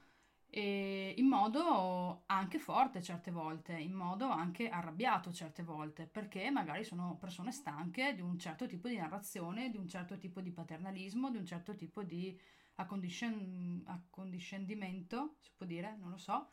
in 0.57 1.27
modo 1.27 2.23
anche 2.27 2.59
forte 2.61 3.03
certe 3.03 3.33
volte, 3.33 3.73
in 3.73 3.93
modo 3.93 4.29
anche 4.29 4.69
arrabbiato 4.69 5.33
certe 5.33 5.65
volte, 5.65 6.07
perché 6.07 6.49
magari 6.51 6.85
sono 6.85 7.17
persone 7.19 7.51
stanche 7.51 8.15
di 8.15 8.21
un 8.21 8.39
certo 8.39 8.67
tipo 8.67 8.87
di 8.87 8.97
narrazione, 8.97 9.71
di 9.71 9.79
un 9.79 9.89
certo 9.89 10.17
tipo 10.17 10.41
di 10.41 10.53
paternalismo, 10.53 11.31
di 11.31 11.39
un 11.39 11.47
certo 11.47 11.75
tipo 11.75 12.05
di 12.05 12.39
accondiscen- 12.77 13.83
accondiscendimento, 13.87 15.37
si 15.41 15.51
può 15.57 15.67
dire, 15.67 15.97
non 15.97 16.11
lo 16.11 16.17
so, 16.17 16.51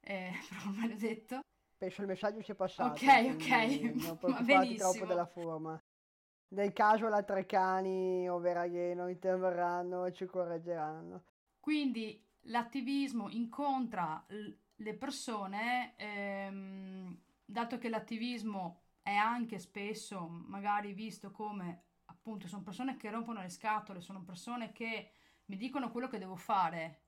eh, 0.00 0.32
però 0.48 0.70
me 0.70 0.88
l'ho 0.88 0.96
detto. 0.96 1.40
Penso 1.76 2.02
il 2.02 2.08
messaggio 2.08 2.42
sia 2.42 2.54
passato. 2.54 2.92
Ok, 2.92 3.02
ok, 3.34 3.80
non 3.94 4.16
preoccupati 4.18 4.76
troppo 4.76 5.06
della 5.06 5.26
forma. 5.26 5.82
Nel 6.48 6.72
caso 6.72 7.08
la 7.08 7.22
Trecani 7.22 8.28
o 8.28 8.38
Veragheno 8.38 9.08
interverranno 9.08 10.06
e 10.06 10.12
ci 10.12 10.24
correggeranno. 10.24 11.24
Quindi 11.58 12.24
l'attivismo 12.42 13.28
incontra 13.30 14.24
le 14.28 14.94
persone, 14.94 15.94
ehm, 15.96 17.18
dato 17.44 17.78
che 17.78 17.88
l'attivismo 17.88 18.82
è 19.02 19.14
anche 19.14 19.58
spesso 19.58 20.26
magari 20.28 20.92
visto 20.92 21.30
come 21.30 21.82
appunto 22.06 22.46
sono 22.46 22.62
persone 22.62 22.96
che 22.96 23.10
rompono 23.10 23.40
le 23.40 23.48
scatole, 23.48 24.00
sono 24.00 24.22
persone 24.22 24.72
che 24.72 25.10
mi 25.46 25.56
dicono 25.56 25.90
quello 25.90 26.08
che 26.08 26.18
devo 26.18 26.36
fare 26.36 27.00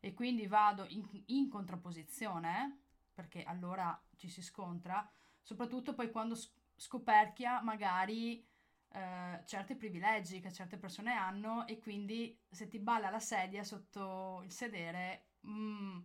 e 0.00 0.14
quindi 0.14 0.46
vado 0.46 0.84
in, 0.88 1.06
in 1.26 1.48
contrapposizione, 1.48 2.80
perché 3.14 3.42
allora 3.44 4.00
ci 4.16 4.28
si 4.28 4.42
scontra, 4.42 5.08
soprattutto 5.40 5.94
poi 5.94 6.10
quando 6.10 6.36
scoperchia 6.74 7.60
magari 7.62 8.44
eh, 8.88 9.42
certi 9.46 9.76
privilegi 9.76 10.40
che 10.40 10.52
certe 10.52 10.76
persone 10.76 11.12
hanno 11.12 11.66
e 11.66 11.78
quindi 11.78 12.38
se 12.50 12.68
ti 12.68 12.78
balla 12.78 13.10
la 13.10 13.20
sedia 13.20 13.64
sotto 13.64 14.42
il 14.44 14.50
sedere, 14.50 15.28
mm, 15.46 15.98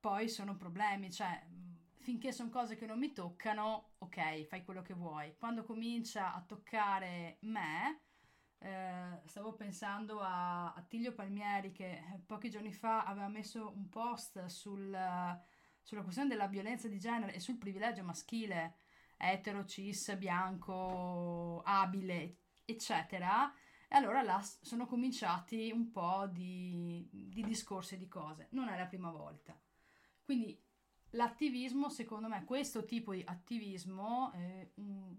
poi 0.00 0.28
sono 0.28 0.56
problemi, 0.56 1.12
cioè 1.12 1.46
finché 1.98 2.32
sono 2.32 2.48
cose 2.48 2.76
che 2.76 2.86
non 2.86 2.98
mi 2.98 3.12
toccano, 3.12 3.90
ok, 3.98 4.44
fai 4.44 4.64
quello 4.64 4.82
che 4.82 4.94
vuoi. 4.94 5.36
Quando 5.36 5.64
comincia 5.64 6.32
a 6.32 6.40
toccare 6.42 7.36
me, 7.40 8.00
eh, 8.60 9.20
stavo 9.24 9.54
pensando 9.54 10.20
a, 10.20 10.72
a 10.74 10.82
Tiglio 10.82 11.12
Palmieri 11.12 11.72
che 11.72 12.22
pochi 12.26 12.50
giorni 12.50 12.72
fa 12.72 13.04
aveva 13.04 13.28
messo 13.28 13.72
un 13.74 13.88
post 13.88 14.46
sul, 14.46 14.96
sulla 15.82 16.02
questione 16.02 16.28
della 16.28 16.48
violenza 16.48 16.88
di 16.88 16.98
genere 16.98 17.34
e 17.34 17.40
sul 17.40 17.56
privilegio 17.56 18.02
maschile 18.02 18.76
etero, 19.16 19.64
cis, 19.64 20.16
bianco, 20.16 21.62
abile, 21.64 22.36
eccetera. 22.64 23.52
E 23.88 23.96
allora 23.96 24.22
là 24.22 24.40
sono 24.42 24.86
cominciati 24.86 25.70
un 25.72 25.90
po' 25.90 26.26
di, 26.30 27.06
di 27.10 27.42
discorsi 27.42 27.96
di 27.96 28.06
cose. 28.06 28.48
Non 28.50 28.68
è 28.68 28.76
la 28.76 28.86
prima 28.86 29.10
volta. 29.10 29.58
Quindi 30.22 30.60
l'attivismo, 31.10 31.88
secondo 31.88 32.28
me, 32.28 32.44
questo 32.44 32.84
tipo 32.84 33.12
di 33.12 33.22
attivismo, 33.24 34.30
un, 34.74 35.16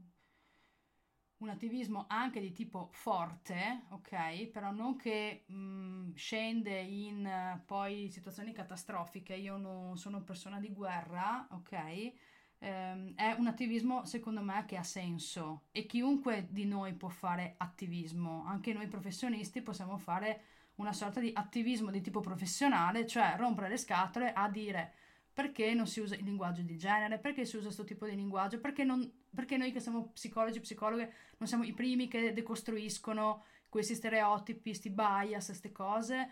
un 1.39 1.49
attivismo 1.49 2.05
anche 2.07 2.39
di 2.41 2.51
tipo 2.51 2.89
forte, 2.91 3.83
ok? 3.89 4.47
Però 4.47 4.71
non 4.71 4.95
che 4.95 5.43
mh, 5.47 6.13
scende 6.13 6.79
in 6.79 7.61
poi 7.65 8.09
situazioni 8.11 8.51
catastrofiche. 8.53 9.35
Io 9.35 9.57
non 9.57 9.97
sono 9.97 10.21
persona 10.23 10.59
di 10.59 10.69
guerra, 10.71 11.47
ok? 11.51 12.13
ehm, 12.59 13.15
è 13.15 13.35
un 13.37 13.47
attivismo 13.47 14.05
secondo 14.05 14.41
me 14.41 14.65
che 14.65 14.77
ha 14.77 14.83
senso 14.83 15.67
e 15.71 15.85
chiunque 15.85 16.47
di 16.49 16.65
noi 16.65 16.93
può 16.93 17.09
fare 17.09 17.55
attivismo, 17.57 18.43
anche 18.45 18.73
noi 18.73 18.87
professionisti 18.87 19.61
possiamo 19.61 19.97
fare 19.97 20.41
una 20.75 20.93
sorta 20.93 21.19
di 21.19 21.31
attivismo 21.33 21.91
di 21.91 22.01
tipo 22.01 22.21
professionale, 22.21 23.05
cioè 23.05 23.35
rompere 23.37 23.69
le 23.69 23.77
scatole 23.77 24.31
a 24.33 24.49
dire 24.49 24.93
perché 25.39 25.73
non 25.73 25.87
si 25.87 26.01
usa 26.01 26.15
il 26.15 26.25
linguaggio 26.25 26.63
di 26.63 26.75
genere, 26.75 27.17
perché 27.17 27.45
si 27.45 27.55
usa 27.55 27.67
questo 27.67 27.85
tipo 27.85 28.05
di 28.05 28.13
linguaggio, 28.13 28.59
perché, 28.59 28.83
non, 28.83 29.09
perché 29.33 29.55
noi 29.55 29.71
che 29.71 29.79
siamo 29.79 30.09
psicologi 30.09 30.57
e 30.57 30.61
psicologhe 30.61 31.13
non 31.37 31.47
siamo 31.47 31.63
i 31.63 31.71
primi 31.71 32.09
che 32.09 32.33
decostruiscono 32.33 33.45
questi 33.69 33.95
stereotipi, 33.95 34.63
questi 34.63 34.89
bias, 34.89 35.45
queste 35.45 35.71
cose, 35.71 36.29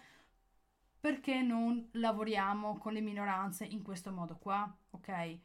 perché 0.99 1.41
non 1.41 1.87
lavoriamo 1.93 2.77
con 2.79 2.91
le 2.91 2.99
minoranze 2.99 3.63
in 3.63 3.81
questo 3.81 4.11
modo 4.11 4.35
qua, 4.35 4.77
ok? 4.89 5.39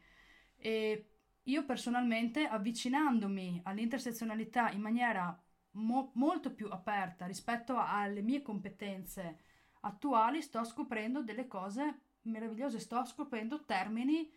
E 0.57 1.11
io 1.43 1.63
personalmente, 1.63 2.45
avvicinandomi 2.45 3.61
all'intersezionalità 3.63 4.71
in 4.71 4.81
maniera 4.81 5.41
mo- 5.71 6.11
molto 6.15 6.53
più 6.53 6.67
aperta 6.69 7.25
rispetto 7.27 7.77
alle 7.77 8.21
mie 8.21 8.41
competenze 8.41 9.37
attuali, 9.79 10.41
sto 10.41 10.65
scoprendo 10.65 11.23
delle 11.23 11.47
cose 11.47 12.02
meravigliose, 12.23 12.79
sto 12.79 13.03
scoprendo 13.05 13.63
termini 13.65 14.31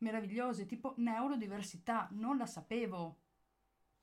meravigliosi, 0.00 0.66
tipo 0.66 0.94
neurodiversità, 0.96 2.08
non 2.12 2.36
la 2.36 2.46
sapevo. 2.46 3.20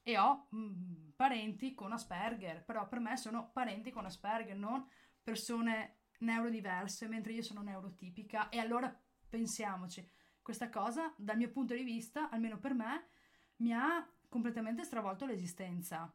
E 0.04 0.18
ho 0.18 0.48
mh, 0.50 0.58
mm, 0.58 1.10
parenti 1.16 1.74
con 1.74 1.92
Asperger, 1.92 2.64
però 2.64 2.88
per 2.88 3.00
me 3.00 3.18
sono 3.18 3.52
parenti 3.52 3.92
con 3.92 4.06
Asperger, 4.06 4.56
non 4.56 4.88
persone 5.22 5.98
neurodiverse, 6.20 7.08
mentre 7.08 7.34
io 7.34 7.42
sono 7.42 7.62
neurotipica. 7.62 8.50
E 8.50 8.60
allora 8.60 8.96
pensiamoci, 9.30 10.08
questa 10.42 10.70
cosa, 10.70 11.14
dal 11.18 11.38
mio 11.38 11.50
punto 11.50 11.74
di 11.74 11.84
vista, 11.84 12.30
almeno 12.30 12.58
per 12.58 12.74
me, 12.74 13.10
mi 13.58 13.74
ha 13.74 14.08
completamente 14.30 14.84
stravolto 14.84 15.26
l'esistenza. 15.26 16.14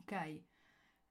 Ok? 0.00 0.42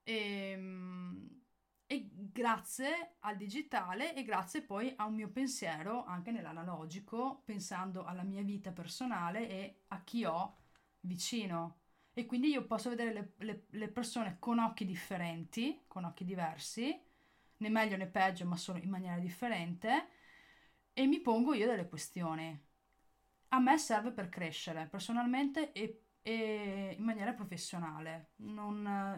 Ehm, 0.03 1.44
e 1.87 2.09
grazie 2.11 3.17
al 3.19 3.37
digitale 3.37 4.15
e 4.15 4.23
grazie 4.23 4.61
poi 4.61 4.93
a 4.97 5.05
un 5.05 5.13
mio 5.15 5.29
pensiero 5.29 6.03
anche 6.05 6.31
nell'analogico, 6.31 7.41
pensando 7.45 8.05
alla 8.05 8.23
mia 8.23 8.41
vita 8.43 8.71
personale 8.71 9.49
e 9.49 9.81
a 9.89 10.01
chi 10.03 10.25
ho 10.25 10.57
vicino. 11.01 11.81
E 12.13 12.25
quindi 12.25 12.49
io 12.49 12.65
posso 12.65 12.89
vedere 12.89 13.13
le, 13.13 13.33
le, 13.45 13.65
le 13.69 13.87
persone 13.89 14.37
con 14.39 14.59
occhi 14.59 14.85
differenti, 14.85 15.83
con 15.87 16.05
occhi 16.05 16.23
diversi, 16.25 16.97
né 17.57 17.69
meglio 17.69 17.97
né 17.97 18.07
peggio, 18.07 18.45
ma 18.45 18.55
solo 18.57 18.79
in 18.79 18.89
maniera 18.89 19.19
differente 19.19 20.07
e 20.93 21.05
mi 21.07 21.19
pongo 21.21 21.53
io 21.53 21.67
delle 21.67 21.87
questioni. 21.87 22.57
A 23.49 23.59
me 23.59 23.77
serve 23.77 24.11
per 24.11 24.29
crescere 24.29 24.87
personalmente 24.87 25.71
e, 25.71 26.03
e 26.21 26.95
in 26.97 27.03
maniera 27.03 27.33
professionale. 27.33 28.31
Non, 28.37 29.17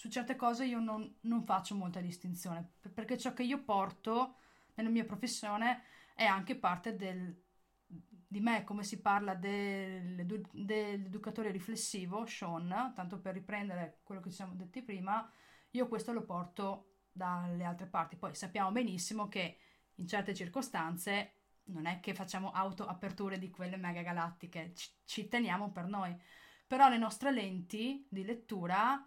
su 0.00 0.08
certe 0.08 0.34
cose 0.34 0.64
io 0.64 0.80
non, 0.80 1.14
non 1.24 1.44
faccio 1.44 1.74
molta 1.74 2.00
distinzione 2.00 2.76
perché 2.94 3.18
ciò 3.18 3.34
che 3.34 3.42
io 3.42 3.62
porto 3.62 4.36
nella 4.76 4.88
mia 4.88 5.04
professione 5.04 5.82
è 6.14 6.24
anche 6.24 6.56
parte 6.56 6.96
del, 6.96 7.38
di 7.86 8.40
me, 8.40 8.64
come 8.64 8.82
si 8.82 9.02
parla 9.02 9.34
del, 9.34 10.24
dell'educatore 10.52 11.50
riflessivo, 11.50 12.24
Sean, 12.24 12.92
tanto 12.94 13.20
per 13.20 13.34
riprendere 13.34 14.00
quello 14.02 14.22
che 14.22 14.30
ci 14.30 14.36
siamo 14.36 14.54
detti 14.54 14.80
prima, 14.80 15.30
io 15.72 15.86
questo 15.86 16.14
lo 16.14 16.24
porto 16.24 17.00
dalle 17.12 17.64
altre 17.64 17.86
parti. 17.86 18.16
Poi 18.16 18.34
sappiamo 18.34 18.72
benissimo 18.72 19.28
che 19.28 19.58
in 19.96 20.06
certe 20.06 20.32
circostanze 20.32 21.34
non 21.64 21.84
è 21.84 22.00
che 22.00 22.14
facciamo 22.14 22.52
auto-aperture 22.52 23.38
di 23.38 23.50
quelle 23.50 23.76
mega 23.76 24.00
galattiche, 24.00 24.72
ci, 24.74 24.88
ci 25.04 25.28
teniamo 25.28 25.70
per 25.72 25.84
noi. 25.84 26.18
Però 26.66 26.88
le 26.88 26.96
nostre 26.96 27.30
lenti 27.32 28.06
di 28.08 28.24
lettura 28.24 29.06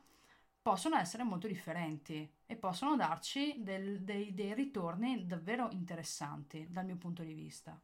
possono 0.64 0.96
essere 0.96 1.24
molto 1.24 1.48
differenti 1.48 2.28
e 2.46 2.56
possono 2.56 2.96
darci 2.96 3.62
del, 3.62 4.02
dei, 4.02 4.34
dei 4.34 4.54
ritorni 4.54 5.26
davvero 5.26 5.68
interessanti 5.72 6.68
dal 6.70 6.86
mio 6.86 6.96
punto 6.96 7.22
di 7.22 7.34
vista. 7.34 7.80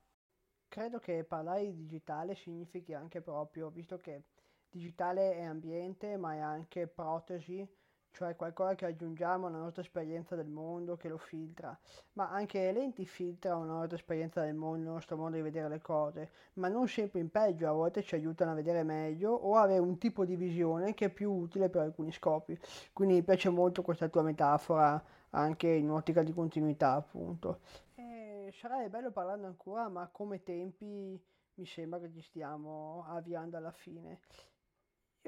Credo 0.70 1.00
che 1.00 1.26
parlare 1.26 1.66
di 1.66 1.76
digitale 1.76 2.36
significhi 2.36 2.94
anche 2.94 3.22
proprio, 3.22 3.70
visto 3.70 3.98
che 3.98 4.24
digitale 4.70 5.34
è 5.36 5.44
ambiente, 5.44 6.16
ma 6.16 6.36
è 6.36 6.40
anche 6.40 6.88
protesi 6.88 7.68
cioè 8.12 8.36
qualcosa 8.36 8.76
che 8.76 8.86
aggiungiamo 8.86 9.48
alla 9.48 9.58
nostra 9.58 9.82
esperienza 9.82 10.36
del 10.36 10.48
mondo, 10.48 10.98
che 10.98 11.10
lo 11.10 11.18
filtra, 11.18 11.78
ma 12.14 12.30
anche 12.30 12.60
le 12.60 12.72
lenti 12.72 13.06
filtrano 13.06 13.66
la 13.66 13.74
nostra 13.74 13.98
esperienza 13.98 14.42
del 14.42 14.56
mondo, 14.56 14.78
il 14.78 14.94
nostro 14.94 15.16
modo 15.16 15.36
di 15.36 15.42
vedere 15.42 15.70
le 15.70 15.82
cose, 15.82 16.30
ma 16.54 16.68
non 16.68 16.88
sempre 16.88 17.20
in 17.20 17.30
peggio, 17.30 17.68
a 17.68 17.72
volte 17.72 18.02
ci 18.02 18.16
aiutano 18.16 18.52
a 18.52 18.56
vedere 18.56 18.84
meglio 18.84 19.32
o 19.32 19.56
avere 19.56 19.80
un 19.80 19.98
tipo 19.98 20.26
di 20.26 20.36
visione 20.36 20.94
che 20.94 21.06
è 21.06 21.10
più 21.10 21.32
utile 21.32 21.70
per 21.70 21.82
alcuni 21.82 22.12
scopi. 22.12 22.60
Quindi 22.94 23.16
mi 23.16 23.24
piace 23.24 23.50
molto 23.50 23.82
questa 23.82 24.08
tua 24.10 24.24
metafora 24.24 25.02
anche 25.32 25.68
in 25.68 25.90
ottica 25.90 26.24
di 26.24 26.34
continuità, 26.34 26.94
appunto. 26.94 27.60
E 27.96 28.52
sarebbe 28.54 28.90
bello 28.90 29.12
parlarne 29.12 29.46
ancora, 29.46 29.88
ma 29.90 30.10
come 30.12 30.44
tempi 30.44 31.22
mi 31.60 31.66
sembra 31.66 32.00
che 32.00 32.12
ci 32.12 32.22
stiamo 32.22 33.06
avviando 33.08 33.58
alla 33.58 33.72
fine. 33.72 34.20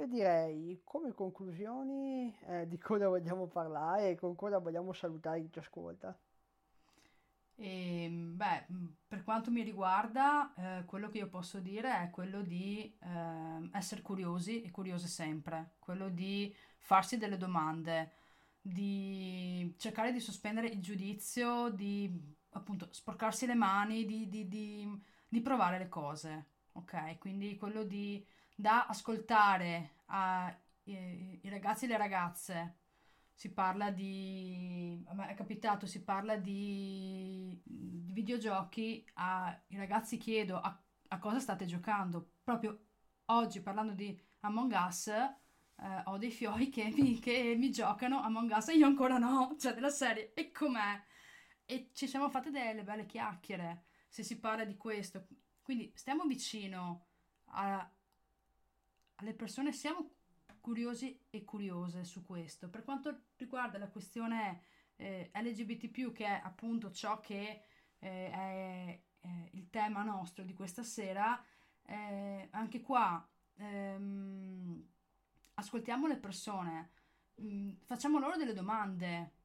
Io 0.01 0.07
direi, 0.07 0.81
come 0.83 1.13
conclusioni, 1.13 2.35
eh, 2.47 2.67
di 2.67 2.79
cosa 2.79 3.07
vogliamo 3.07 3.45
parlare 3.45 4.09
e 4.09 4.15
con 4.15 4.33
cosa 4.35 4.57
vogliamo 4.57 4.93
salutare 4.93 5.41
chi 5.43 5.51
ci 5.51 5.59
ascolta. 5.59 6.17
E, 7.55 8.09
beh, 8.09 8.65
per 9.07 9.23
quanto 9.23 9.51
mi 9.51 9.61
riguarda, 9.61 10.79
eh, 10.79 10.85
quello 10.85 11.09
che 11.09 11.19
io 11.19 11.29
posso 11.29 11.59
dire 11.59 11.91
è 12.01 12.09
quello 12.09 12.41
di 12.41 12.91
eh, 12.99 13.69
essere 13.73 14.01
curiosi 14.01 14.63
e 14.63 14.71
curiose 14.71 15.07
sempre, 15.07 15.75
quello 15.77 16.09
di 16.09 16.53
farsi 16.79 17.17
delle 17.17 17.37
domande, 17.37 18.13
di 18.59 19.73
cercare 19.77 20.11
di 20.11 20.19
sospendere 20.19 20.67
il 20.67 20.81
giudizio, 20.81 21.69
di 21.69 22.11
appunto 22.51 22.87
sporcarsi 22.91 23.45
le 23.45 23.55
mani, 23.55 24.05
di, 24.05 24.27
di, 24.27 24.47
di, 24.47 25.01
di 25.27 25.41
provare 25.41 25.77
le 25.77 25.87
cose, 25.89 26.45
ok? 26.73 27.19
Quindi 27.19 27.55
quello 27.57 27.83
di 27.83 28.25
da 28.61 28.85
ascoltare 28.85 29.95
ai 30.05 31.39
ragazzi 31.45 31.85
e 31.85 31.87
le 31.87 31.97
ragazze 31.97 32.75
si 33.33 33.51
parla 33.51 33.89
di, 33.89 35.03
è 35.27 35.33
capitato, 35.33 35.87
si 35.87 36.03
parla 36.03 36.37
di, 36.37 37.59
di 37.63 38.11
videogiochi, 38.13 39.03
ai 39.15 39.55
ragazzi 39.71 40.17
chiedo 40.17 40.59
a, 40.59 40.79
a, 41.07 41.17
cosa 41.17 41.39
state 41.39 41.65
giocando. 41.65 42.33
Proprio 42.43 42.79
oggi 43.25 43.61
parlando 43.61 43.93
di 43.93 44.15
Among 44.41 44.71
Us, 44.87 45.07
eh, 45.07 45.33
ho 46.05 46.17
dei 46.19 46.29
fioi 46.29 46.69
che 46.69 46.93
mi, 46.95 47.17
che 47.17 47.55
mi 47.57 47.71
giocano 47.71 48.21
Among 48.21 48.51
Us 48.51 48.67
e 48.67 48.75
io 48.75 48.85
ancora 48.85 49.17
no, 49.17 49.55
cioè 49.59 49.73
della 49.73 49.89
serie, 49.89 50.33
e 50.33 50.51
com'è? 50.51 51.01
E 51.65 51.89
ci 51.93 52.07
siamo 52.07 52.29
fatte 52.29 52.51
delle 52.51 52.83
belle 52.83 53.07
chiacchiere 53.07 53.85
se 54.07 54.21
si 54.21 54.39
parla 54.39 54.65
di 54.65 54.77
questo. 54.77 55.25
Quindi 55.63 55.91
stiamo 55.95 56.25
vicino 56.25 57.07
a, 57.53 57.89
alle 59.21 59.33
persone, 59.33 59.71
siamo 59.71 60.09
curiosi 60.59 61.19
e 61.29 61.43
curiose 61.43 62.03
su 62.03 62.23
questo. 62.23 62.69
Per 62.69 62.83
quanto 62.83 63.21
riguarda 63.37 63.77
la 63.77 63.89
questione 63.89 64.61
eh, 64.95 65.31
LGBT, 65.33 66.11
che 66.11 66.25
è 66.25 66.41
appunto 66.43 66.91
ciò 66.91 67.19
che 67.19 67.63
eh, 67.99 68.31
è 68.31 69.01
eh, 69.19 69.49
il 69.53 69.69
tema 69.69 70.03
nostro 70.03 70.43
di 70.43 70.53
questa 70.53 70.83
sera, 70.83 71.43
eh, 71.83 72.47
anche 72.51 72.81
qua 72.81 73.27
ehm, 73.55 74.87
ascoltiamo 75.55 76.07
le 76.07 76.17
persone, 76.17 76.89
mh, 77.35 77.45
mm, 77.45 77.69
facciamo 77.83 78.19
loro 78.19 78.37
delle 78.37 78.53
domande. 78.53 79.39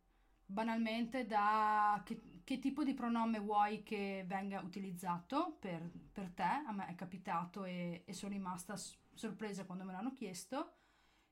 Banalmente, 0.48 1.26
da 1.26 2.00
che, 2.04 2.40
che, 2.44 2.60
tipo 2.60 2.84
di 2.84 2.94
pronome 2.94 3.40
vuoi 3.40 3.82
che 3.82 4.24
venga 4.28 4.60
utilizzato 4.60 5.56
per, 5.58 5.90
per 6.12 6.30
te? 6.30 6.44
A 6.44 6.72
me 6.72 6.86
è 6.86 6.94
capitato 6.94 7.64
e, 7.64 8.04
e 8.06 8.12
sono 8.12 8.32
rimasta 8.32 8.76
sorpresa 9.16 9.64
quando 9.64 9.84
me 9.84 9.92
l'hanno 9.92 10.12
chiesto 10.12 10.74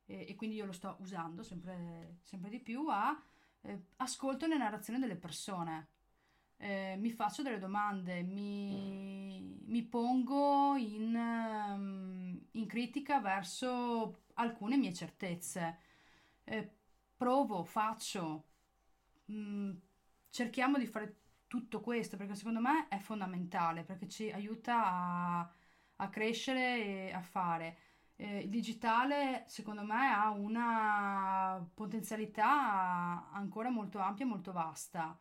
e, 0.07 0.26
e 0.28 0.35
quindi 0.35 0.57
io 0.57 0.66
lo 0.66 0.72
sto 0.72 0.97
usando 1.01 1.43
sempre, 1.43 2.18
sempre 2.22 2.51
di 2.51 2.61
più, 2.61 2.87
a 2.89 3.20
eh, 3.62 3.87
ascolto 3.97 4.47
le 4.47 4.57
narrazioni 4.57 4.99
delle 4.99 5.16
persone. 5.16 5.89
Eh, 6.57 6.97
mi 6.99 7.11
faccio 7.11 7.43
delle 7.43 7.59
domande, 7.59 8.22
mi, 8.22 9.41
mi 9.66 9.82
pongo 9.82 10.76
in, 10.76 11.14
um, 11.14 12.41
in, 12.53 12.66
critica 12.66 13.20
verso 13.20 14.22
alcune 14.35 14.76
mie 14.76 14.95
certezze. 14.95 15.78
Eh, 16.45 16.70
provo, 17.16 17.64
faccio, 17.64 18.45
mh, 19.26 19.35
mm, 19.35 19.70
cerchiamo 20.30 20.78
di 20.78 20.87
fare 20.87 21.16
tutto 21.47 21.80
questo 21.80 22.16
perché 22.16 22.35
secondo 22.35 22.61
me 22.61 22.89
è 22.89 22.99
fondamentale 22.99 23.85
perché 23.85 24.09
ci 24.09 24.30
aiuta 24.30 24.85
a, 24.87 25.53
a 26.05 26.11
crescere 26.11 27.09
e 27.09 27.12
a 27.12 27.20
fare 27.20 27.78
eh, 28.16 28.40
il 28.40 28.48
digitale 28.48 29.44
secondo 29.46 29.82
me 29.82 30.12
ha 30.12 30.30
una 30.30 31.68
potenzialità 31.74 33.30
ancora 33.32 33.70
molto 33.70 33.98
ampia 33.98 34.24
e 34.24 34.28
molto 34.28 34.52
vasta. 34.52 35.18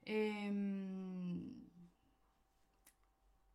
E, 0.00 0.14
ehm, 0.14 1.68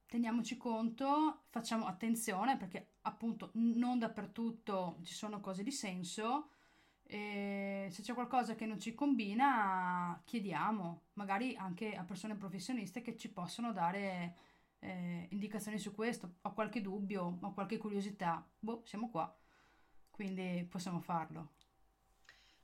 teniamoci 0.07 0.57
conto, 0.57 1.43
facciamo 1.49 1.85
attenzione 1.85 2.57
perché 2.57 2.93
appunto 3.01 3.51
non 3.53 3.99
dappertutto 3.99 4.99
ci 5.03 5.13
sono 5.13 5.39
cose 5.39 5.63
di 5.63 5.71
senso. 5.71 6.49
E 7.09 7.87
se 7.89 8.01
c'è 8.01 8.13
qualcosa 8.13 8.55
che 8.55 8.65
non 8.65 8.79
ci 8.79 8.93
combina, 8.93 10.21
chiediamo, 10.25 11.03
magari 11.13 11.55
anche 11.55 11.95
a 11.95 12.03
persone 12.03 12.35
professioniste 12.35 13.01
che 13.01 13.15
ci 13.15 13.31
possono 13.31 13.71
dare 13.71 14.35
eh, 14.79 15.27
indicazioni 15.31 15.79
su 15.79 15.93
questo, 15.93 16.37
ho 16.41 16.53
qualche 16.53 16.81
dubbio, 16.81 17.37
ho 17.41 17.53
qualche 17.53 17.77
curiosità, 17.77 18.47
boh, 18.59 18.83
siamo 18.85 19.09
qua, 19.09 19.35
quindi 20.09 20.65
possiamo 20.69 20.99
farlo. 20.99 21.55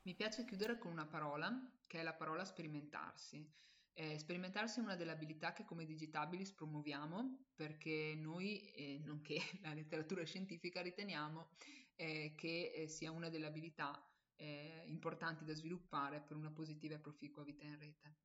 Mi 0.03 0.15
piace 0.15 0.45
chiudere 0.45 0.77
con 0.77 0.91
una 0.91 1.05
parola, 1.05 1.51
che 1.87 1.99
è 1.99 2.03
la 2.03 2.13
parola 2.13 2.43
sperimentarsi. 2.43 3.49
Eh, 3.95 4.17
sperimentarsi 4.17 4.79
è 4.79 4.81
una 4.83 4.95
delle 4.95 5.11
abilità 5.11 5.53
che 5.53 5.65
come 5.65 5.85
Digitabilis 5.85 6.51
promuoviamo 6.51 7.45
perché 7.55 8.15
noi, 8.17 8.71
eh, 8.71 8.99
nonché 9.03 9.39
la 9.61 9.73
letteratura 9.73 10.23
scientifica, 10.23 10.81
riteniamo 10.81 11.49
eh, 11.95 12.33
che 12.35 12.71
eh, 12.73 12.87
sia 12.87 13.11
una 13.11 13.29
delle 13.29 13.45
abilità 13.45 14.03
eh, 14.35 14.83
importanti 14.87 15.45
da 15.45 15.53
sviluppare 15.53 16.21
per 16.21 16.35
una 16.35 16.51
positiva 16.51 16.95
e 16.95 16.99
proficua 16.99 17.43
vita 17.43 17.63
in 17.63 17.77
rete. 17.77 18.15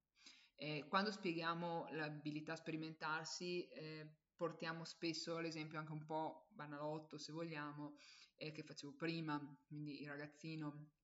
Eh, 0.60 0.86
quando 0.88 1.12
spieghiamo 1.12 1.86
l'abilità 1.92 2.54
a 2.54 2.56
sperimentarsi, 2.56 3.68
eh, 3.68 4.22
portiamo 4.34 4.84
spesso 4.84 5.38
l'esempio 5.38 5.78
anche 5.78 5.92
un 5.92 6.04
po' 6.04 6.48
banalotto, 6.50 7.16
se 7.16 7.30
vogliamo, 7.30 7.94
eh, 8.34 8.50
che 8.50 8.64
facevo 8.64 8.96
prima, 8.96 9.38
quindi 9.64 10.02
il 10.02 10.08
ragazzino 10.08 10.94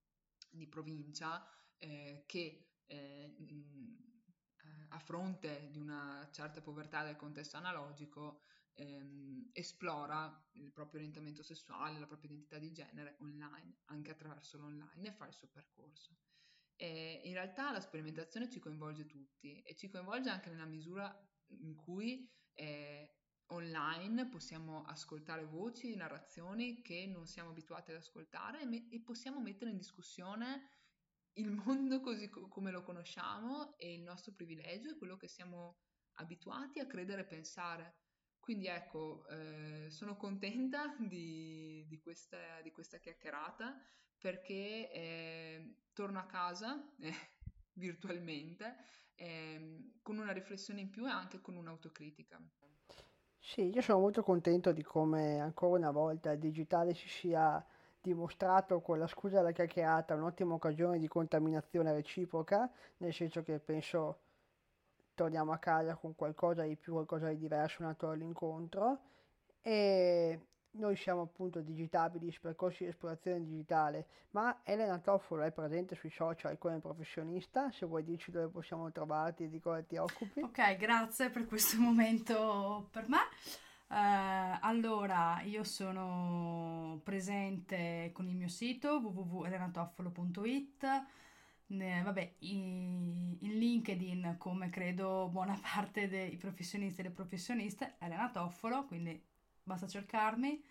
di 0.50 0.66
provincia 0.66 1.46
eh, 1.78 2.24
che 2.26 2.78
eh, 2.86 3.36
eh, 3.38 4.86
a 4.88 4.98
fronte 4.98 5.68
di 5.70 5.78
una 5.78 6.28
certa 6.32 6.60
povertà 6.60 7.04
del 7.04 7.14
contesto 7.16 7.56
analogico 7.56 8.40
ehm, 8.72 9.50
esplora 9.52 10.50
il 10.54 10.72
proprio 10.72 10.98
orientamento 10.98 11.44
sessuale, 11.44 12.00
la 12.00 12.06
propria 12.06 12.30
identità 12.30 12.58
di 12.58 12.72
genere 12.72 13.16
online, 13.20 13.82
anche 13.84 14.10
attraverso 14.10 14.58
l'online 14.58 15.08
e 15.08 15.12
fa 15.12 15.26
il 15.26 15.32
suo 15.32 15.46
percorso. 15.46 16.16
E 16.76 17.20
in 17.24 17.34
realtà 17.34 17.70
la 17.70 17.80
sperimentazione 17.80 18.50
ci 18.50 18.58
coinvolge 18.58 19.06
tutti 19.06 19.62
e 19.62 19.74
ci 19.76 19.88
coinvolge 19.88 20.28
anche 20.28 20.50
nella 20.50 20.66
misura 20.66 21.16
in 21.48 21.74
cui 21.74 22.28
eh, 22.54 23.14
online 23.46 24.28
possiamo 24.28 24.84
ascoltare 24.84 25.44
voci, 25.44 25.94
narrazioni 25.94 26.80
che 26.82 27.06
non 27.06 27.26
siamo 27.26 27.50
abituati 27.50 27.90
ad 27.90 27.98
ascoltare 27.98 28.62
e, 28.62 28.66
me- 28.66 28.88
e 28.90 29.00
possiamo 29.02 29.40
mettere 29.40 29.70
in 29.70 29.76
discussione 29.76 30.68
il 31.34 31.50
mondo 31.50 32.00
così 32.00 32.28
co- 32.28 32.48
come 32.48 32.70
lo 32.70 32.82
conosciamo 32.82 33.76
e 33.76 33.94
il 33.94 34.02
nostro 34.02 34.32
privilegio 34.32 34.90
e 34.90 34.96
quello 34.96 35.16
che 35.16 35.28
siamo 35.28 35.78
abituati 36.14 36.80
a 36.80 36.86
credere 36.86 37.22
e 37.22 37.26
pensare. 37.26 37.96
Quindi 38.38 38.66
ecco, 38.66 39.26
eh, 39.28 39.86
sono 39.90 40.16
contenta 40.16 40.96
di, 40.98 41.84
di, 41.88 41.98
questa, 41.98 42.60
di 42.62 42.70
questa 42.70 42.98
chiacchierata 42.98 43.80
perché 44.24 44.90
eh, 44.90 45.74
torno 45.92 46.18
a 46.18 46.24
casa 46.24 46.82
eh, 46.98 47.12
virtualmente 47.74 48.74
eh, 49.16 49.90
con 50.00 50.16
una 50.16 50.32
riflessione 50.32 50.80
in 50.80 50.88
più 50.88 51.06
e 51.06 51.10
anche 51.10 51.42
con 51.42 51.56
un'autocritica. 51.56 52.40
Sì, 53.38 53.68
io 53.68 53.82
sono 53.82 53.98
molto 53.98 54.22
contento 54.22 54.72
di 54.72 54.82
come 54.82 55.40
ancora 55.40 55.76
una 55.76 55.90
volta 55.90 56.32
il 56.32 56.38
digitale 56.38 56.94
si 56.94 57.06
sia 57.06 57.62
dimostrato 58.00 58.80
con 58.80 58.98
la 58.98 59.06
scusa 59.06 59.36
della 59.36 59.52
chiacchierata 59.52 60.14
un'ottima 60.14 60.54
occasione 60.54 60.98
di 60.98 61.06
contaminazione 61.06 61.92
reciproca, 61.92 62.72
nel 62.98 63.12
senso 63.12 63.42
che 63.42 63.58
penso 63.58 64.20
torniamo 65.12 65.52
a 65.52 65.58
casa 65.58 65.96
con 65.96 66.14
qualcosa 66.14 66.62
di 66.62 66.76
più, 66.76 66.94
qualcosa 66.94 67.28
di 67.28 67.36
diverso 67.36 67.82
nato 67.82 68.08
all'incontro 68.08 69.00
e 69.60 70.46
noi 70.74 70.96
siamo 70.96 71.22
appunto 71.22 71.60
digitabili, 71.60 72.36
percorsi 72.40 72.84
di 72.84 72.90
esplorazione 72.90 73.44
digitale, 73.44 74.06
ma 74.30 74.60
Elena 74.64 74.98
Toffolo 74.98 75.42
è 75.42 75.52
presente 75.52 75.94
sui 75.94 76.10
social 76.10 76.58
come 76.58 76.80
professionista, 76.80 77.70
se 77.70 77.86
vuoi 77.86 78.04
dirci 78.04 78.30
dove 78.30 78.48
possiamo 78.48 78.90
trovarti 78.92 79.44
e 79.44 79.50
di 79.50 79.60
cosa 79.60 79.82
ti 79.82 79.96
occupi. 79.96 80.40
Ok, 80.40 80.76
grazie 80.76 81.30
per 81.30 81.46
questo 81.46 81.78
momento 81.78 82.88
per 82.90 83.08
me. 83.08 83.20
Uh, 83.86 84.58
allora, 84.60 85.40
io 85.42 85.62
sono 85.62 87.00
presente 87.04 88.10
con 88.12 88.26
il 88.26 88.34
mio 88.34 88.48
sito 88.48 88.98
www.elenatoffolo.it 88.98 91.06
ne, 91.66 92.02
vabbè, 92.02 92.34
in, 92.40 93.36
in, 93.40 93.58
LinkedIn, 93.58 94.36
come 94.38 94.70
credo 94.70 95.28
buona 95.30 95.58
parte 95.74 96.08
dei 96.08 96.36
professionisti 96.36 97.00
e 97.00 97.04
le 97.04 97.10
professioniste, 97.10 97.94
Elena 97.98 98.30
Toffolo, 98.30 98.84
quindi 98.84 99.20
basta 99.64 99.88
cercarmi. 99.88 100.62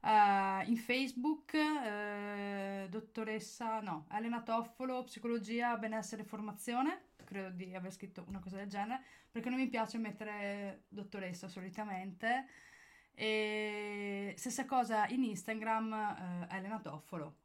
Uh, 0.00 0.62
in 0.68 0.76
Facebook, 0.76 1.52
uh, 1.54 2.88
dottoressa, 2.88 3.80
no, 3.80 4.06
Elena 4.12 4.42
Toffolo, 4.42 5.02
psicologia, 5.02 5.76
benessere 5.76 6.22
e 6.22 6.24
formazione, 6.24 7.08
credo 7.24 7.50
di 7.50 7.74
aver 7.74 7.92
scritto 7.92 8.24
una 8.28 8.38
cosa 8.38 8.56
del 8.56 8.68
genere, 8.68 9.02
perché 9.30 9.50
non 9.50 9.58
mi 9.58 9.68
piace 9.68 9.98
mettere 9.98 10.84
dottoressa 10.88 11.48
solitamente. 11.48 12.46
E 13.12 14.34
stessa 14.36 14.64
cosa 14.66 15.08
in 15.08 15.24
Instagram, 15.24 16.46
uh, 16.48 16.54
Elena 16.54 16.78
Toffolo, 16.78 17.38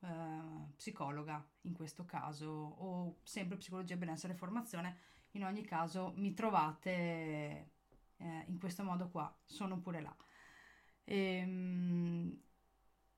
psicologa 0.76 1.44
in 1.62 1.74
questo 1.74 2.06
caso, 2.06 2.48
o 2.48 3.18
sempre 3.24 3.58
psicologia, 3.58 3.96
benessere 3.96 4.34
e 4.34 4.38
formazione. 4.38 4.98
In 5.32 5.44
ogni 5.44 5.64
caso 5.64 6.14
mi 6.18 6.36
trovate 6.36 7.72
in 8.18 8.58
questo 8.60 8.84
modo 8.84 9.10
qua, 9.10 9.36
sono 9.44 9.80
pure 9.80 10.00
là. 10.00 10.16
Ehm, 11.06 12.42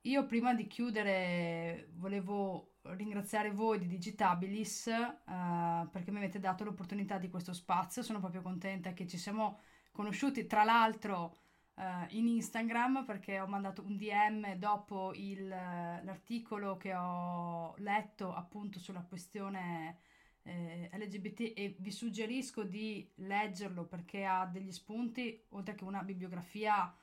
io 0.02 0.26
prima 0.26 0.54
di 0.54 0.68
chiudere 0.68 1.90
volevo 1.96 2.76
ringraziare 2.84 3.52
voi 3.52 3.80
di 3.80 3.88
Digitabilis 3.88 4.86
uh, 4.86 5.90
perché 5.90 6.12
mi 6.12 6.18
avete 6.18 6.40
dato 6.40 6.64
l'opportunità 6.64 7.18
di 7.18 7.30
questo 7.30 7.54
spazio, 7.54 8.04
sono 8.04 8.20
proprio 8.20 8.42
contenta 8.42 8.94
che 8.94 9.08
ci 9.08 9.18
siamo 9.18 9.60
conosciuti 9.92 10.46
tra 10.46 10.64
l'altro 10.64 11.38
uh, 11.76 11.82
in 12.10 12.28
Instagram 12.28 13.04
perché 13.06 13.40
ho 13.40 13.48
mandato 13.48 13.82
un 13.84 13.98
DM 13.98 14.54
dopo 14.56 15.12
il, 15.16 15.48
l'articolo 15.48 16.78
che 16.78 16.94
ho 16.94 17.74
letto 17.78 18.34
appunto 18.34 18.80
sulla 18.80 19.04
questione 19.04 19.98
eh, 20.44 20.90
LGBT 20.94 21.54
e 21.56 21.76
vi 21.80 21.92
suggerisco 21.92 22.64
di 22.64 23.10
leggerlo 23.16 23.86
perché 23.86 24.26
ha 24.26 24.46
degli 24.46 24.72
spunti 24.72 25.44
oltre 25.50 25.74
che 25.74 25.84
una 25.84 26.04
bibliografia 26.04 26.96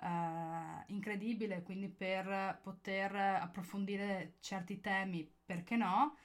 eh, 0.00 0.84
incredibile, 0.88 1.62
quindi 1.62 1.88
per 1.88 2.58
poter 2.62 3.14
approfondire 3.14 4.36
certi 4.40 4.80
temi, 4.80 5.28
perché 5.44 5.76
no? 5.76 6.16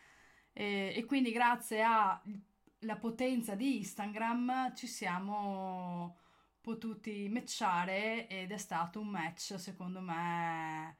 E, 0.53 0.93
e 0.95 1.05
quindi 1.05 1.31
grazie 1.31 1.81
alla 1.81 2.95
potenza 2.99 3.55
di 3.55 3.77
Instagram 3.77 4.73
ci 4.75 4.87
siamo 4.87 6.17
potuti 6.61 7.27
matchare 7.29 8.27
ed 8.27 8.51
è 8.51 8.57
stato 8.57 8.99
un 8.99 9.07
match 9.07 9.57
secondo 9.59 9.99
me 10.01 10.95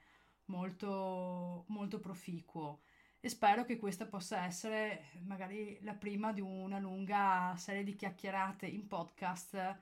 molto 0.45 1.65
molto 1.67 1.99
proficuo 1.99 2.81
e 3.19 3.29
spero 3.29 3.63
che 3.65 3.77
questa 3.77 4.07
possa 4.07 4.43
essere 4.45 5.11
magari 5.23 5.77
la 5.83 5.93
prima 5.93 6.33
di 6.33 6.41
una 6.41 6.79
lunga 6.79 7.53
serie 7.57 7.83
di 7.83 7.95
chiacchierate 7.95 8.65
in 8.65 8.87
podcast 8.87 9.79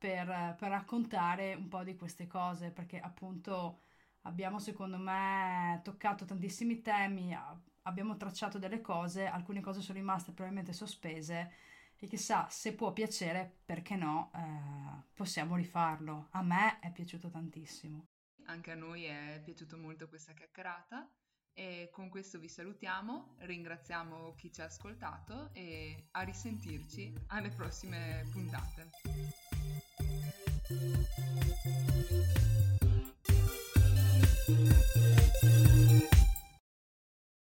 per, 0.00 0.56
per 0.58 0.70
raccontare 0.70 1.52
un 1.52 1.68
po' 1.68 1.84
di 1.84 1.94
queste 1.94 2.26
cose, 2.26 2.70
perché 2.70 2.98
appunto 2.98 3.82
abbiamo 4.22 4.58
secondo 4.58 4.96
me 4.96 5.78
toccato 5.84 6.24
tantissimi 6.24 6.80
temi, 6.80 7.36
abbiamo 7.82 8.16
tracciato 8.16 8.58
delle 8.58 8.80
cose, 8.80 9.26
alcune 9.26 9.60
cose 9.60 9.82
sono 9.82 9.98
rimaste 9.98 10.32
probabilmente 10.32 10.72
sospese 10.72 11.52
e 11.96 12.06
chissà 12.06 12.48
se 12.48 12.74
può 12.74 12.94
piacere, 12.94 13.58
perché 13.62 13.94
no, 13.94 14.32
eh, 14.34 15.02
possiamo 15.12 15.54
rifarlo. 15.54 16.28
A 16.30 16.42
me 16.42 16.78
è 16.80 16.90
piaciuto 16.90 17.28
tantissimo. 17.28 18.06
Anche 18.46 18.72
a 18.72 18.74
noi 18.74 19.04
è 19.04 19.38
piaciuta 19.44 19.76
molto 19.76 20.08
questa 20.08 20.32
chiacchierata 20.32 21.06
e 21.52 21.90
con 21.92 22.08
questo 22.08 22.38
vi 22.38 22.48
salutiamo, 22.48 23.36
ringraziamo 23.40 24.34
chi 24.34 24.50
ci 24.50 24.62
ha 24.62 24.64
ascoltato 24.64 25.50
e 25.52 26.08
a 26.12 26.22
risentirci 26.22 27.12
alle 27.26 27.50
prossime 27.50 28.26
puntate. 28.32 29.39
thank 30.70 31.10
you 32.10 32.39